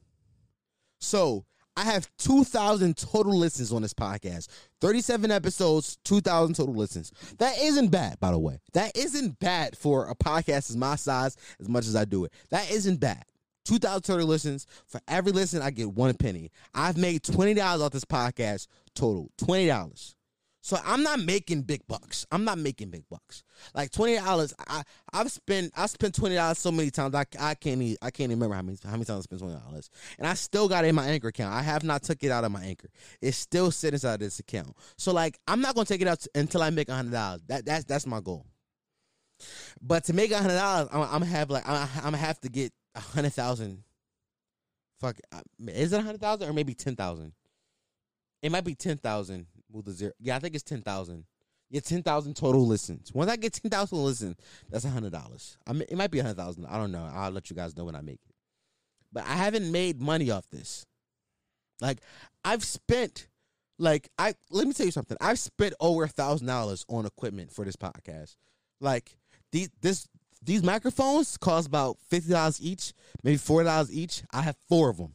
So 1.03 1.45
I 1.77 1.85
have 1.85 2.09
2,000 2.19 2.97
total 2.97 3.37
listens 3.37 3.73
on 3.73 3.83
this 3.83 3.95
podcast. 3.95 4.49
37 4.81 5.31
episodes, 5.31 5.99
2,000 6.05 6.55
total 6.55 6.75
listens. 6.75 7.12
That 7.38 7.59
isn't 7.59 7.88
bad, 7.88 8.21
by 8.21 8.31
the 8.31 8.38
way. 8.38 8.61
That 8.73 8.97
isn't 8.97 9.38
bad 9.41 9.77
for 9.77 10.09
a 10.09 10.15
podcast 10.15 10.71
as 10.71 10.77
my 10.77 10.97
size, 10.97 11.37
as 11.61 11.69
much 11.69 11.87
as 11.87 11.97
I 11.97 12.05
do 12.05 12.25
it. 12.25 12.33
That 12.51 12.71
isn't 12.71 13.01
bad. 13.01 13.25
2,000 13.65 14.03
total 14.03 14.27
listens. 14.27 14.67
For 14.87 15.01
every 15.09 15.33
listen, 15.33 15.61
I 15.62 15.71
get 15.71 15.93
one 15.93 16.15
penny. 16.15 16.51
I've 16.75 16.97
made 16.97 17.23
$20 17.23 17.81
off 17.81 17.93
this 17.93 18.05
podcast 18.05 18.69
total. 18.95 19.31
$20. 19.38 20.15
So 20.64 20.79
I'm 20.87 21.03
not 21.03 21.18
making 21.18 21.62
big 21.62 21.85
bucks. 21.88 22.25
I'm 22.31 22.44
not 22.44 22.57
making 22.57 22.90
big 22.90 23.03
bucks. 23.11 23.42
Like 23.75 23.90
twenty 23.90 24.14
dollars, 24.14 24.55
I 24.68 24.85
I've 25.12 25.31
spent 25.31 25.72
I 25.77 25.87
spent 25.87 26.14
twenty 26.14 26.37
dollars 26.37 26.59
so 26.59 26.70
many 26.70 26.90
times 26.92 27.16
I, 27.16 27.25
I 27.40 27.55
can't 27.57 27.83
even, 27.83 27.96
I 28.01 28.12
can't 28.12 28.31
even 28.31 28.38
remember 28.38 28.55
how 28.55 28.62
many 28.62 28.79
how 28.85 28.92
many 28.92 29.05
times 29.05 29.18
I 29.18 29.22
spent 29.22 29.40
twenty 29.40 29.59
dollars, 29.59 29.90
and 30.18 30.27
I 30.27 30.35
still 30.35 30.68
got 30.68 30.85
it 30.85 30.88
in 30.88 30.94
my 30.94 31.07
anchor 31.07 31.29
account. 31.29 31.53
I 31.53 31.62
have 31.62 31.83
not 31.83 32.05
took 32.05 32.22
it 32.22 32.31
out 32.31 32.44
of 32.44 32.53
my 32.53 32.62
anchor. 32.62 32.88
It's 33.20 33.37
still 33.37 33.72
sitting 33.72 33.96
inside 33.96 34.20
this 34.20 34.38
account. 34.38 34.77
So 34.96 35.12
like 35.12 35.37
I'm 35.48 35.61
not 35.61 35.75
gonna 35.75 35.85
take 35.85 36.01
it 36.01 36.07
out 36.07 36.25
until 36.37 36.62
I 36.62 36.70
make 36.70 36.88
hundred 36.88 37.11
dollars. 37.12 37.42
That 37.48 37.66
that's 37.66 37.85
that's 37.85 38.07
my 38.07 38.20
goal. 38.20 38.46
But 39.81 40.05
to 40.05 40.12
make 40.12 40.33
hundred 40.33 40.55
dollars, 40.55 40.88
I'm, 40.92 41.03
I'm, 41.03 41.22
have 41.22 41.51
like 41.51 41.68
I'm, 41.68 41.88
I'm 41.96 42.03
gonna 42.05 42.18
have 42.18 42.38
to 42.40 42.48
get 42.48 42.72
a 42.94 43.01
hundred 43.01 43.33
thousand. 43.33 43.83
Fuck, 45.01 45.16
uh, 45.33 45.40
is 45.66 45.92
it 45.92 45.98
a 45.98 46.03
hundred 46.03 46.20
thousand 46.20 46.48
or 46.48 46.53
maybe 46.53 46.75
ten 46.75 46.94
thousand? 46.94 47.33
It 48.42 48.53
might 48.53 48.64
be 48.64 48.77
ten 48.77 48.96
thousand 48.96 49.46
move 49.72 49.85
the 49.85 49.92
zero. 49.92 50.12
Yeah, 50.20 50.37
I 50.37 50.38
think 50.38 50.54
it's 50.54 50.64
ten 50.64 50.82
thousand. 50.82 51.24
Yeah, 51.70 51.80
ten 51.80 52.02
thousand 52.02 52.37
total 52.37 52.66
listens. 52.66 53.12
Once 53.14 53.30
I 53.30 53.37
get 53.37 53.54
ten 53.54 53.70
thousand 53.70 53.98
listens, 53.98 54.37
that's 54.70 54.85
a 54.85 54.90
hundred 54.90 55.12
dollars. 55.12 55.56
I 55.66 55.72
mean, 55.72 55.85
it 55.88 55.96
might 55.96 56.11
be 56.11 56.18
a 56.18 56.22
hundred 56.22 56.37
thousand. 56.37 56.66
I 56.66 56.76
don't 56.76 56.92
know. 56.92 57.08
I'll 57.12 57.30
let 57.30 57.50
you 57.50 57.56
guys 57.56 57.76
know 57.76 57.85
when 57.85 57.96
I 57.96 58.00
make 58.02 58.20
it. 58.26 58.35
But 59.12 59.24
I 59.24 59.35
haven't 59.35 59.70
made 59.70 60.00
money 60.00 60.30
off 60.30 60.48
this. 60.50 60.87
Like 61.80 61.98
I've 62.44 62.64
spent, 62.64 63.28
like 63.78 64.08
I 64.18 64.35
let 64.50 64.66
me 64.66 64.72
tell 64.72 64.87
you 64.87 64.92
something. 64.92 65.16
I've 65.20 65.38
spent 65.38 65.74
over 65.80 66.04
a 66.04 66.08
thousand 66.08 66.46
dollars 66.46 66.85
on 66.88 67.06
equipment 67.06 67.52
for 67.52 67.64
this 67.64 67.76
podcast. 67.76 68.37
Like 68.80 69.16
these 69.50 69.70
this 69.80 70.08
these 70.42 70.62
microphones 70.62 71.37
cost 71.37 71.66
about 71.68 71.98
fifty 72.08 72.32
dollars 72.32 72.61
each, 72.61 72.92
maybe 73.22 73.37
four 73.37 73.62
dollars 73.64 73.92
each. 73.92 74.22
I 74.32 74.42
have 74.42 74.56
four 74.68 74.90
of 74.90 74.96
them. 74.98 75.14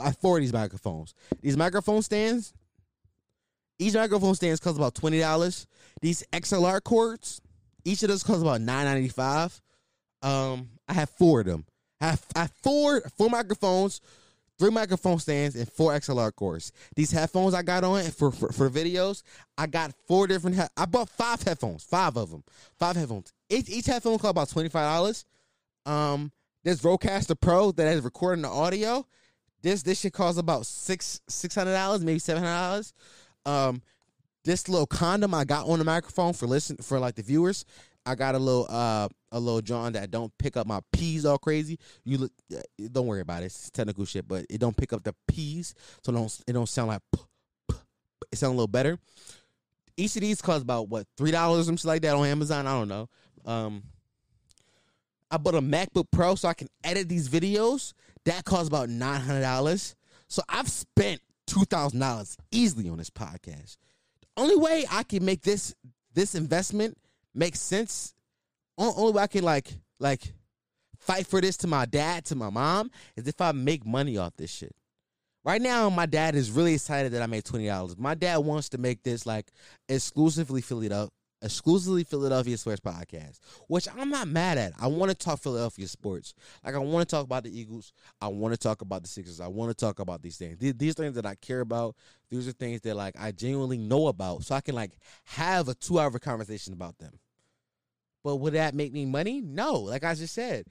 I 0.00 0.06
have 0.06 0.18
four 0.18 0.36
of 0.36 0.42
these 0.42 0.52
microphones. 0.52 1.14
These 1.40 1.56
microphone 1.56 2.02
stands, 2.02 2.52
each 3.78 3.94
microphone 3.94 4.34
stands 4.34 4.60
cost 4.60 4.76
about 4.76 4.94
twenty 4.94 5.20
dollars. 5.20 5.66
These 6.00 6.24
XLR 6.32 6.82
cords, 6.82 7.40
each 7.84 8.02
of 8.02 8.08
those 8.08 8.22
costs 8.22 8.42
about 8.42 8.60
nine 8.60 8.84
ninety 8.86 9.08
five. 9.08 9.60
Um, 10.22 10.68
I 10.88 10.94
have 10.94 11.10
four 11.10 11.40
of 11.40 11.46
them. 11.46 11.64
I 12.00 12.06
have, 12.10 12.26
I 12.34 12.40
have 12.42 12.52
four 12.62 13.00
four 13.16 13.28
microphones, 13.30 14.00
three 14.58 14.70
microphone 14.70 15.18
stands, 15.18 15.56
and 15.56 15.70
four 15.70 15.92
XLR 15.92 16.34
cords. 16.34 16.72
These 16.96 17.10
headphones 17.12 17.54
I 17.54 17.62
got 17.62 17.84
on 17.84 18.02
for 18.10 18.30
for, 18.32 18.52
for 18.52 18.70
videos, 18.70 19.22
I 19.56 19.66
got 19.66 19.92
four 20.06 20.26
different. 20.26 20.56
He- 20.56 20.62
I 20.76 20.86
bought 20.86 21.08
five 21.08 21.42
headphones, 21.42 21.84
five 21.84 22.16
of 22.16 22.30
them, 22.30 22.42
five 22.78 22.96
headphones. 22.96 23.32
Each, 23.48 23.68
each 23.68 23.86
headphone 23.86 24.18
cost 24.18 24.30
about 24.32 24.48
twenty 24.48 24.68
five 24.68 24.86
dollars. 24.92 25.24
Um, 25.86 26.32
this 26.64 26.82
Rodecaster 26.82 27.40
Pro 27.40 27.72
that 27.72 27.86
is 27.94 28.02
recording 28.02 28.42
the 28.42 28.48
audio. 28.48 29.06
This 29.62 29.82
this 29.82 30.00
should 30.00 30.12
cost 30.12 30.38
about 30.38 30.66
six 30.66 31.20
six 31.28 31.54
hundred 31.54 31.72
dollars, 31.72 32.04
maybe 32.04 32.18
seven 32.18 32.42
hundred 32.42 32.56
dollars. 32.58 32.92
Um, 33.48 33.82
this 34.44 34.68
little 34.68 34.86
condom 34.86 35.34
I 35.34 35.44
got 35.44 35.66
on 35.66 35.78
the 35.78 35.84
microphone 35.84 36.32
for 36.32 36.46
listen 36.46 36.76
for 36.76 36.98
like 36.98 37.14
the 37.14 37.22
viewers. 37.22 37.64
I 38.06 38.14
got 38.14 38.34
a 38.34 38.38
little 38.38 38.66
uh 38.70 39.08
a 39.32 39.40
little 39.40 39.60
John 39.60 39.92
that 39.92 40.10
don't 40.10 40.32
pick 40.38 40.56
up 40.56 40.66
my 40.66 40.80
P's 40.92 41.26
all 41.26 41.38
crazy. 41.38 41.78
You 42.04 42.18
look, 42.18 42.32
don't 42.92 43.06
worry 43.06 43.20
about 43.20 43.42
it. 43.42 43.46
It's 43.46 43.70
technical 43.70 44.04
shit, 44.04 44.26
but 44.26 44.46
it 44.48 44.58
don't 44.58 44.76
pick 44.76 44.92
up 44.92 45.02
the 45.02 45.14
P's, 45.26 45.74
so 46.02 46.12
it 46.12 46.14
don't 46.14 46.40
it 46.46 46.52
don't 46.52 46.68
sound 46.68 46.88
like 46.88 47.02
it 48.32 48.38
sound 48.38 48.52
a 48.52 48.56
little 48.56 48.66
better. 48.66 48.98
Each 49.96 50.14
of 50.16 50.22
these 50.22 50.40
cost 50.40 50.62
about 50.62 50.88
what 50.88 51.06
three 51.16 51.30
dollars 51.30 51.62
or 51.62 51.64
something 51.64 51.88
like 51.88 52.02
that 52.02 52.14
on 52.14 52.26
Amazon. 52.26 52.66
I 52.66 52.72
don't 52.72 52.88
know. 52.88 53.08
um 53.44 53.82
I 55.30 55.36
bought 55.36 55.54
a 55.54 55.60
MacBook 55.60 56.06
Pro 56.10 56.34
so 56.34 56.48
I 56.48 56.54
can 56.54 56.68
edit 56.82 57.08
these 57.08 57.28
videos. 57.28 57.92
That 58.24 58.44
costs 58.44 58.68
about 58.68 58.88
nine 58.88 59.20
hundred 59.20 59.42
dollars. 59.42 59.94
So 60.28 60.42
I've 60.48 60.68
spent 60.68 61.20
two 61.58 61.64
thousand 61.64 62.00
dollars 62.00 62.36
easily 62.50 62.88
on 62.88 62.98
this 62.98 63.10
podcast. 63.10 63.76
The 64.20 64.42
only 64.42 64.56
way 64.56 64.84
I 64.90 65.02
can 65.02 65.24
make 65.24 65.42
this 65.42 65.74
this 66.14 66.34
investment 66.34 66.96
make 67.34 67.56
sense, 67.56 68.14
only 68.76 69.12
way 69.12 69.22
I 69.22 69.26
can 69.26 69.44
like 69.44 69.72
like 69.98 70.34
fight 70.98 71.26
for 71.26 71.40
this 71.40 71.56
to 71.58 71.66
my 71.66 71.84
dad, 71.84 72.24
to 72.26 72.34
my 72.34 72.50
mom, 72.50 72.90
is 73.16 73.26
if 73.26 73.40
I 73.40 73.52
make 73.52 73.86
money 73.86 74.16
off 74.18 74.36
this 74.36 74.50
shit. 74.50 74.74
Right 75.44 75.62
now, 75.62 75.88
my 75.88 76.06
dad 76.06 76.34
is 76.34 76.50
really 76.50 76.74
excited 76.74 77.12
that 77.12 77.22
I 77.22 77.26
made 77.26 77.44
twenty 77.44 77.66
dollars. 77.66 77.96
My 77.96 78.14
dad 78.14 78.38
wants 78.38 78.68
to 78.70 78.78
make 78.78 79.02
this 79.02 79.26
like 79.26 79.50
exclusively 79.88 80.60
Philadelphia, 80.60 81.10
exclusively 81.42 82.04
Philadelphia 82.04 82.56
sports 82.56 82.80
podcast, 82.80 83.38
which 83.68 83.86
I'm 83.96 84.10
not 84.10 84.28
mad 84.28 84.58
at. 84.58 84.72
I 84.80 84.86
want 84.88 85.10
to 85.10 85.16
talk 85.16 85.40
Philadelphia 85.40 85.86
sports. 85.86 86.34
Like 86.64 86.74
I 86.74 86.78
want 86.78 87.08
to 87.08 87.16
talk 87.16 87.24
about 87.24 87.44
the 87.44 87.58
Eagles. 87.58 87.92
I 88.20 88.28
want 88.28 88.54
to 88.54 88.58
talk 88.58 88.82
about 88.82 89.02
the 89.02 89.08
Sixers. 89.08 89.40
I 89.40 89.48
want 89.48 89.70
to 89.70 89.74
talk 89.74 89.98
about 90.00 90.22
these 90.22 90.36
things. 90.36 90.58
These, 90.58 90.74
these 90.74 90.94
things 90.94 91.14
that 91.14 91.26
I 91.26 91.34
care 91.36 91.60
about. 91.60 91.96
These 92.30 92.48
are 92.48 92.52
things 92.52 92.80
that 92.82 92.94
like 92.94 93.14
I 93.18 93.32
genuinely 93.32 93.78
know 93.78 94.08
about, 94.08 94.44
so 94.44 94.54
I 94.54 94.60
can 94.60 94.74
like 94.74 94.92
have 95.24 95.68
a 95.68 95.74
two 95.74 95.98
hour 95.98 96.18
conversation 96.18 96.72
about 96.72 96.98
them. 96.98 97.18
But 98.22 98.36
would 98.36 98.54
that 98.54 98.74
make 98.74 98.92
me 98.92 99.06
money? 99.06 99.40
No. 99.40 99.74
Like 99.74 100.04
I 100.04 100.14
just 100.14 100.34
said, 100.34 100.66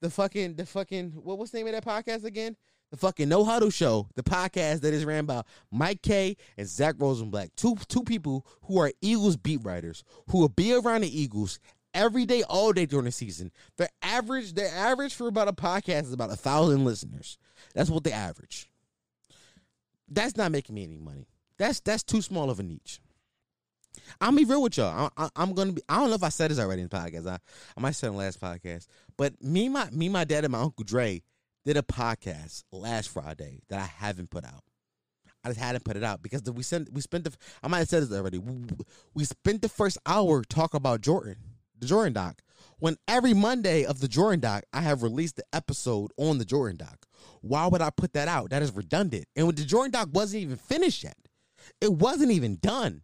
the 0.00 0.10
fucking 0.10 0.54
the 0.54 0.66
fucking 0.66 1.12
what 1.22 1.38
was 1.38 1.50
the 1.50 1.58
name 1.58 1.66
of 1.68 1.72
that 1.72 1.84
podcast 1.84 2.24
again? 2.24 2.56
The 2.92 2.98
fucking 2.98 3.30
No 3.30 3.42
Huddle 3.42 3.70
Show, 3.70 4.10
the 4.16 4.22
podcast 4.22 4.82
that 4.82 4.92
is 4.92 5.06
ran 5.06 5.24
by 5.24 5.44
Mike 5.70 6.02
Kaye 6.02 6.36
and 6.58 6.68
Zach 6.68 6.94
Rosenblatt, 6.98 7.56
two 7.56 7.74
two 7.88 8.02
people 8.02 8.46
who 8.64 8.78
are 8.78 8.92
Eagles 9.00 9.38
beat 9.38 9.64
writers 9.64 10.04
who 10.28 10.38
will 10.38 10.50
be 10.50 10.74
around 10.74 11.00
the 11.00 11.20
Eagles 11.20 11.58
every 11.94 12.26
day, 12.26 12.42
all 12.42 12.70
day 12.74 12.84
during 12.84 13.06
the 13.06 13.10
season. 13.10 13.50
The 13.78 13.88
average, 14.02 14.52
their 14.52 14.68
average 14.68 15.14
for 15.14 15.26
about 15.26 15.48
a 15.48 15.54
podcast 15.54 16.02
is 16.02 16.12
about 16.12 16.32
a 16.32 16.36
thousand 16.36 16.84
listeners. 16.84 17.38
That's 17.74 17.88
what 17.88 18.04
they 18.04 18.12
average. 18.12 18.68
That's 20.06 20.36
not 20.36 20.52
making 20.52 20.74
me 20.74 20.84
any 20.84 20.98
money. 20.98 21.28
That's 21.56 21.80
that's 21.80 22.02
too 22.02 22.20
small 22.20 22.50
of 22.50 22.60
a 22.60 22.62
niche. 22.62 23.00
I'll 24.20 24.32
be 24.32 24.44
real 24.44 24.62
with 24.62 24.76
y'all. 24.76 25.10
I, 25.16 25.30
am 25.36 25.54
gonna 25.54 25.72
be. 25.72 25.82
I 25.88 25.96
don't 25.96 26.10
know 26.10 26.16
if 26.16 26.22
I 26.22 26.28
said 26.28 26.50
this 26.50 26.58
already 26.58 26.82
in 26.82 26.88
the 26.88 26.96
podcast. 26.96 27.26
I, 27.26 27.38
I 27.74 27.80
might 27.80 27.92
say 27.92 28.08
in 28.08 28.12
the 28.12 28.18
last 28.18 28.38
podcast. 28.38 28.86
But 29.16 29.42
me, 29.42 29.70
my 29.70 29.88
me, 29.90 30.10
my 30.10 30.24
dad, 30.24 30.44
and 30.44 30.52
my 30.52 30.60
uncle 30.60 30.84
Dre 30.84 31.22
did 31.64 31.76
a 31.76 31.82
podcast 31.82 32.64
last 32.72 33.08
Friday 33.10 33.60
that 33.68 33.78
I 33.78 33.84
haven't 33.84 34.30
put 34.30 34.44
out. 34.44 34.64
I 35.44 35.48
just 35.48 35.60
hadn't 35.60 35.84
put 35.84 35.96
it 35.96 36.04
out 36.04 36.22
because 36.22 36.42
we 36.42 36.62
sent 36.62 36.92
we 36.92 37.00
spent 37.00 37.24
the. 37.24 37.34
I 37.62 37.68
might 37.68 37.78
have 37.78 37.88
said 37.88 38.02
this 38.02 38.16
already. 38.16 38.38
We, 38.38 38.64
we 39.14 39.24
spent 39.24 39.62
the 39.62 39.68
first 39.68 39.98
hour 40.06 40.42
talking 40.42 40.78
about 40.78 41.00
Jordan, 41.00 41.36
the 41.78 41.86
Jordan 41.86 42.12
doc. 42.12 42.42
When 42.78 42.96
every 43.08 43.34
Monday 43.34 43.84
of 43.84 44.00
the 44.00 44.08
Jordan 44.08 44.40
doc, 44.40 44.64
I 44.72 44.82
have 44.82 45.02
released 45.02 45.36
the 45.36 45.44
episode 45.52 46.12
on 46.16 46.38
the 46.38 46.44
Jordan 46.44 46.76
doc. 46.76 47.06
Why 47.40 47.66
would 47.66 47.82
I 47.82 47.90
put 47.90 48.12
that 48.12 48.28
out? 48.28 48.50
That 48.50 48.62
is 48.62 48.72
redundant. 48.72 49.26
And 49.34 49.46
when 49.46 49.56
the 49.56 49.64
Jordan 49.64 49.90
doc 49.90 50.08
wasn't 50.12 50.42
even 50.42 50.56
finished 50.56 51.02
yet, 51.02 51.16
it 51.80 51.92
wasn't 51.92 52.30
even 52.30 52.58
done. 52.60 53.02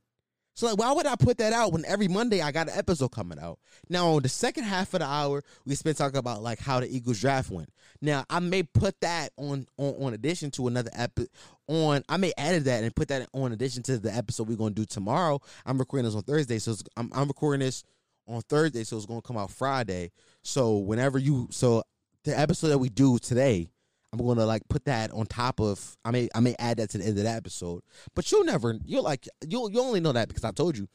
So 0.58 0.66
like, 0.66 0.76
why 0.76 0.90
would 0.90 1.06
I 1.06 1.14
put 1.14 1.38
that 1.38 1.52
out 1.52 1.72
when 1.72 1.84
every 1.84 2.08
Monday 2.08 2.42
I 2.42 2.50
got 2.50 2.68
an 2.68 2.76
episode 2.76 3.12
coming 3.12 3.38
out? 3.38 3.60
Now 3.88 4.08
on 4.08 4.22
the 4.22 4.28
second 4.28 4.64
half 4.64 4.92
of 4.92 4.98
the 4.98 5.06
hour, 5.06 5.44
we 5.64 5.76
spent 5.76 5.98
talking 5.98 6.18
about 6.18 6.42
like 6.42 6.58
how 6.58 6.80
the 6.80 6.92
Eagles 6.92 7.20
draft 7.20 7.48
went. 7.48 7.72
Now 8.02 8.24
I 8.28 8.40
may 8.40 8.64
put 8.64 9.00
that 9.02 9.30
on 9.36 9.68
on, 9.76 9.94
on 10.02 10.14
addition 10.14 10.50
to 10.52 10.66
another 10.66 10.90
episode. 10.96 11.30
On 11.68 12.02
I 12.08 12.16
may 12.16 12.32
add 12.36 12.60
that 12.64 12.82
and 12.82 12.92
put 12.92 13.06
that 13.06 13.28
on 13.32 13.52
addition 13.52 13.84
to 13.84 13.98
the 13.98 14.12
episode 14.12 14.48
we're 14.48 14.56
gonna 14.56 14.74
do 14.74 14.84
tomorrow. 14.84 15.40
I'm 15.64 15.78
recording 15.78 16.06
this 16.06 16.16
on 16.16 16.22
Thursday, 16.22 16.58
so 16.58 16.74
I'm 16.96 17.08
I'm 17.14 17.28
recording 17.28 17.64
this 17.64 17.84
on 18.26 18.42
Thursday, 18.42 18.82
so 18.82 18.96
it's 18.96 19.06
gonna 19.06 19.22
come 19.22 19.36
out 19.36 19.52
Friday. 19.52 20.10
So 20.42 20.78
whenever 20.78 21.20
you 21.20 21.46
so 21.52 21.84
the 22.24 22.36
episode 22.36 22.70
that 22.70 22.78
we 22.78 22.88
do 22.88 23.20
today 23.20 23.68
I'm 24.12 24.18
gonna 24.24 24.46
like 24.46 24.62
put 24.68 24.84
that 24.86 25.10
on 25.12 25.26
top 25.26 25.60
of 25.60 25.96
I 26.04 26.10
may 26.10 26.28
I 26.34 26.40
may 26.40 26.54
add 26.58 26.78
that 26.78 26.90
to 26.90 26.98
the 26.98 27.04
end 27.04 27.18
of 27.18 27.24
that 27.24 27.36
episode. 27.36 27.82
But 28.14 28.30
you'll 28.30 28.44
never 28.44 28.76
you'll 28.84 29.02
like 29.02 29.28
you'll 29.46 29.70
you 29.70 29.80
only 29.80 30.00
know 30.00 30.12
that 30.12 30.28
because 30.28 30.44
I 30.44 30.50
told 30.50 30.78
you. 30.78 30.88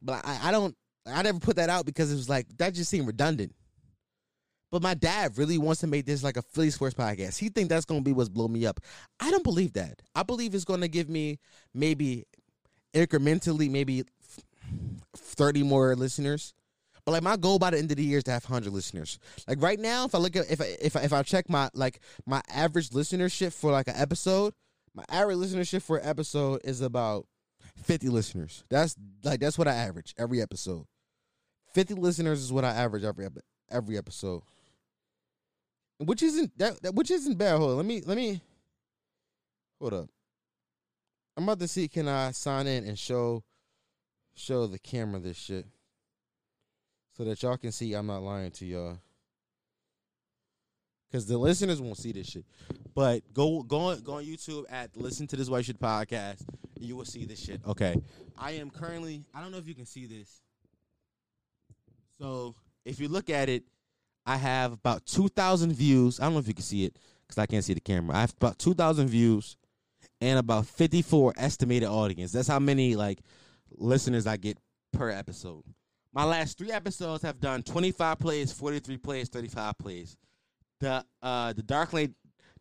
But 0.00 0.24
I, 0.24 0.48
I 0.48 0.50
don't 0.50 0.74
I 1.06 1.22
never 1.22 1.38
put 1.38 1.56
that 1.56 1.68
out 1.68 1.84
because 1.84 2.10
it 2.10 2.16
was 2.16 2.28
like 2.28 2.46
that 2.56 2.74
just 2.74 2.90
seemed 2.90 3.06
redundant. 3.06 3.54
But 4.72 4.82
my 4.82 4.94
dad 4.94 5.38
really 5.38 5.58
wants 5.58 5.82
to 5.82 5.86
make 5.86 6.04
this 6.06 6.24
like 6.24 6.36
a 6.36 6.42
Philly 6.42 6.70
sports 6.70 6.94
podcast. 6.94 7.38
He 7.38 7.48
think 7.48 7.68
that's 7.68 7.84
gonna 7.84 8.00
be 8.00 8.12
what's 8.12 8.28
blow 8.28 8.48
me 8.48 8.66
up. 8.66 8.80
I 9.20 9.30
don't 9.30 9.44
believe 9.44 9.74
that. 9.74 10.00
I 10.14 10.22
believe 10.22 10.54
it's 10.54 10.64
gonna 10.64 10.88
give 10.88 11.08
me 11.08 11.38
maybe 11.74 12.24
incrementally 12.94 13.70
maybe 13.70 14.04
30 15.16 15.62
more 15.64 15.94
listeners 15.96 16.54
but 17.04 17.12
like 17.12 17.22
my 17.22 17.36
goal 17.36 17.58
by 17.58 17.70
the 17.70 17.78
end 17.78 17.90
of 17.90 17.96
the 17.98 18.04
year 18.04 18.18
is 18.18 18.24
to 18.24 18.30
have 18.30 18.44
100 18.44 18.72
listeners. 18.72 19.18
Like 19.46 19.60
right 19.60 19.78
now, 19.78 20.06
if 20.06 20.14
I 20.14 20.18
look 20.18 20.36
at 20.36 20.50
if 20.50 20.60
I, 20.60 20.76
if 20.80 20.96
I, 20.96 21.00
if 21.00 21.12
I 21.12 21.22
check 21.22 21.48
my 21.48 21.68
like 21.74 22.00
my 22.26 22.40
average 22.48 22.90
listenership 22.90 23.52
for 23.52 23.70
like 23.70 23.88
an 23.88 23.96
episode, 23.96 24.54
my 24.94 25.04
average 25.08 25.38
listenership 25.38 25.82
for 25.82 25.98
an 25.98 26.08
episode 26.08 26.62
is 26.64 26.80
about 26.80 27.26
50 27.82 28.08
listeners. 28.08 28.64
That's 28.70 28.96
like 29.22 29.40
that's 29.40 29.58
what 29.58 29.68
I 29.68 29.74
average 29.74 30.14
every 30.18 30.40
episode. 30.40 30.86
50 31.74 31.94
listeners 31.94 32.40
is 32.40 32.52
what 32.52 32.64
I 32.64 32.70
average 32.70 33.04
every 33.04 33.28
every 33.70 33.98
episode. 33.98 34.42
Which 35.98 36.22
isn't 36.22 36.56
that, 36.58 36.82
that 36.82 36.94
which 36.94 37.10
isn't 37.10 37.36
bad. 37.36 37.58
Hold 37.58 37.72
on, 37.72 37.76
let 37.76 37.86
me 37.86 38.02
let 38.06 38.16
me 38.16 38.40
hold 39.78 39.92
up. 39.92 40.08
I'm 41.36 41.44
about 41.44 41.58
to 41.60 41.68
see 41.68 41.86
can 41.86 42.08
I 42.08 42.30
sign 42.30 42.66
in 42.66 42.84
and 42.86 42.98
show 42.98 43.42
show 44.34 44.66
the 44.66 44.78
camera 44.78 45.20
this 45.20 45.36
shit 45.36 45.66
so 47.16 47.24
that 47.24 47.42
y'all 47.42 47.56
can 47.56 47.72
see 47.72 47.94
I'm 47.94 48.06
not 48.06 48.22
lying 48.22 48.50
to 48.52 48.66
y'all. 48.66 48.98
Cause 51.12 51.26
the 51.26 51.38
listeners 51.38 51.80
won't 51.80 51.96
see 51.96 52.10
this 52.10 52.26
shit, 52.26 52.44
but 52.92 53.22
go 53.32 53.62
go 53.62 53.78
on 53.78 54.00
go 54.00 54.14
on 54.14 54.24
YouTube 54.24 54.64
at 54.68 54.96
Listen 54.96 55.28
to 55.28 55.36
This 55.36 55.48
White 55.48 55.64
Shit 55.64 55.78
podcast. 55.78 56.44
You 56.80 56.96
will 56.96 57.04
see 57.04 57.24
this 57.24 57.38
shit. 57.38 57.60
Okay, 57.64 57.94
I 58.36 58.52
am 58.52 58.68
currently. 58.68 59.24
I 59.32 59.40
don't 59.40 59.52
know 59.52 59.58
if 59.58 59.68
you 59.68 59.76
can 59.76 59.86
see 59.86 60.06
this. 60.06 60.42
So 62.18 62.56
if 62.84 62.98
you 62.98 63.06
look 63.06 63.30
at 63.30 63.48
it, 63.48 63.62
I 64.26 64.36
have 64.36 64.72
about 64.72 65.06
two 65.06 65.28
thousand 65.28 65.72
views. 65.74 66.18
I 66.18 66.24
don't 66.24 66.32
know 66.32 66.40
if 66.40 66.48
you 66.48 66.54
can 66.54 66.64
see 66.64 66.84
it 66.84 66.98
because 67.22 67.38
I 67.38 67.46
can't 67.46 67.64
see 67.64 67.74
the 67.74 67.80
camera. 67.80 68.16
I 68.16 68.20
have 68.22 68.34
about 68.40 68.58
two 68.58 68.74
thousand 68.74 69.06
views 69.06 69.56
and 70.20 70.36
about 70.36 70.66
fifty 70.66 71.00
four 71.00 71.32
estimated 71.36 71.88
audience. 71.88 72.32
That's 72.32 72.48
how 72.48 72.58
many 72.58 72.96
like 72.96 73.20
listeners 73.70 74.26
I 74.26 74.36
get 74.36 74.58
per 74.92 75.10
episode. 75.10 75.62
My 76.14 76.22
last 76.24 76.56
three 76.56 76.70
episodes 76.70 77.24
have 77.24 77.40
done 77.40 77.64
25 77.64 78.20
plays, 78.20 78.52
43 78.52 78.96
plays, 78.98 79.28
35 79.28 79.78
plays. 79.78 80.16
The 80.78 81.04
uh 81.20 81.52
the 81.52 81.62
Dark 81.62 81.92
Lane 81.92 82.14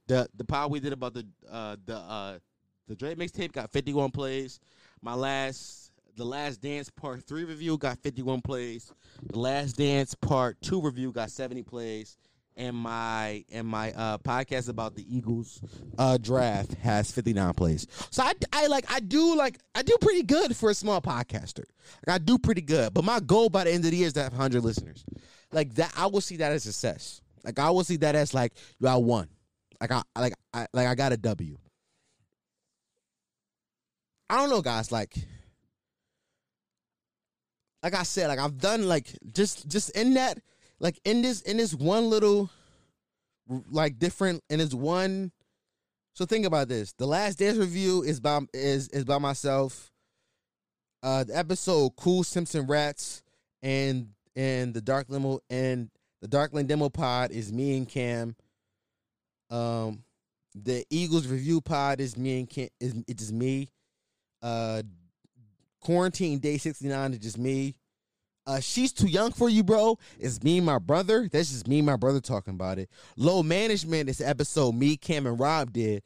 the 0.08 0.28
the 0.36 0.44
pod 0.44 0.72
we 0.72 0.80
did 0.80 0.92
about 0.92 1.14
the 1.14 1.28
uh 1.50 1.76
the 1.86 1.98
uh 1.98 2.40
the 2.88 2.96
Drake 2.96 3.18
mixtape 3.18 3.52
got 3.52 3.72
51 3.72 4.10
plays. 4.12 4.60
My 5.02 5.14
last 5.14 5.92
the 6.16 6.26
last 6.26 6.62
dance 6.62 6.90
part 6.90 7.24
3 7.24 7.44
review 7.44 7.78
got 7.78 8.00
51 8.00 8.42
plays. 8.42 8.92
The 9.32 9.40
last 9.40 9.74
dance 9.74 10.16
part 10.16 10.60
2 10.62 10.82
review 10.82 11.12
got 11.12 11.30
70 11.30 11.62
plays 11.64 12.18
and 12.56 12.76
my 12.76 13.44
and 13.52 13.68
my 13.68 13.92
uh 13.94 14.18
podcast 14.20 14.70
about 14.70 14.96
the 14.96 15.06
Eagles 15.16 15.62
uh 15.98 16.18
draft 16.18 16.74
has 16.76 17.12
59 17.12 17.54
plays. 17.54 17.88
So 18.12 18.24
I 18.24 18.34
I 18.52 18.68
like 18.68 18.86
I 18.92 19.00
do 19.00 19.36
like 19.36 19.60
I 19.76 19.82
do 19.82 19.98
pretty 20.02 20.24
good 20.24 20.56
for 20.56 20.70
a 20.70 20.74
small 20.74 21.02
podcaster. 21.02 21.66
Like 22.06 22.16
I 22.16 22.18
do 22.18 22.38
pretty 22.38 22.62
good. 22.62 22.94
But 22.94 23.04
my 23.04 23.20
goal 23.20 23.50
by 23.50 23.64
the 23.66 23.72
end 23.72 23.86
of 23.86 23.92
the 23.92 23.98
year 23.98 24.08
is 24.08 24.14
to 24.14 24.24
have 24.24 24.34
100 24.34 24.64
listeners. 24.64 25.04
Like 25.52 25.74
that 25.76 25.94
I 25.96 26.08
will 26.08 26.22
see 26.22 26.38
that 26.38 26.52
as 26.52 26.64
success. 26.64 27.22
Like 27.44 27.60
I 27.60 27.70
will 27.70 27.84
see 27.84 27.98
that 27.98 28.16
as 28.16 28.34
like 28.34 28.54
you 28.80 28.88
I 28.88 28.96
won. 28.96 29.28
Like 29.82 29.92
I 29.92 30.02
like 30.18 30.34
I 30.54 30.68
like 30.74 30.88
I 30.88 30.96
got 30.96 31.12
a 31.12 31.18
W. 31.18 31.58
I 34.30 34.38
don't 34.38 34.50
know 34.50 34.62
guys 34.62 34.92
like 34.92 35.16
like 37.84 37.94
I 37.94 38.04
said 38.04 38.28
like 38.28 38.40
I've 38.40 38.58
done 38.58 38.88
like 38.88 39.08
just 39.32 39.68
just 39.68 39.90
in 39.92 40.14
that 40.14 40.40
like 40.84 41.00
in 41.06 41.24
this 41.24 41.42
in 41.42 41.58
this 41.58 41.74
one 41.74 42.12
little 42.12 42.52
like 43.72 43.98
different 43.98 44.44
in 44.52 44.60
this 44.60 44.74
one 44.74 45.32
so 46.16 46.26
think 46.26 46.46
about 46.46 46.68
this. 46.68 46.94
The 46.94 47.08
last 47.08 47.40
dance 47.40 47.58
review 47.58 48.04
is 48.04 48.20
by 48.20 48.42
is 48.54 48.88
is 48.90 49.04
by 49.04 49.18
myself. 49.18 49.92
Uh 51.02 51.24
the 51.24 51.36
episode 51.36 51.96
cool 51.98 52.24
simpson 52.24 52.68
rats 52.68 53.24
and 53.64 54.10
and 54.36 54.74
the 54.74 54.82
dark 54.82 55.08
limo 55.10 55.40
and 55.50 55.90
the 56.22 56.28
Dark 56.28 56.54
Lane 56.54 56.68
demo 56.68 56.90
pod 56.90 57.32
is 57.32 57.52
me 57.52 57.78
and 57.78 57.90
cam. 57.90 58.36
Um 59.50 60.04
the 60.54 60.86
eagles 60.92 61.28
review 61.28 61.62
pod 61.62 62.00
is 62.00 62.16
me 62.16 62.40
and 62.40 62.50
cam 62.50 62.70
is 62.80 62.94
it 62.94 63.04
is 63.08 63.16
just 63.16 63.34
me. 63.34 63.70
Uh 64.42 64.84
quarantine 65.82 66.38
day 66.40 66.58
69 66.58 67.14
is 67.14 67.20
just 67.20 67.38
me 67.40 67.76
uh, 68.46 68.60
she's 68.60 68.92
too 68.92 69.08
young 69.08 69.32
for 69.32 69.50
you, 69.50 69.64
bro. 69.64 69.98
It's 70.20 70.44
me 70.44 70.58
and 70.58 70.66
my 70.66 70.80
brother. 70.80 71.30
That's 71.32 71.52
just 71.52 71.68
me 71.68 71.80
and 71.80 71.86
my 71.86 71.96
brother 71.96 72.20
talking 72.20 72.54
about 72.54 72.80
it. 72.80 72.90
Low 73.16 73.44
management 73.44 74.10
is 74.10 74.22
episode 74.22 74.76
me, 74.76 74.98
Cam, 74.98 75.26
and 75.28 75.40
Rob 75.40 75.72
did 75.72 76.04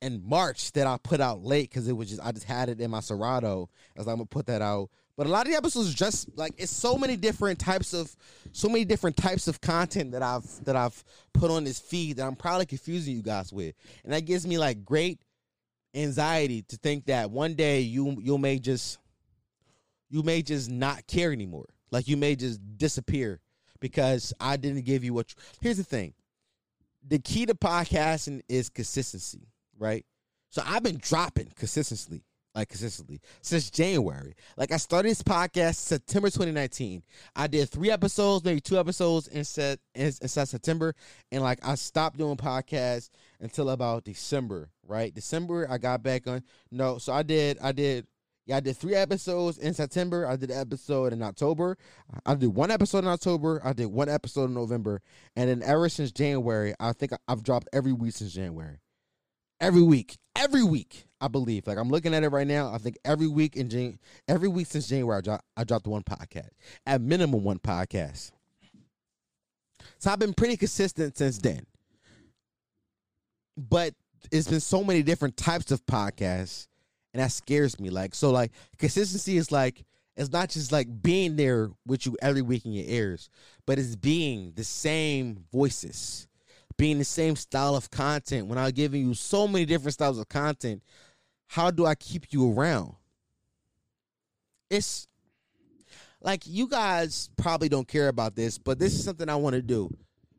in 0.00 0.22
March 0.26 0.72
that 0.72 0.86
I 0.86 0.96
put 1.02 1.20
out 1.20 1.42
late 1.42 1.68
because 1.68 1.88
it 1.88 1.92
was 1.92 2.08
just 2.08 2.22
I 2.22 2.32
just 2.32 2.46
had 2.46 2.68
it 2.68 2.80
in 2.80 2.90
my 2.90 3.00
Serato. 3.00 3.68
I 3.96 3.98
was 3.98 4.06
like, 4.06 4.12
I'm 4.12 4.18
gonna 4.18 4.26
put 4.26 4.46
that 4.46 4.62
out. 4.62 4.90
But 5.16 5.26
a 5.26 5.30
lot 5.30 5.46
of 5.46 5.52
the 5.52 5.58
episodes 5.58 5.92
just 5.92 6.28
like 6.36 6.54
it's 6.56 6.72
so 6.72 6.96
many 6.96 7.16
different 7.16 7.58
types 7.58 7.92
of 7.92 8.14
so 8.52 8.68
many 8.68 8.84
different 8.84 9.16
types 9.16 9.48
of 9.48 9.60
content 9.60 10.12
that 10.12 10.22
I've 10.22 10.64
that 10.64 10.76
I've 10.76 11.04
put 11.34 11.50
on 11.50 11.64
this 11.64 11.78
feed 11.78 12.16
that 12.16 12.26
I'm 12.26 12.36
probably 12.36 12.66
confusing 12.66 13.14
you 13.14 13.22
guys 13.22 13.52
with. 13.52 13.74
And 14.04 14.12
that 14.12 14.24
gives 14.24 14.46
me 14.46 14.56
like 14.56 14.84
great 14.84 15.20
anxiety 15.94 16.62
to 16.62 16.76
think 16.76 17.06
that 17.06 17.30
one 17.30 17.54
day 17.54 17.80
you 17.80 18.16
you 18.22 18.38
may 18.38 18.58
just 18.58 18.98
you 20.10 20.22
may 20.22 20.42
just 20.42 20.70
not 20.70 21.06
care 21.06 21.32
anymore. 21.32 21.68
Like 21.90 22.08
you 22.08 22.16
may 22.16 22.36
just 22.36 22.60
disappear 22.76 23.40
because 23.80 24.34
I 24.40 24.56
didn't 24.56 24.84
give 24.84 25.04
you 25.04 25.14
what 25.14 25.30
you, 25.30 25.42
Here's 25.60 25.78
the 25.78 25.84
thing. 25.84 26.14
The 27.06 27.18
key 27.18 27.46
to 27.46 27.54
podcasting 27.54 28.42
is 28.48 28.68
consistency, 28.68 29.48
right? 29.78 30.04
So 30.50 30.62
I've 30.66 30.82
been 30.82 30.98
dropping 30.98 31.52
consistently 31.56 32.24
like 32.54 32.68
consistently 32.68 33.20
since 33.42 33.70
January. 33.70 34.34
Like 34.56 34.72
I 34.72 34.76
started 34.76 35.10
this 35.10 35.22
podcast 35.22 35.76
September 35.76 36.28
2019. 36.28 37.02
I 37.36 37.46
did 37.46 37.68
three 37.70 37.90
episodes, 37.90 38.44
maybe 38.44 38.60
two 38.60 38.78
episodes 38.78 39.28
in 39.28 39.44
set 39.44 39.78
inside 39.94 40.48
September, 40.48 40.94
and 41.30 41.42
like 41.42 41.60
I 41.62 41.76
stopped 41.76 42.18
doing 42.18 42.36
podcasts 42.36 43.10
until 43.40 43.70
about 43.70 44.04
December. 44.04 44.68
Right, 44.86 45.14
December 45.14 45.68
I 45.70 45.78
got 45.78 46.02
back 46.02 46.26
on. 46.26 46.42
No, 46.70 46.98
so 46.98 47.12
I 47.12 47.22
did 47.22 47.58
I 47.62 47.72
did 47.72 48.06
yeah 48.46 48.56
I 48.56 48.60
did 48.60 48.76
three 48.76 48.94
episodes 48.94 49.58
in 49.58 49.74
September. 49.74 50.26
I 50.26 50.36
did 50.36 50.50
an 50.50 50.58
episode 50.58 51.12
in 51.12 51.22
October. 51.22 51.76
I 52.26 52.34
did 52.34 52.48
one 52.48 52.70
episode 52.70 53.00
in 53.00 53.08
October. 53.08 53.60
I 53.64 53.72
did 53.72 53.86
one 53.86 54.08
episode 54.08 54.44
in 54.44 54.54
November, 54.54 55.02
and 55.36 55.48
then 55.48 55.62
ever 55.62 55.88
since 55.88 56.12
January, 56.12 56.74
I 56.80 56.92
think 56.92 57.12
I've 57.28 57.42
dropped 57.42 57.68
every 57.72 57.92
week 57.92 58.14
since 58.14 58.32
January 58.32 58.78
every 59.60 59.82
week, 59.82 60.16
every 60.36 60.62
week. 60.62 61.06
I 61.22 61.28
believe. 61.28 61.66
Like 61.66 61.76
I'm 61.76 61.90
looking 61.90 62.14
at 62.14 62.22
it 62.22 62.30
right 62.30 62.46
now. 62.46 62.72
I 62.72 62.78
think 62.78 62.96
every 63.04 63.28
week 63.28 63.54
in 63.54 63.68
Jan- 63.68 63.98
every 64.26 64.48
week 64.48 64.66
since 64.66 64.88
January, 64.88 65.18
I, 65.18 65.20
drop, 65.20 65.44
I 65.54 65.64
dropped 65.64 65.86
one 65.86 66.02
podcast. 66.02 66.48
At 66.86 67.02
minimum, 67.02 67.44
one 67.44 67.58
podcast. 67.58 68.32
So 69.98 70.10
I've 70.10 70.18
been 70.18 70.32
pretty 70.32 70.56
consistent 70.56 71.18
since 71.18 71.36
then. 71.36 71.66
But 73.58 73.92
it's 74.32 74.48
been 74.48 74.60
so 74.60 74.82
many 74.82 75.02
different 75.02 75.36
types 75.36 75.70
of 75.70 75.84
podcasts, 75.84 76.68
and 77.12 77.22
that 77.22 77.32
scares 77.32 77.78
me. 77.80 77.90
Like 77.90 78.14
so, 78.14 78.30
like 78.30 78.52
consistency 78.78 79.36
is 79.36 79.52
like 79.52 79.84
it's 80.16 80.30
not 80.30 80.50
just 80.50 80.72
like 80.72 81.02
being 81.02 81.36
there 81.36 81.70
with 81.86 82.06
you 82.06 82.16
every 82.20 82.42
week 82.42 82.66
in 82.66 82.72
your 82.72 82.86
ears, 82.86 83.30
but 83.66 83.78
it's 83.78 83.96
being 83.96 84.52
the 84.54 84.64
same 84.64 85.44
voices 85.52 86.26
being 86.80 86.96
the 86.96 87.04
same 87.04 87.36
style 87.36 87.76
of 87.76 87.90
content 87.90 88.46
when 88.46 88.56
I'm 88.56 88.70
giving 88.70 89.06
you 89.06 89.12
so 89.12 89.46
many 89.46 89.66
different 89.66 89.92
styles 89.92 90.18
of 90.18 90.30
content, 90.30 90.82
how 91.46 91.70
do 91.70 91.84
I 91.84 91.94
keep 91.94 92.32
you 92.32 92.50
around? 92.50 92.94
It's 94.70 95.06
like 96.22 96.46
you 96.46 96.66
guys 96.66 97.28
probably 97.36 97.68
don't 97.68 97.86
care 97.86 98.08
about 98.08 98.34
this, 98.34 98.56
but 98.56 98.78
this 98.78 98.94
is 98.94 99.04
something 99.04 99.28
I 99.28 99.34
want 99.34 99.56
to 99.56 99.62
do. 99.62 99.94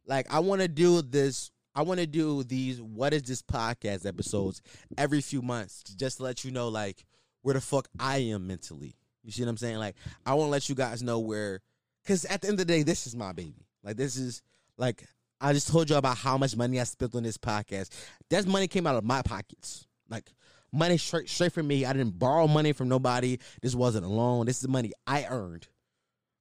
Like 0.08 0.34
I 0.34 0.40
want 0.40 0.62
to 0.62 0.68
do 0.68 1.04
this. 1.04 1.52
I 1.74 1.84
want 1.84 2.00
to 2.00 2.08
do 2.08 2.44
these. 2.44 2.82
What 2.82 3.14
is 3.14 3.24
this 3.24 3.42
podcast 3.42 4.06
episodes 4.06 4.62
every 4.98 5.22
few 5.22 5.42
months, 5.42 5.84
just 5.84 6.18
to 6.18 6.24
let 6.24 6.44
you 6.44 6.52
know 6.52 6.68
like 6.70 7.06
where 7.42 7.54
the 7.54 7.62
fuck 7.62 7.88
I 8.00 8.18
am 8.18 8.48
mentally. 8.48 8.96
You 9.24 9.32
see 9.32 9.44
what 9.44 9.50
I'm 9.50 9.58
saying? 9.58 9.78
Like 9.78 9.96
I 10.26 10.34
want 10.34 10.48
to 10.48 10.52
let 10.52 10.70
you 10.70 10.76
guys 10.76 11.04
know 11.04 11.20
where, 11.20 11.62
because 12.04 12.26
at 12.26 12.42
the 12.42 12.48
end 12.48 12.60
of 12.60 12.68
the 12.68 12.74
day, 12.74 12.84
this 12.84 13.08
is 13.08 13.16
my 13.16 13.32
baby. 13.32 13.68
Like 13.84 13.98
this 13.98 14.18
is 14.18 14.42
like 14.78 15.06
I 15.40 15.54
just 15.54 15.70
told 15.70 15.90
you 15.90 15.96
about 15.96 16.18
how 16.18 16.38
much 16.38 16.56
money 16.56 16.80
I 16.80 16.84
spent 16.84 17.16
on 17.16 17.24
this 17.24 17.38
podcast. 17.38 17.90
That 18.30 18.46
money 18.46 18.68
came 18.68 18.86
out 18.86 18.96
of 18.96 19.04
my 19.04 19.22
pockets. 19.22 19.88
Like 20.10 20.32
money 20.72 20.98
straight 20.98 21.30
straight 21.30 21.54
from 21.54 21.68
me. 21.68 21.86
I 21.86 21.94
didn't 21.94 22.20
borrow 22.20 22.48
money 22.48 22.74
from 22.74 22.90
nobody. 22.90 23.38
This 23.62 23.76
wasn't 23.76 24.06
a 24.06 24.10
loan. 24.10 24.46
This 24.46 24.60
is 24.60 24.68
money 24.68 24.92
I 25.08 25.26
earned. 25.30 25.68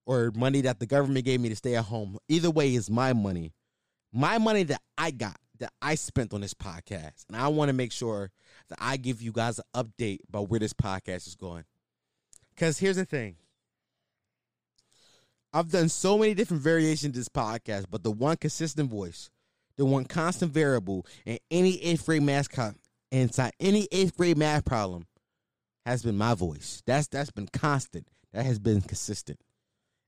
Or 0.06 0.32
money 0.34 0.62
that 0.62 0.80
the 0.80 0.86
government 0.86 1.24
gave 1.24 1.40
me 1.40 1.50
to 1.50 1.56
stay 1.56 1.76
at 1.76 1.84
home. 1.84 2.18
Either 2.28 2.50
way 2.50 2.74
is 2.74 2.90
my 2.90 3.12
money. 3.12 3.52
My 4.12 4.38
money 4.38 4.64
that 4.64 4.80
I 4.98 5.10
got, 5.10 5.36
that 5.58 5.72
I 5.80 5.94
spent 5.94 6.32
on 6.32 6.40
this 6.40 6.54
podcast. 6.54 7.24
And 7.28 7.36
I 7.36 7.48
want 7.48 7.68
to 7.68 7.72
make 7.72 7.92
sure 7.92 8.30
that 8.68 8.78
I 8.80 8.96
give 8.96 9.22
you 9.22 9.32
guys 9.32 9.58
an 9.58 9.84
update 9.84 10.20
about 10.28 10.48
where 10.48 10.60
this 10.60 10.72
podcast 10.72 11.26
is 11.26 11.36
going. 11.36 11.64
Because 12.50 12.78
here's 12.78 12.96
the 12.96 13.04
thing. 13.04 13.36
I've 15.52 15.70
done 15.70 15.88
so 15.88 16.16
many 16.16 16.34
different 16.34 16.62
variations 16.62 17.10
of 17.10 17.14
this 17.14 17.28
podcast, 17.28 17.86
but 17.90 18.02
the 18.02 18.10
one 18.10 18.36
consistent 18.36 18.88
voice, 18.88 19.30
the 19.76 19.84
one 19.84 20.04
constant 20.04 20.52
variable 20.52 21.06
in 21.26 21.38
any 21.50 21.82
eighth 21.82 22.06
grade 22.06 22.22
math 22.22 22.50
co- 22.50 22.74
inside 23.10 23.52
any 23.58 23.88
eighth 23.90 24.16
grade 24.16 24.38
math 24.38 24.64
problem 24.64 25.06
has 25.86 26.02
been 26.02 26.16
my 26.16 26.34
voice. 26.34 26.82
That's 26.86 27.08
that's 27.08 27.30
been 27.30 27.48
constant. 27.48 28.06
That 28.32 28.46
has 28.46 28.60
been 28.60 28.80
consistent. 28.80 29.40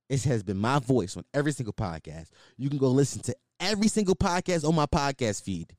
It 0.08 0.22
has 0.24 0.42
been 0.42 0.58
my 0.58 0.78
voice 0.78 1.16
on 1.16 1.24
every 1.34 1.52
single 1.52 1.72
podcast. 1.72 2.28
You 2.56 2.68
can 2.68 2.78
go 2.78 2.88
listen 2.88 3.22
to 3.22 3.36
every 3.60 3.88
single 3.88 4.14
podcast 4.14 4.66
on 4.66 4.74
my 4.74 4.86
podcast 4.86 5.42
feed. 5.42 5.76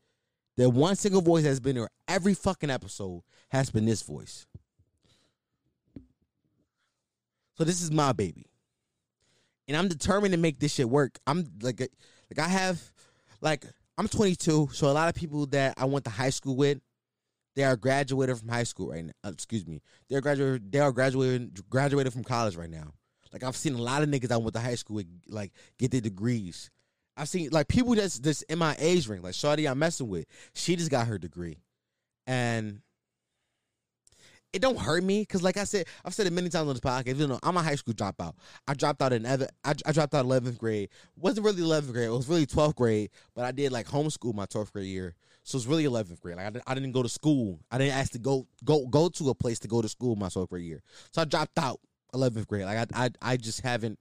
The 0.55 0.69
one 0.69 0.95
single 0.95 1.21
voice 1.21 1.43
that's 1.43 1.59
been 1.59 1.75
there 1.75 1.89
every 2.07 2.33
fucking 2.33 2.69
episode 2.69 3.23
has 3.49 3.69
been 3.69 3.85
this 3.85 4.03
voice. 4.03 4.45
So 7.55 7.63
this 7.63 7.81
is 7.81 7.91
my 7.91 8.13
baby 8.13 8.45
and 9.67 9.77
I'm 9.77 9.87
determined 9.87 10.33
to 10.33 10.39
make 10.39 10.59
this 10.59 10.73
shit 10.73 10.89
work. 10.89 11.19
I'm 11.25 11.45
like, 11.61 11.79
like 11.79 12.39
I 12.39 12.47
have, 12.47 12.81
like 13.41 13.65
I'm 13.97 14.07
22, 14.07 14.69
so 14.73 14.87
a 14.87 14.91
lot 14.91 15.09
of 15.09 15.15
people 15.15 15.45
that 15.47 15.75
I 15.77 15.85
went 15.85 16.05
to 16.05 16.11
high 16.11 16.29
school 16.29 16.55
with, 16.55 16.79
they 17.55 17.63
are 17.63 17.75
graduated 17.75 18.37
from 18.37 18.49
high 18.49 18.63
school 18.63 18.89
right 18.89 19.05
now. 19.05 19.13
Uh, 19.23 19.29
excuse 19.31 19.67
me, 19.67 19.81
they're 20.09 20.21
graduated. 20.21 20.71
They 20.71 20.79
are 20.79 20.91
graduated 20.91 21.69
graduated 21.69 22.11
from 22.11 22.23
college 22.23 22.55
right 22.55 22.69
now. 22.69 22.93
Like 23.31 23.43
I've 23.43 23.55
seen 23.55 23.75
a 23.75 23.81
lot 23.81 24.01
of 24.01 24.09
niggas 24.09 24.31
I 24.31 24.37
went 24.37 24.53
to 24.53 24.59
high 24.59 24.75
school 24.75 24.97
with, 24.97 25.07
like 25.27 25.51
get 25.77 25.91
their 25.91 26.01
degrees. 26.01 26.71
I've 27.15 27.29
seen 27.29 27.49
like 27.51 27.67
people 27.67 27.95
that's 27.95 28.19
that's 28.19 28.41
in 28.43 28.59
my 28.59 28.75
age 28.79 29.07
ring, 29.07 29.21
like 29.21 29.33
Shawty 29.33 29.69
I'm 29.69 29.79
messing 29.79 30.07
with. 30.07 30.25
She 30.53 30.75
just 30.75 30.91
got 30.91 31.07
her 31.07 31.17
degree, 31.17 31.57
and 32.27 32.81
it 34.53 34.61
don't 34.61 34.77
hurt 34.77 35.03
me 35.03 35.21
because, 35.21 35.41
like 35.41 35.57
I 35.57 35.63
said, 35.63 35.87
I've 36.05 36.13
said 36.13 36.27
it 36.27 36.33
many 36.33 36.47
times 36.47 36.67
on 36.69 36.75
this 36.75 36.79
podcast. 36.79 37.17
You 37.17 37.27
know, 37.27 37.39
I'm 37.41 37.57
a 37.57 37.63
high 37.63 37.73
school 37.75 37.95
dropout. 37.95 38.35
I 38.67 38.75
dropped 38.75 39.01
out 39.01 39.11
in 39.11 39.25
I, 39.25 39.47
I 39.65 39.91
dropped 39.91 40.13
out 40.13 40.25
11th 40.25 40.59
grade. 40.59 40.89
wasn't 41.17 41.45
really 41.45 41.63
11th 41.63 41.91
grade. 41.91 42.05
It 42.05 42.11
was 42.11 42.29
really 42.29 42.45
12th 42.45 42.75
grade. 42.75 43.09
But 43.35 43.45
I 43.45 43.51
did 43.51 43.71
like 43.71 43.87
homeschool 43.87 44.35
my 44.35 44.45
12th 44.45 44.71
grade 44.71 44.85
year, 44.85 45.15
so 45.43 45.57
it's 45.57 45.65
really 45.65 45.85
11th 45.85 46.21
grade. 46.21 46.37
Like 46.37 46.55
I, 46.55 46.71
I 46.71 46.75
didn't 46.75 46.91
go 46.91 47.01
to 47.01 47.09
school. 47.09 47.59
I 47.71 47.79
didn't 47.79 47.95
ask 47.95 48.11
to 48.11 48.19
go 48.19 48.47
go 48.63 48.85
go 48.85 49.09
to 49.09 49.29
a 49.29 49.35
place 49.35 49.57
to 49.59 49.67
go 49.67 49.81
to 49.81 49.89
school 49.89 50.15
my 50.15 50.27
12th 50.27 50.49
grade 50.49 50.65
year. 50.65 50.83
So 51.11 51.23
I 51.23 51.25
dropped 51.25 51.57
out 51.57 51.79
11th 52.13 52.45
grade. 52.45 52.65
Like 52.65 52.93
I 52.95 53.05
I, 53.05 53.09
I 53.23 53.37
just 53.37 53.61
haven't. 53.61 53.97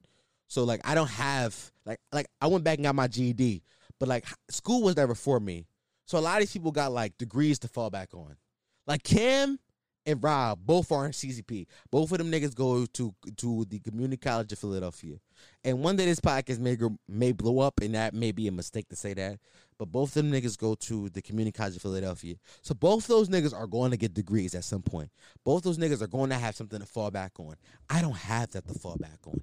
So 0.52 0.64
like 0.64 0.82
I 0.84 0.94
don't 0.94 1.08
have 1.08 1.72
like 1.86 1.98
like 2.12 2.26
I 2.38 2.46
went 2.46 2.62
back 2.62 2.76
and 2.76 2.84
got 2.84 2.94
my 2.94 3.08
GED, 3.08 3.62
but 3.98 4.06
like 4.06 4.26
school 4.50 4.82
was 4.82 4.96
never 4.96 5.14
for 5.14 5.40
me. 5.40 5.64
So 6.04 6.18
a 6.18 6.20
lot 6.20 6.34
of 6.34 6.40
these 6.40 6.52
people 6.52 6.72
got 6.72 6.92
like 6.92 7.16
degrees 7.16 7.58
to 7.60 7.68
fall 7.68 7.88
back 7.88 8.10
on. 8.12 8.36
Like 8.86 9.02
Cam 9.02 9.58
and 10.04 10.22
Rob 10.22 10.58
both 10.62 10.92
are 10.92 11.06
in 11.06 11.12
CCP. 11.12 11.68
Both 11.90 12.12
of 12.12 12.18
them 12.18 12.30
niggas 12.30 12.54
go 12.54 12.84
to 12.84 13.14
to 13.38 13.64
the 13.64 13.78
Community 13.78 14.18
College 14.18 14.52
of 14.52 14.58
Philadelphia. 14.58 15.16
And 15.64 15.82
one 15.82 15.96
day 15.96 16.04
this 16.04 16.20
podcast 16.20 16.58
may 16.58 16.76
may 17.08 17.32
blow 17.32 17.60
up, 17.60 17.80
and 17.80 17.94
that 17.94 18.12
may 18.12 18.30
be 18.30 18.46
a 18.46 18.52
mistake 18.52 18.90
to 18.90 18.96
say 18.96 19.14
that. 19.14 19.38
But 19.78 19.86
both 19.86 20.14
of 20.14 20.22
them 20.22 20.30
niggas 20.30 20.58
go 20.58 20.74
to 20.74 21.08
the 21.08 21.22
Community 21.22 21.56
College 21.56 21.76
of 21.76 21.82
Philadelphia. 21.82 22.34
So 22.60 22.74
both 22.74 23.06
those 23.06 23.30
niggas 23.30 23.54
are 23.58 23.66
going 23.66 23.92
to 23.92 23.96
get 23.96 24.12
degrees 24.12 24.54
at 24.54 24.64
some 24.64 24.82
point. 24.82 25.08
Both 25.44 25.62
those 25.62 25.78
niggas 25.78 26.02
are 26.02 26.08
going 26.08 26.28
to 26.28 26.36
have 26.36 26.56
something 26.56 26.78
to 26.78 26.84
fall 26.84 27.10
back 27.10 27.40
on. 27.40 27.54
I 27.88 28.02
don't 28.02 28.18
have 28.18 28.50
that 28.50 28.68
to 28.68 28.74
fall 28.74 28.96
back 28.96 29.20
on. 29.26 29.40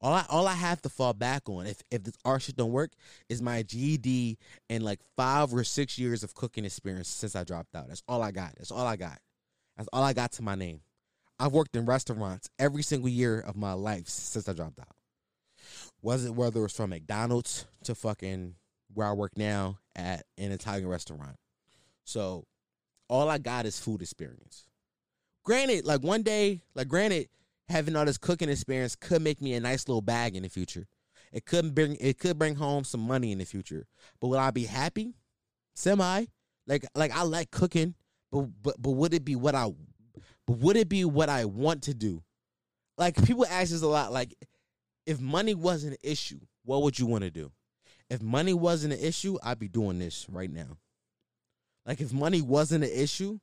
All 0.00 0.12
I 0.12 0.24
all 0.28 0.46
I 0.46 0.54
have 0.54 0.80
to 0.82 0.88
fall 0.88 1.12
back 1.12 1.48
on 1.48 1.66
if 1.66 1.82
if 1.90 2.04
this 2.04 2.14
art 2.24 2.42
shit 2.42 2.56
don't 2.56 2.72
work 2.72 2.92
is 3.28 3.42
my 3.42 3.62
GED 3.62 4.38
and 4.70 4.84
like 4.84 5.00
five 5.16 5.52
or 5.52 5.64
six 5.64 5.98
years 5.98 6.22
of 6.22 6.34
cooking 6.34 6.64
experience 6.64 7.08
since 7.08 7.34
I 7.34 7.44
dropped 7.44 7.74
out. 7.74 7.88
That's 7.88 8.02
all 8.06 8.22
I 8.22 8.30
got. 8.30 8.54
That's 8.56 8.70
all 8.70 8.86
I 8.86 8.96
got. 8.96 9.18
That's 9.76 9.88
all 9.92 10.04
I 10.04 10.12
got 10.12 10.32
to 10.32 10.42
my 10.42 10.54
name. 10.54 10.80
I've 11.40 11.52
worked 11.52 11.76
in 11.76 11.84
restaurants 11.84 12.48
every 12.58 12.82
single 12.82 13.08
year 13.08 13.40
of 13.40 13.56
my 13.56 13.72
life 13.72 14.08
since 14.08 14.48
I 14.48 14.52
dropped 14.52 14.80
out. 14.80 14.96
Was 16.02 16.24
it 16.24 16.34
whether 16.34 16.64
it's 16.64 16.76
from 16.76 16.90
McDonald's 16.90 17.66
to 17.84 17.94
fucking 17.94 18.54
where 18.94 19.06
I 19.06 19.12
work 19.12 19.36
now 19.36 19.78
at 19.94 20.24
an 20.36 20.52
Italian 20.52 20.88
restaurant. 20.88 21.36
So 22.04 22.44
all 23.08 23.28
I 23.28 23.38
got 23.38 23.66
is 23.66 23.78
food 23.78 24.02
experience. 24.02 24.66
Granted, 25.44 25.84
like 25.84 26.02
one 26.02 26.22
day, 26.22 26.62
like 26.74 26.88
granted, 26.88 27.28
having 27.68 27.96
all 27.96 28.04
this 28.04 28.18
cooking 28.18 28.48
experience 28.48 28.96
could 28.96 29.22
make 29.22 29.40
me 29.40 29.54
a 29.54 29.60
nice 29.60 29.88
little 29.88 30.02
bag 30.02 30.36
in 30.36 30.42
the 30.42 30.48
future. 30.48 30.86
It 31.32 31.44
could 31.44 31.74
bring 31.74 31.96
it 32.00 32.18
could 32.18 32.38
bring 32.38 32.54
home 32.54 32.84
some 32.84 33.00
money 33.00 33.32
in 33.32 33.38
the 33.38 33.44
future. 33.44 33.86
But 34.20 34.28
will 34.28 34.38
I 34.38 34.50
be 34.50 34.64
happy? 34.64 35.14
Semi. 35.74 36.26
Like 36.66 36.86
like 36.94 37.14
I 37.14 37.22
like 37.22 37.50
cooking. 37.50 37.94
But 38.32 38.46
but 38.62 38.76
but 38.78 38.92
would 38.92 39.14
it 39.14 39.24
be 39.24 39.36
what 39.36 39.54
I 39.54 39.70
but 40.46 40.58
would 40.58 40.76
it 40.76 40.88
be 40.88 41.04
what 41.04 41.28
I 41.28 41.44
want 41.44 41.82
to 41.84 41.94
do? 41.94 42.22
Like 42.96 43.22
people 43.22 43.46
ask 43.46 43.70
this 43.70 43.82
a 43.82 43.86
lot. 43.86 44.12
Like, 44.12 44.34
if 45.06 45.20
money 45.20 45.54
wasn't 45.54 45.92
an 45.92 45.98
issue, 46.02 46.40
what 46.64 46.82
would 46.82 46.98
you 46.98 47.06
want 47.06 47.24
to 47.24 47.30
do? 47.30 47.52
If 48.10 48.22
money 48.22 48.54
wasn't 48.54 48.94
an 48.94 49.00
issue, 49.00 49.36
I'd 49.42 49.58
be 49.58 49.68
doing 49.68 49.98
this 49.98 50.26
right 50.28 50.50
now. 50.50 50.78
Like 51.86 52.00
if 52.00 52.12
money 52.12 52.40
wasn't 52.40 52.84
an 52.84 52.90
issue, 52.90 53.38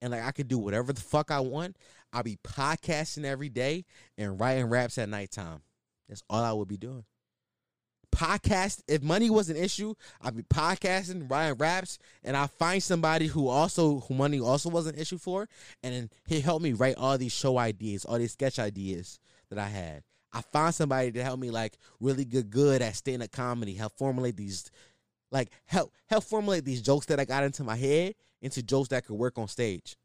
and 0.00 0.12
like 0.12 0.24
I 0.24 0.32
could 0.32 0.48
do 0.48 0.58
whatever 0.58 0.92
the 0.92 1.00
fuck 1.00 1.30
I 1.30 1.40
want, 1.40 1.76
I'll 2.12 2.22
be 2.22 2.38
podcasting 2.42 3.24
every 3.24 3.48
day 3.48 3.84
and 4.16 4.40
writing 4.40 4.66
raps 4.66 4.98
at 4.98 5.08
nighttime. 5.08 5.60
That's 6.08 6.22
all 6.30 6.42
I 6.42 6.52
would 6.52 6.68
be 6.68 6.76
doing. 6.76 7.04
Podcast. 8.14 8.82
If 8.88 9.02
money 9.02 9.28
was 9.28 9.50
an 9.50 9.56
issue, 9.56 9.94
I'd 10.20 10.36
be 10.36 10.42
podcasting, 10.42 11.30
writing 11.30 11.58
raps, 11.58 11.98
and 12.24 12.36
I 12.36 12.46
find 12.46 12.82
somebody 12.82 13.26
who 13.26 13.48
also 13.48 14.00
who 14.00 14.14
money 14.14 14.40
also 14.40 14.70
was 14.70 14.86
an 14.86 14.96
issue 14.96 15.18
for, 15.18 15.48
and 15.82 16.08
he 16.26 16.40
helped 16.40 16.62
me 16.62 16.72
write 16.72 16.96
all 16.96 17.18
these 17.18 17.32
show 17.32 17.58
ideas, 17.58 18.04
all 18.04 18.18
these 18.18 18.32
sketch 18.32 18.58
ideas 18.58 19.20
that 19.50 19.58
I 19.58 19.68
had. 19.68 20.02
I 20.32 20.40
find 20.40 20.74
somebody 20.74 21.12
to 21.12 21.22
help 21.22 21.38
me 21.38 21.50
like 21.50 21.76
really 22.00 22.24
good 22.24 22.50
good 22.50 22.80
at 22.80 22.96
stand 22.96 23.22
up 23.22 23.30
comedy, 23.30 23.74
help 23.74 23.92
formulate 23.98 24.36
these 24.36 24.70
like 25.30 25.50
help 25.66 25.92
help 26.06 26.24
formulate 26.24 26.64
these 26.64 26.80
jokes 26.80 27.06
that 27.06 27.20
I 27.20 27.26
got 27.26 27.44
into 27.44 27.62
my 27.62 27.76
head 27.76 28.14
into 28.40 28.62
jokes 28.62 28.88
that 28.88 29.04
could 29.04 29.16
work 29.16 29.38
on 29.38 29.48
stage. 29.48 29.96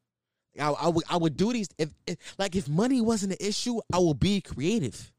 I, 0.59 0.69
I 0.69 0.87
would 0.89 1.03
I 1.09 1.17
would 1.17 1.35
do 1.35 1.53
these 1.53 1.69
if, 1.77 1.93
if 2.05 2.17
like 2.37 2.55
if 2.55 2.67
money 2.67 3.01
wasn't 3.01 3.33
an 3.33 3.45
issue, 3.45 3.79
I 3.91 3.99
would 3.99 4.19
be 4.19 4.41
creative. 4.41 5.11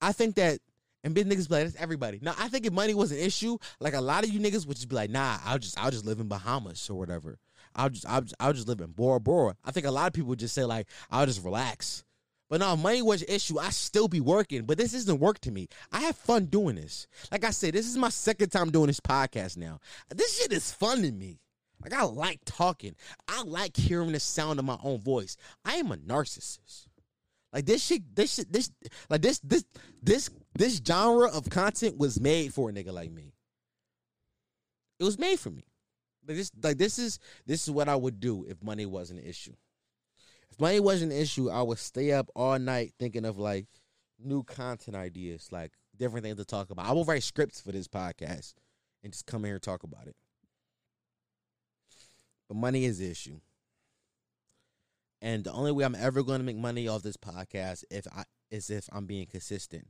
I 0.00 0.12
think 0.12 0.34
that 0.36 0.58
and 1.02 1.14
big 1.14 1.26
niggas 1.26 1.48
be 1.48 1.54
like 1.54 1.64
that's 1.64 1.76
everybody. 1.76 2.18
Now 2.22 2.34
I 2.38 2.48
think 2.48 2.66
if 2.66 2.72
money 2.72 2.94
was 2.94 3.12
an 3.12 3.18
issue, 3.18 3.56
like 3.80 3.94
a 3.94 4.00
lot 4.00 4.24
of 4.24 4.30
you 4.30 4.40
niggas 4.40 4.66
would 4.66 4.76
just 4.76 4.88
be 4.88 4.96
like, 4.96 5.10
nah, 5.10 5.38
I'll 5.44 5.58
just 5.58 5.78
I'll 5.78 5.90
just 5.90 6.04
live 6.04 6.20
in 6.20 6.28
Bahamas 6.28 6.88
or 6.90 6.98
whatever. 6.98 7.38
I'll 7.74 7.90
just 7.90 8.06
I'll 8.08 8.22
just, 8.22 8.34
I'll 8.40 8.52
just 8.52 8.68
live 8.68 8.80
in 8.80 8.92
Bora 8.92 9.20
Bora. 9.20 9.56
I 9.64 9.70
think 9.70 9.86
a 9.86 9.90
lot 9.90 10.06
of 10.06 10.12
people 10.12 10.30
would 10.30 10.38
just 10.38 10.54
say 10.54 10.64
like 10.64 10.86
I'll 11.10 11.26
just 11.26 11.44
relax. 11.44 12.04
But 12.50 12.60
now 12.60 12.76
money 12.76 13.02
was 13.02 13.22
an 13.22 13.28
issue. 13.30 13.58
I 13.58 13.70
still 13.70 14.06
be 14.06 14.20
working, 14.20 14.64
but 14.64 14.76
this 14.76 14.92
isn't 14.92 15.18
work 15.18 15.40
to 15.40 15.50
me. 15.50 15.68
I 15.90 16.00
have 16.00 16.16
fun 16.16 16.46
doing 16.46 16.76
this. 16.76 17.06
Like 17.32 17.42
I 17.42 17.50
said, 17.50 17.72
this 17.74 17.86
is 17.86 17.96
my 17.96 18.10
second 18.10 18.50
time 18.50 18.70
doing 18.70 18.88
this 18.88 19.00
podcast 19.00 19.56
now. 19.56 19.80
This 20.14 20.38
shit 20.38 20.52
is 20.52 20.70
fun 20.70 21.02
to 21.02 21.10
me. 21.10 21.40
Like 21.84 21.92
I 21.92 22.04
like 22.04 22.40
talking. 22.46 22.96
I 23.28 23.42
like 23.42 23.76
hearing 23.76 24.12
the 24.12 24.20
sound 24.20 24.58
of 24.58 24.64
my 24.64 24.78
own 24.82 25.00
voice. 25.00 25.36
I 25.64 25.74
am 25.74 25.92
a 25.92 25.96
narcissist. 25.96 26.86
Like 27.52 27.66
this 27.66 27.84
shit, 27.84 28.02
this 28.16 28.34
shit, 28.34 28.52
this 28.52 28.72
like 29.10 29.22
this 29.22 29.38
this 29.40 29.64
this 30.02 30.30
this 30.54 30.80
genre 30.84 31.28
of 31.28 31.48
content 31.50 31.98
was 31.98 32.18
made 32.18 32.52
for 32.52 32.70
a 32.70 32.72
nigga 32.72 32.92
like 32.92 33.12
me. 33.12 33.34
It 34.98 35.04
was 35.04 35.18
made 35.18 35.38
for 35.38 35.50
me. 35.50 35.64
Like 36.26 36.38
this, 36.38 36.50
like 36.62 36.78
this 36.78 36.98
is 36.98 37.18
this 37.46 37.62
is 37.62 37.70
what 37.70 37.88
I 37.88 37.94
would 37.94 38.18
do 38.18 38.44
if 38.48 38.62
money 38.62 38.86
wasn't 38.86 39.20
an 39.20 39.26
issue. 39.26 39.54
If 40.50 40.58
money 40.58 40.80
wasn't 40.80 41.12
an 41.12 41.18
issue, 41.18 41.50
I 41.50 41.62
would 41.62 41.78
stay 41.78 42.12
up 42.12 42.30
all 42.34 42.58
night 42.58 42.94
thinking 42.98 43.24
of 43.24 43.38
like 43.38 43.66
new 44.18 44.42
content 44.42 44.96
ideas, 44.96 45.48
like 45.52 45.72
different 45.96 46.24
things 46.24 46.38
to 46.38 46.44
talk 46.44 46.70
about. 46.70 46.86
I 46.86 46.92
will 46.92 47.04
write 47.04 47.22
scripts 47.22 47.60
for 47.60 47.72
this 47.72 47.88
podcast 47.88 48.54
and 49.02 49.12
just 49.12 49.26
come 49.26 49.44
here 49.44 49.54
and 49.54 49.62
talk 49.62 49.82
about 49.82 50.06
it. 50.06 50.16
But 52.48 52.56
money 52.56 52.84
is 52.84 52.98
the 52.98 53.10
issue. 53.10 53.40
And 55.22 55.44
the 55.44 55.52
only 55.52 55.72
way 55.72 55.84
I'm 55.84 55.94
ever 55.94 56.22
going 56.22 56.40
to 56.40 56.44
make 56.44 56.56
money 56.56 56.86
off 56.86 57.02
this 57.02 57.16
podcast 57.16 57.84
if 57.90 58.06
I 58.14 58.24
is 58.50 58.70
if 58.70 58.88
I'm 58.92 59.06
being 59.06 59.26
consistent. 59.26 59.86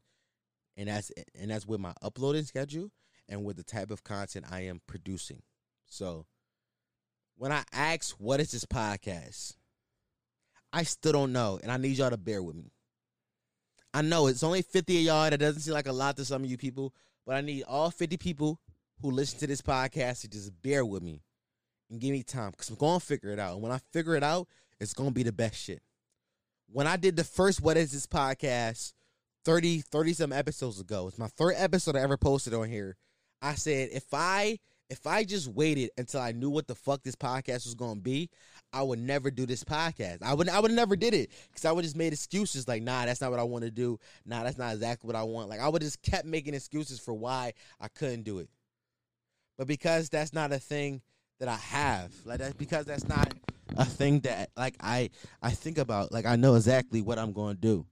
And 0.77 0.89
that's 0.89 1.11
and 1.39 1.51
that's 1.51 1.67
with 1.67 1.81
my 1.81 1.93
uploading 2.03 2.45
schedule 2.45 2.91
and 3.29 3.45
with 3.45 3.57
the 3.57 3.65
type 3.65 3.91
of 3.91 4.05
content 4.05 4.47
I 4.51 4.61
am 4.61 4.81
producing. 4.87 5.43
So 5.87 6.27
when 7.37 7.53
I 7.53 7.65
ask 7.73 8.15
what 8.17 8.41
is 8.41 8.53
this 8.53 8.65
podcast, 8.65 9.55
I 10.73 10.85
still 10.85 11.13
don't 11.13 11.33
know, 11.33 11.59
and 11.63 11.71
I 11.71 11.77
need 11.77 11.99
y'all 11.99 12.11
to 12.11 12.17
bear 12.17 12.43
with 12.43 12.57
me. 12.57 12.73
I 13.93 14.03
know 14.03 14.27
it's 14.27 14.43
only 14.43 14.63
50 14.63 14.99
of 14.99 15.03
y'all. 15.03 15.31
That 15.31 15.39
doesn't 15.39 15.63
seem 15.63 15.75
like 15.75 15.87
a 15.87 15.93
lot 15.93 16.17
to 16.17 16.25
some 16.25 16.43
of 16.43 16.51
you 16.51 16.57
people, 16.57 16.95
but 17.25 17.37
I 17.37 17.41
need 17.41 17.65
all 17.65 17.91
50 17.91 18.17
people 18.17 18.61
who 19.01 19.11
listen 19.11 19.39
to 19.41 19.47
this 19.47 19.63
podcast 19.63 20.23
to 20.23 20.29
just 20.29 20.51
bear 20.63 20.85
with 20.85 21.03
me 21.03 21.23
and 21.95 22.01
give 22.01 22.11
me 22.11 22.23
time 22.25 22.51
because 22.51 22.69
I'm 22.69 22.77
to 22.99 23.07
figure 23.07 23.31
it 23.31 23.39
out. 23.39 23.55
And 23.55 23.63
when 23.63 23.73
I 23.73 23.79
figure 23.93 24.17
it 24.17 24.25
out, 24.25 24.49
it's 24.81 24.93
to 24.93 25.11
be 25.11 25.23
the 25.23 25.33
best 25.33 25.57
shit. 25.57 25.81
When 26.71 26.87
I 26.87 26.97
did 26.97 27.15
the 27.17 27.25
first 27.25 27.63
What 27.63 27.77
Is 27.77 27.93
This 27.93 28.07
podcast 28.07 28.93
30, 29.45 29.81
30 29.81 30.13
some 30.13 30.33
episodes 30.33 30.81
ago, 30.81 31.07
it's 31.07 31.19
my 31.19 31.29
third 31.29 31.55
episode 31.57 31.95
I 31.95 32.01
ever 32.01 32.17
posted 32.17 32.53
on 32.53 32.69
here. 32.69 32.97
I 33.41 33.55
said, 33.55 33.91
if 33.93 34.07
I 34.13 34.59
if 34.91 35.07
I 35.07 35.25
just 35.25 35.49
waited 35.49 35.91
until 35.97 36.21
I 36.21 36.33
knew 36.33 36.51
what 36.51 36.67
the 36.67 36.75
fuck 36.75 37.03
this 37.03 37.15
podcast 37.15 37.65
was 37.65 37.75
gonna 37.75 38.01
be, 38.01 38.29
I 38.73 38.83
would 38.83 38.99
never 38.99 39.31
do 39.31 39.47
this 39.47 39.63
podcast. 39.63 40.23
I 40.23 40.35
would 40.35 40.49
I 40.49 40.59
would 40.59 40.73
never 40.73 40.97
did 40.97 41.15
it 41.15 41.31
because 41.49 41.65
I 41.65 41.71
would 41.71 41.85
just 41.85 41.97
made 41.97 42.13
excuses 42.13 42.67
like, 42.67 42.83
nah, 42.83 43.07
that's 43.07 43.21
not 43.21 43.31
what 43.31 43.41
I 43.41 43.45
want 43.45 43.65
to 43.65 43.71
do. 43.71 44.01
Nah, 44.27 44.43
that's 44.43 44.59
not 44.59 44.75
exactly 44.75 45.07
what 45.07 45.17
I 45.17 45.23
want. 45.23 45.49
Like 45.49 45.61
I 45.61 45.69
would 45.69 45.83
just 45.83 46.03
kept 46.03 46.27
making 46.27 46.55
excuses 46.55 46.99
for 46.99 47.15
why 47.15 47.53
I 47.81 47.87
couldn't 47.87 48.25
do 48.25 48.41
it. 48.41 48.49
But 49.57 49.69
because 49.69 50.09
that's 50.09 50.33
not 50.33 50.53
a 50.53 50.59
thing 50.59 51.01
that 51.45 51.53
I 51.53 51.57
have, 51.57 52.13
like 52.25 52.39
that's 52.39 52.55
because 52.55 52.87
that's 52.87 53.07
not 53.07 53.35
a 53.77 53.85
thing 53.85 54.21
that 54.21 54.51
like 54.57 54.77
I 54.81 55.11
I 55.43 55.51
think 55.51 55.79
about. 55.79 56.11
Like 56.11 56.25
I 56.27 56.37
know 56.37 56.55
exactly 56.55 57.03
what 57.03 57.19
I'm 57.19 57.33
going 57.33 57.57
to 57.57 57.61
do. 57.61 57.87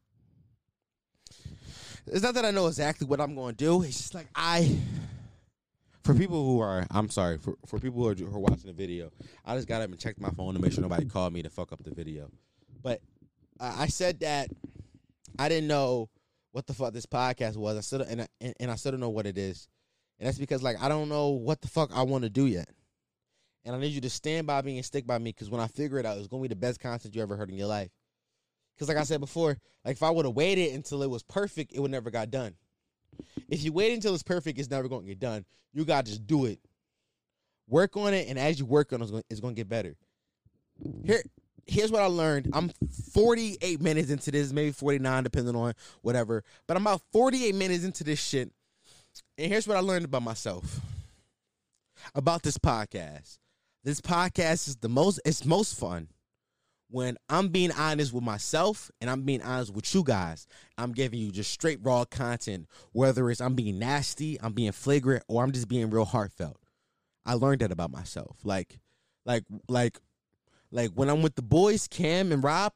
It's 2.06 2.22
not 2.22 2.34
that 2.34 2.44
I 2.44 2.50
know 2.50 2.66
exactly 2.66 3.06
what 3.06 3.20
I'm 3.20 3.34
going 3.34 3.54
to 3.54 3.64
do. 3.64 3.82
It's 3.82 3.98
just 3.98 4.14
like 4.14 4.26
I 4.34 4.78
for 6.02 6.14
people 6.14 6.44
who 6.44 6.60
are, 6.60 6.84
I'm 6.90 7.10
sorry, 7.10 7.38
for, 7.38 7.54
for 7.66 7.78
people 7.78 8.02
who 8.02 8.08
are, 8.08 8.14
who 8.14 8.34
are 8.34 8.40
watching 8.40 8.66
the 8.66 8.72
video, 8.72 9.12
I 9.44 9.54
just 9.54 9.68
got 9.68 9.82
up 9.82 9.90
and 9.90 9.98
checked 9.98 10.20
my 10.20 10.30
phone 10.30 10.54
to 10.54 10.60
make 10.60 10.72
sure 10.72 10.82
nobody 10.82 11.04
called 11.04 11.32
me 11.32 11.42
to 11.42 11.50
fuck 11.50 11.72
up 11.72 11.82
the 11.84 11.92
video. 11.92 12.28
But 12.82 13.00
uh, 13.60 13.74
I 13.78 13.86
said 13.86 14.20
that 14.20 14.48
I 15.38 15.48
didn't 15.48 15.68
know 15.68 16.08
what 16.50 16.66
the 16.66 16.74
fuck 16.74 16.92
this 16.92 17.06
podcast 17.06 17.56
was. 17.56 17.76
I 17.76 17.80
still 17.82 18.00
and 18.00 18.22
I, 18.22 18.28
and, 18.40 18.54
and 18.58 18.70
I 18.70 18.76
still 18.76 18.92
don't 18.92 19.00
know 19.00 19.10
what 19.10 19.26
it 19.26 19.38
is, 19.38 19.68
and 20.18 20.26
that's 20.26 20.38
because 20.38 20.62
like 20.62 20.82
I 20.82 20.88
don't 20.88 21.08
know 21.08 21.28
what 21.28 21.60
the 21.60 21.68
fuck 21.68 21.90
I 21.94 22.02
want 22.02 22.24
to 22.24 22.30
do 22.30 22.46
yet. 22.46 22.68
And 23.64 23.74
I 23.74 23.78
need 23.78 23.92
you 23.92 24.00
to 24.00 24.10
stand 24.10 24.46
by 24.46 24.60
me 24.62 24.76
and 24.76 24.84
stick 24.84 25.06
by 25.06 25.18
me 25.18 25.30
because 25.30 25.50
when 25.50 25.60
I 25.60 25.68
figure 25.68 25.98
it 25.98 26.06
out, 26.06 26.18
it's 26.18 26.26
gonna 26.26 26.42
be 26.42 26.48
the 26.48 26.56
best 26.56 26.80
content 26.80 27.14
you 27.14 27.22
ever 27.22 27.36
heard 27.36 27.50
in 27.50 27.56
your 27.56 27.68
life. 27.68 27.90
Because 28.74 28.88
like 28.88 28.96
I 28.96 29.04
said 29.04 29.20
before, 29.20 29.58
like 29.84 29.96
if 29.96 30.02
I 30.02 30.10
would 30.10 30.24
have 30.24 30.34
waited 30.34 30.74
until 30.74 31.02
it 31.02 31.10
was 31.10 31.22
perfect, 31.22 31.72
it 31.72 31.80
would 31.80 31.90
never 31.90 32.10
got 32.10 32.30
done. 32.30 32.54
If 33.48 33.62
you 33.62 33.72
wait 33.72 33.92
until 33.92 34.14
it's 34.14 34.22
perfect, 34.22 34.58
it's 34.58 34.70
never 34.70 34.88
going 34.88 35.02
to 35.02 35.08
get 35.08 35.20
done. 35.20 35.44
You 35.72 35.84
got 35.84 36.06
to 36.06 36.10
just 36.10 36.26
do 36.26 36.46
it. 36.46 36.58
Work 37.68 37.96
on 37.96 38.14
it, 38.14 38.28
and 38.28 38.38
as 38.38 38.58
you 38.58 38.66
work 38.66 38.92
on 38.92 39.02
it, 39.02 39.24
it's 39.30 39.40
going 39.40 39.54
to 39.54 39.60
get 39.60 39.68
better. 39.68 39.96
Here, 41.04 41.22
here's 41.66 41.92
what 41.92 42.02
I 42.02 42.06
learned. 42.06 42.50
I'm 42.52 42.70
48 43.12 43.80
minutes 43.80 44.10
into 44.10 44.30
this, 44.30 44.52
maybe 44.52 44.72
49, 44.72 45.22
depending 45.22 45.54
on 45.54 45.74
whatever. 46.02 46.44
But 46.66 46.76
I'm 46.76 46.82
about 46.82 47.02
48 47.12 47.54
minutes 47.54 47.84
into 47.84 48.04
this 48.04 48.20
shit. 48.20 48.50
And 49.38 49.52
here's 49.52 49.68
what 49.68 49.76
I 49.76 49.80
learned 49.80 50.04
about 50.04 50.22
myself. 50.22 50.80
About 52.14 52.42
this 52.42 52.58
podcast. 52.58 53.38
This 53.84 54.00
podcast 54.00 54.68
is 54.68 54.76
the 54.76 54.88
most 54.88 55.20
it's 55.24 55.44
most 55.44 55.76
fun 55.76 56.08
when 56.88 57.16
I'm 57.28 57.48
being 57.48 57.72
honest 57.72 58.12
with 58.12 58.22
myself 58.22 58.92
and 59.00 59.10
I'm 59.10 59.22
being 59.22 59.42
honest 59.42 59.74
with 59.74 59.92
you 59.92 60.04
guys. 60.04 60.46
I'm 60.78 60.92
giving 60.92 61.18
you 61.18 61.32
just 61.32 61.50
straight 61.50 61.80
raw 61.82 62.04
content, 62.04 62.68
whether 62.92 63.28
it's 63.28 63.40
I'm 63.40 63.54
being 63.54 63.80
nasty, 63.80 64.40
I'm 64.40 64.52
being 64.52 64.70
flagrant, 64.70 65.24
or 65.26 65.42
I'm 65.42 65.50
just 65.50 65.66
being 65.66 65.90
real 65.90 66.04
heartfelt. 66.04 66.58
I 67.26 67.34
learned 67.34 67.62
that 67.62 67.72
about 67.72 67.90
myself. 67.90 68.36
Like, 68.44 68.78
like, 69.24 69.44
like, 69.68 69.98
like 70.70 70.90
when 70.90 71.08
I'm 71.08 71.22
with 71.22 71.34
the 71.34 71.42
boys, 71.42 71.88
Cam 71.88 72.30
and 72.30 72.44
Rob, 72.44 72.74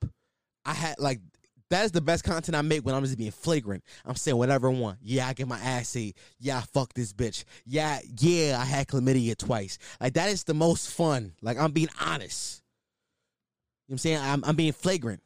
I 0.64 0.74
had 0.74 0.98
like 0.98 1.20
that's 1.68 1.90
the 1.90 2.00
best 2.00 2.24
content 2.24 2.54
I 2.56 2.62
make 2.62 2.84
when 2.84 2.94
I'm 2.94 3.04
just 3.04 3.18
being 3.18 3.30
flagrant. 3.30 3.82
I'm 4.04 4.14
saying 4.16 4.36
whatever 4.36 4.68
I 4.68 4.72
want. 4.72 4.98
Yeah, 5.02 5.26
I 5.26 5.32
get 5.32 5.48
my 5.48 5.58
ass 5.58 5.96
ate. 5.96 6.16
Yeah, 6.38 6.58
I 6.58 6.60
fuck 6.60 6.94
this 6.94 7.12
bitch. 7.12 7.44
Yeah, 7.64 7.98
yeah, 8.20 8.58
I 8.60 8.64
had 8.64 8.86
chlamydia 8.86 9.36
twice. 9.36 9.78
Like 10.00 10.14
that 10.14 10.28
is 10.28 10.44
the 10.44 10.54
most 10.54 10.90
fun. 10.90 11.32
Like 11.42 11.58
I'm 11.58 11.72
being 11.72 11.88
honest. 12.00 12.62
You 13.88 13.92
know 13.92 13.94
what 13.94 13.94
I'm 13.94 13.98
saying? 13.98 14.18
I'm, 14.18 14.44
I'm 14.44 14.56
being 14.56 14.72
flagrant. 14.72 15.22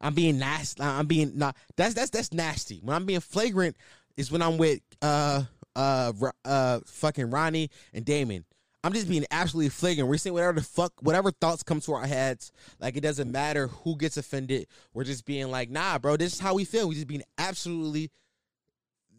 I'm 0.00 0.14
being 0.14 0.38
nasty. 0.38 0.82
I'm 0.82 1.06
being 1.06 1.32
not. 1.36 1.56
That's 1.76 1.94
that's 1.94 2.10
that's 2.10 2.32
nasty. 2.32 2.80
When 2.82 2.96
I'm 2.96 3.04
being 3.04 3.20
flagrant 3.20 3.76
is 4.16 4.32
when 4.32 4.42
I'm 4.42 4.56
with 4.56 4.80
uh 5.02 5.44
uh 5.76 6.12
uh 6.44 6.80
fucking 6.86 7.30
Ronnie 7.30 7.70
and 7.92 8.04
Damon. 8.04 8.44
I'm 8.82 8.92
just 8.92 9.08
being 9.08 9.26
absolutely 9.30 9.68
flagrant. 9.68 10.08
We're 10.08 10.16
saying 10.16 10.32
whatever 10.32 10.58
the 10.58 10.64
fuck, 10.64 10.92
whatever 11.00 11.30
thoughts 11.30 11.62
come 11.62 11.80
to 11.82 11.92
our 11.92 12.06
heads. 12.06 12.50
Like 12.78 12.96
it 12.96 13.02
doesn't 13.02 13.30
matter 13.30 13.66
who 13.68 13.96
gets 13.96 14.16
offended. 14.16 14.66
We're 14.94 15.04
just 15.04 15.26
being 15.26 15.50
like, 15.50 15.70
nah, 15.70 15.98
bro. 15.98 16.16
This 16.16 16.34
is 16.34 16.40
how 16.40 16.54
we 16.54 16.64
feel. 16.64 16.88
We 16.88 16.94
just 16.94 17.06
being 17.06 17.22
absolutely 17.36 18.10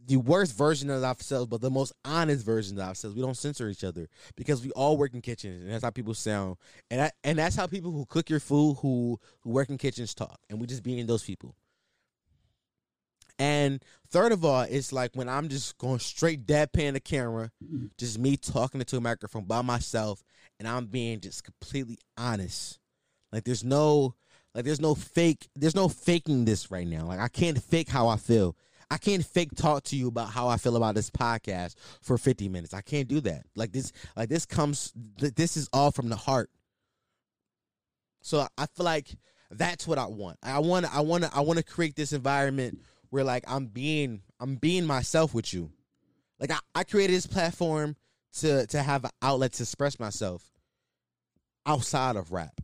the 0.07 0.17
worst 0.17 0.57
version 0.57 0.89
of 0.89 1.03
ourselves, 1.03 1.47
but 1.47 1.61
the 1.61 1.69
most 1.69 1.93
honest 2.03 2.45
version 2.45 2.77
of 2.79 2.87
ourselves. 2.87 3.15
We 3.15 3.21
don't 3.21 3.37
censor 3.37 3.69
each 3.69 3.83
other 3.83 4.07
because 4.35 4.63
we 4.63 4.71
all 4.71 4.97
work 4.97 5.13
in 5.13 5.21
kitchens, 5.21 5.61
and 5.61 5.71
that's 5.71 5.83
how 5.83 5.91
people 5.91 6.13
sound, 6.13 6.57
and 6.89 6.99
that, 6.99 7.13
and 7.23 7.37
that's 7.37 7.55
how 7.55 7.67
people 7.67 7.91
who 7.91 8.05
cook 8.05 8.29
your 8.29 8.39
food, 8.39 8.77
who 8.81 9.19
who 9.41 9.51
work 9.51 9.69
in 9.69 9.77
kitchens, 9.77 10.13
talk, 10.13 10.39
and 10.49 10.59
we 10.59 10.67
just 10.67 10.83
being 10.83 11.05
those 11.05 11.23
people. 11.23 11.55
And 13.41 13.83
third 14.11 14.33
of 14.33 14.45
all, 14.45 14.61
it's 14.61 14.93
like 14.93 15.15
when 15.15 15.27
I'm 15.27 15.49
just 15.49 15.75
going 15.79 15.97
straight 15.97 16.45
deadpan 16.45 16.93
the 16.93 16.99
camera, 16.99 17.49
just 17.97 18.19
me 18.19 18.37
talking 18.37 18.79
into 18.79 18.97
a 18.97 19.01
microphone 19.01 19.45
by 19.45 19.63
myself, 19.63 20.23
and 20.59 20.67
I'm 20.67 20.85
being 20.85 21.19
just 21.21 21.43
completely 21.43 21.97
honest. 22.15 22.77
Like 23.31 23.43
there's 23.43 23.63
no 23.63 24.13
like 24.53 24.65
there's 24.65 24.79
no 24.79 24.93
fake 24.93 25.49
there's 25.55 25.73
no 25.73 25.89
faking 25.89 26.45
this 26.45 26.69
right 26.69 26.85
now. 26.85 27.07
Like 27.07 27.19
I 27.19 27.29
can't 27.29 27.59
fake 27.59 27.89
how 27.89 28.09
I 28.09 28.17
feel. 28.17 28.55
I 28.91 28.97
can't 28.97 29.25
fake 29.25 29.55
talk 29.55 29.85
to 29.85 29.95
you 29.95 30.09
about 30.09 30.29
how 30.29 30.47
I 30.47 30.57
feel 30.57 30.75
about 30.75 30.93
this 30.93 31.09
podcast 31.09 31.73
for 32.03 32.19
50 32.19 32.47
minutes. 32.47 32.75
I 32.75 32.81
can't 32.81 33.07
do 33.07 33.21
that. 33.21 33.45
Like 33.55 33.71
this, 33.71 33.91
like 34.15 34.29
this 34.29 34.45
comes, 34.45 34.91
this 35.17 35.55
is 35.57 35.67
all 35.73 35.91
from 35.91 36.09
the 36.09 36.15
heart. 36.15 36.51
So 38.21 38.45
I 38.55 38.65
feel 38.67 38.83
like 38.83 39.07
that's 39.49 39.87
what 39.87 39.97
I 39.97 40.05
want. 40.05 40.37
I 40.43 40.59
want 40.59 40.93
I 40.93 40.99
want 41.01 41.23
to 41.23 41.31
I 41.33 41.39
want 41.39 41.57
to 41.57 41.63
create 41.63 41.95
this 41.95 42.13
environment 42.13 42.79
where 43.11 43.23
like 43.23 43.43
I'm 43.47 43.67
being 43.67 44.23
I'm 44.39 44.55
being 44.55 44.85
myself 44.85 45.35
with 45.35 45.53
you. 45.53 45.71
Like 46.39 46.51
I, 46.51 46.59
I 46.73 46.83
created 46.83 47.15
this 47.15 47.27
platform 47.27 47.95
to 48.39 48.65
to 48.67 48.81
have 48.81 49.03
an 49.05 49.11
outlet 49.21 49.53
to 49.53 49.63
express 49.63 49.99
myself 49.99 50.51
outside 51.67 52.15
of 52.15 52.31
rap. 52.31 52.59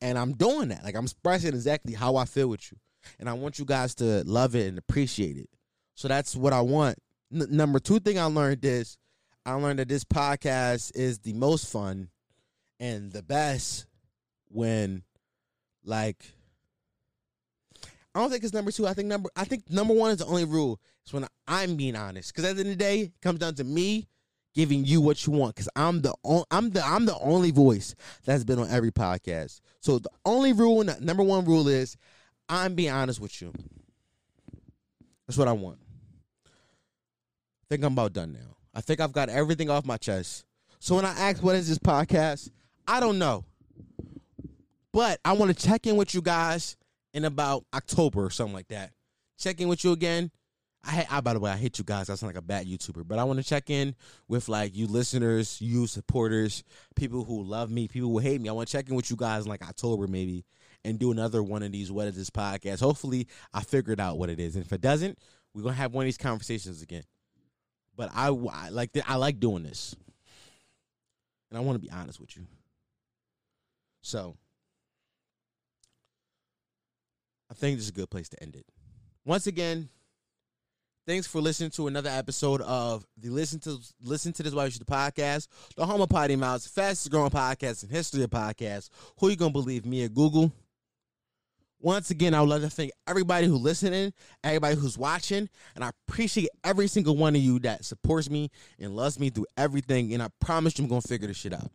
And 0.00 0.16
I'm 0.16 0.32
doing 0.32 0.68
that. 0.68 0.82
Like 0.82 0.96
I'm 0.96 1.04
expressing 1.04 1.52
exactly 1.52 1.92
how 1.92 2.16
I 2.16 2.24
feel 2.24 2.48
with 2.48 2.72
you. 2.72 2.78
And 3.18 3.28
I 3.28 3.34
want 3.34 3.58
you 3.58 3.66
guys 3.66 3.94
to 3.96 4.24
love 4.24 4.54
it 4.54 4.66
and 4.66 4.78
appreciate 4.78 5.36
it. 5.36 5.50
So 5.94 6.08
that's 6.08 6.34
what 6.34 6.54
I 6.54 6.62
want. 6.62 6.98
N- 7.32 7.48
number 7.50 7.78
two 7.78 8.00
thing 8.00 8.18
I 8.18 8.24
learned 8.24 8.64
is 8.64 8.96
I 9.44 9.52
learned 9.54 9.78
that 9.78 9.88
this 9.88 10.04
podcast 10.04 10.92
is 10.94 11.18
the 11.18 11.34
most 11.34 11.70
fun 11.70 12.08
and 12.78 13.12
the 13.12 13.22
best 13.22 13.86
when 14.48 15.02
like 15.84 16.24
I 18.14 18.20
don't 18.20 18.30
think 18.30 18.42
it's 18.42 18.52
number 18.52 18.72
two. 18.72 18.86
I 18.86 18.94
think 18.94 19.08
number 19.08 19.30
I 19.36 19.44
think 19.44 19.70
number 19.70 19.94
one 19.94 20.10
is 20.10 20.18
the 20.18 20.26
only 20.26 20.44
rule. 20.44 20.80
It's 21.04 21.12
when 21.12 21.26
I'm 21.46 21.76
being 21.76 21.94
honest. 21.96 22.34
Because 22.34 22.50
at 22.50 22.56
the 22.56 22.60
end 22.60 22.72
of 22.72 22.78
the 22.78 22.84
day, 22.84 23.00
it 23.02 23.12
comes 23.22 23.38
down 23.38 23.54
to 23.54 23.64
me 23.64 24.08
giving 24.54 24.84
you 24.84 25.00
what 25.00 25.26
you 25.26 25.32
want. 25.32 25.54
Because 25.54 25.68
I'm 25.76 26.02
the 26.02 26.14
on, 26.24 26.44
I'm 26.50 26.70
the 26.70 26.84
I'm 26.84 27.06
the 27.06 27.16
only 27.18 27.52
voice 27.52 27.94
that's 28.24 28.44
been 28.44 28.58
on 28.58 28.68
every 28.68 28.90
podcast. 28.90 29.60
So 29.80 29.98
the 29.98 30.10
only 30.24 30.52
rule, 30.52 30.82
number 31.00 31.22
one 31.22 31.44
rule 31.44 31.68
is 31.68 31.96
I'm 32.48 32.74
being 32.74 32.90
honest 32.90 33.20
with 33.20 33.40
you. 33.40 33.52
That's 35.26 35.38
what 35.38 35.46
I 35.46 35.52
want. 35.52 35.78
I 36.44 37.66
think 37.68 37.84
I'm 37.84 37.92
about 37.92 38.12
done 38.12 38.32
now. 38.32 38.56
I 38.74 38.80
think 38.80 38.98
I've 38.98 39.12
got 39.12 39.28
everything 39.28 39.70
off 39.70 39.84
my 39.84 39.96
chest. 39.96 40.44
So 40.80 40.96
when 40.96 41.04
I 41.04 41.10
ask 41.10 41.42
what 41.42 41.54
is 41.54 41.68
this 41.68 41.78
podcast, 41.78 42.50
I 42.88 42.98
don't 42.98 43.20
know. 43.20 43.44
But 44.92 45.20
I 45.24 45.34
want 45.34 45.56
to 45.56 45.66
check 45.68 45.86
in 45.86 45.94
with 45.94 46.12
you 46.14 46.22
guys 46.22 46.76
in 47.14 47.24
about 47.24 47.64
October 47.74 48.24
or 48.24 48.30
something 48.30 48.54
like 48.54 48.68
that. 48.68 48.92
Check 49.38 49.60
in 49.60 49.68
with 49.68 49.84
you 49.84 49.92
again. 49.92 50.30
I, 50.84 51.06
I 51.10 51.20
by 51.20 51.34
the 51.34 51.40
way, 51.40 51.50
I 51.50 51.56
hate 51.56 51.78
you 51.78 51.84
guys. 51.84 52.08
I 52.08 52.14
sound 52.14 52.28
like 52.32 52.38
a 52.38 52.46
bad 52.46 52.66
YouTuber, 52.66 53.06
but 53.06 53.18
I 53.18 53.24
want 53.24 53.38
to 53.38 53.44
check 53.44 53.68
in 53.68 53.94
with 54.28 54.48
like 54.48 54.74
you 54.74 54.86
listeners, 54.86 55.60
you 55.60 55.86
supporters, 55.86 56.64
people 56.96 57.24
who 57.24 57.42
love 57.42 57.70
me, 57.70 57.88
people 57.88 58.10
who 58.10 58.18
hate 58.18 58.40
me. 58.40 58.48
I 58.48 58.52
want 58.52 58.68
to 58.68 58.72
check 58.72 58.88
in 58.88 58.94
with 58.94 59.10
you 59.10 59.16
guys 59.16 59.44
in 59.44 59.50
like 59.50 59.62
October 59.62 60.06
maybe 60.06 60.44
and 60.84 60.98
do 60.98 61.12
another 61.12 61.42
one 61.42 61.62
of 61.62 61.72
these 61.72 61.92
What 61.92 62.06
Is 62.08 62.16
This 62.16 62.30
podcast. 62.30 62.80
Hopefully, 62.80 63.26
I 63.52 63.62
figured 63.62 64.00
out 64.00 64.18
what 64.18 64.30
it 64.30 64.40
is, 64.40 64.56
and 64.56 64.64
if 64.64 64.72
it 64.72 64.80
doesn't, 64.80 65.18
we're 65.54 65.62
gonna 65.62 65.74
have 65.74 65.92
one 65.92 66.04
of 66.04 66.06
these 66.06 66.18
conversations 66.18 66.82
again. 66.82 67.04
But 67.96 68.10
I, 68.14 68.28
I 68.28 68.70
like 68.70 68.90
I 69.06 69.16
like 69.16 69.38
doing 69.38 69.62
this, 69.62 69.94
and 71.50 71.58
I 71.58 71.60
want 71.60 71.76
to 71.76 71.86
be 71.86 71.90
honest 71.90 72.20
with 72.20 72.34
you. 72.36 72.46
So 74.02 74.36
I 77.50 77.54
think 77.54 77.76
this 77.76 77.84
is 77.86 77.90
a 77.90 77.94
good 77.94 78.10
place 78.10 78.28
to 78.28 78.42
end 78.42 78.54
it. 78.54 78.64
Once 79.24 79.46
again, 79.48 79.88
thanks 81.06 81.26
for 81.26 81.40
listening 81.40 81.70
to 81.70 81.88
another 81.88 82.08
episode 82.08 82.60
of 82.60 83.04
the 83.18 83.28
Listen 83.28 83.58
to 83.60 83.78
Listen 84.02 84.32
to 84.34 84.42
This 84.42 84.54
While 84.54 84.66
You 84.66 84.70
Shit 84.70 84.86
podcast, 84.86 85.48
the 85.76 85.84
home 85.84 86.00
of 86.00 86.08
Potty 86.08 86.36
Mouths, 86.36 86.68
fastest 86.68 87.10
growing 87.10 87.30
podcast 87.30 87.82
in 87.82 87.90
history 87.90 88.22
of 88.22 88.30
podcasts. 88.30 88.88
Who 89.18 89.26
are 89.26 89.30
you 89.30 89.36
gonna 89.36 89.50
believe, 89.50 89.84
me 89.84 90.04
or 90.04 90.08
Google? 90.08 90.52
Once 91.82 92.10
again, 92.10 92.34
I 92.34 92.40
would 92.40 92.50
love 92.50 92.60
to 92.60 92.70
thank 92.70 92.92
everybody 93.08 93.46
who's 93.46 93.60
listening, 93.60 94.12
everybody 94.44 94.76
who's 94.76 94.98
watching, 94.98 95.48
and 95.74 95.82
I 95.82 95.90
appreciate 96.06 96.50
every 96.62 96.86
single 96.86 97.16
one 97.16 97.34
of 97.34 97.40
you 97.40 97.58
that 97.60 97.84
supports 97.84 98.28
me 98.30 98.50
and 98.78 98.94
loves 98.94 99.18
me 99.18 99.30
through 99.30 99.46
everything. 99.56 100.12
And 100.12 100.22
I 100.22 100.28
promise 100.40 100.78
you, 100.78 100.84
I'm 100.84 100.90
gonna 100.90 101.00
figure 101.00 101.26
this 101.26 101.38
shit 101.38 101.54
out. 101.54 101.70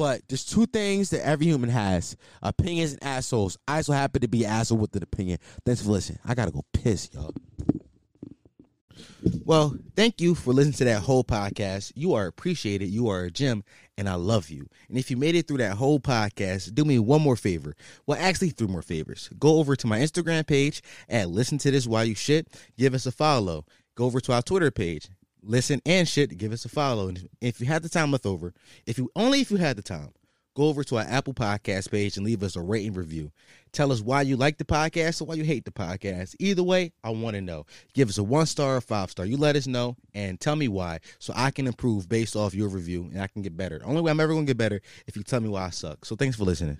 But 0.00 0.22
there's 0.28 0.46
two 0.46 0.64
things 0.64 1.10
that 1.10 1.26
every 1.26 1.44
human 1.44 1.68
has 1.68 2.16
opinions 2.42 2.92
and 2.92 3.04
assholes. 3.04 3.58
I 3.68 3.82
so 3.82 3.92
happen 3.92 4.22
to 4.22 4.28
be 4.28 4.44
an 4.44 4.50
asshole 4.50 4.78
with 4.78 4.96
an 4.96 5.02
opinion. 5.02 5.36
Thanks 5.66 5.82
for 5.82 5.90
listening. 5.90 6.20
I 6.24 6.34
gotta 6.34 6.52
go 6.52 6.64
piss, 6.72 7.10
y'all. 7.12 7.34
Well, 9.44 9.76
thank 9.96 10.22
you 10.22 10.34
for 10.34 10.54
listening 10.54 10.72
to 10.78 10.84
that 10.84 11.02
whole 11.02 11.22
podcast. 11.22 11.92
You 11.96 12.14
are 12.14 12.26
appreciated. 12.26 12.86
You 12.88 13.08
are 13.10 13.24
a 13.24 13.30
gem, 13.30 13.62
and 13.98 14.08
I 14.08 14.14
love 14.14 14.48
you. 14.48 14.68
And 14.88 14.96
if 14.96 15.10
you 15.10 15.18
made 15.18 15.34
it 15.34 15.46
through 15.46 15.58
that 15.58 15.76
whole 15.76 16.00
podcast, 16.00 16.74
do 16.74 16.86
me 16.86 16.98
one 16.98 17.20
more 17.20 17.36
favor. 17.36 17.76
Well, 18.06 18.16
actually, 18.18 18.50
three 18.50 18.68
more 18.68 18.80
favors. 18.80 19.28
Go 19.38 19.58
over 19.58 19.76
to 19.76 19.86
my 19.86 19.98
Instagram 19.98 20.46
page 20.46 20.80
and 21.10 21.30
listen 21.30 21.58
to 21.58 21.70
this 21.70 21.86
while 21.86 22.06
you 22.06 22.14
shit. 22.14 22.48
Give 22.78 22.94
us 22.94 23.04
a 23.04 23.12
follow. 23.12 23.66
Go 23.96 24.06
over 24.06 24.18
to 24.20 24.32
our 24.32 24.40
Twitter 24.40 24.70
page 24.70 25.10
listen 25.42 25.80
and 25.86 26.08
shit, 26.08 26.36
give 26.38 26.52
us 26.52 26.64
a 26.64 26.68
follow. 26.68 27.08
And 27.08 27.28
if 27.40 27.60
you 27.60 27.66
had 27.66 27.82
the 27.82 27.88
time 27.88 28.10
left 28.10 28.26
over, 28.26 28.52
if 28.86 28.98
you 28.98 29.10
only 29.16 29.40
if 29.40 29.50
you 29.50 29.56
had 29.56 29.76
the 29.76 29.82
time, 29.82 30.10
go 30.54 30.64
over 30.64 30.84
to 30.84 30.96
our 30.96 31.04
Apple 31.04 31.34
Podcast 31.34 31.90
page 31.90 32.16
and 32.16 32.26
leave 32.26 32.42
us 32.42 32.56
a 32.56 32.60
rating 32.60 32.94
review. 32.94 33.30
Tell 33.72 33.92
us 33.92 34.00
why 34.00 34.22
you 34.22 34.36
like 34.36 34.58
the 34.58 34.64
podcast 34.64 35.20
or 35.22 35.26
why 35.26 35.34
you 35.34 35.44
hate 35.44 35.64
the 35.64 35.70
podcast. 35.70 36.34
Either 36.40 36.62
way, 36.62 36.92
I 37.04 37.10
want 37.10 37.36
to 37.36 37.40
know. 37.40 37.66
Give 37.94 38.08
us 38.08 38.18
a 38.18 38.24
one 38.24 38.46
star 38.46 38.76
or 38.76 38.80
five 38.80 39.10
star. 39.10 39.24
You 39.26 39.36
let 39.36 39.56
us 39.56 39.66
know 39.66 39.96
and 40.12 40.40
tell 40.40 40.56
me 40.56 40.68
why 40.68 40.98
so 41.18 41.32
I 41.36 41.50
can 41.50 41.66
improve 41.66 42.08
based 42.08 42.34
off 42.34 42.54
your 42.54 42.68
review 42.68 43.08
and 43.12 43.22
I 43.22 43.28
can 43.28 43.42
get 43.42 43.56
better. 43.56 43.78
The 43.78 43.84
only 43.84 44.00
way 44.02 44.10
I'm 44.10 44.20
ever 44.20 44.32
going 44.32 44.46
to 44.46 44.50
get 44.50 44.58
better 44.58 44.80
if 45.06 45.16
you 45.16 45.22
tell 45.22 45.40
me 45.40 45.48
why 45.48 45.66
I 45.66 45.70
suck. 45.70 46.04
So 46.04 46.16
thanks 46.16 46.36
for 46.36 46.44
listening. 46.44 46.78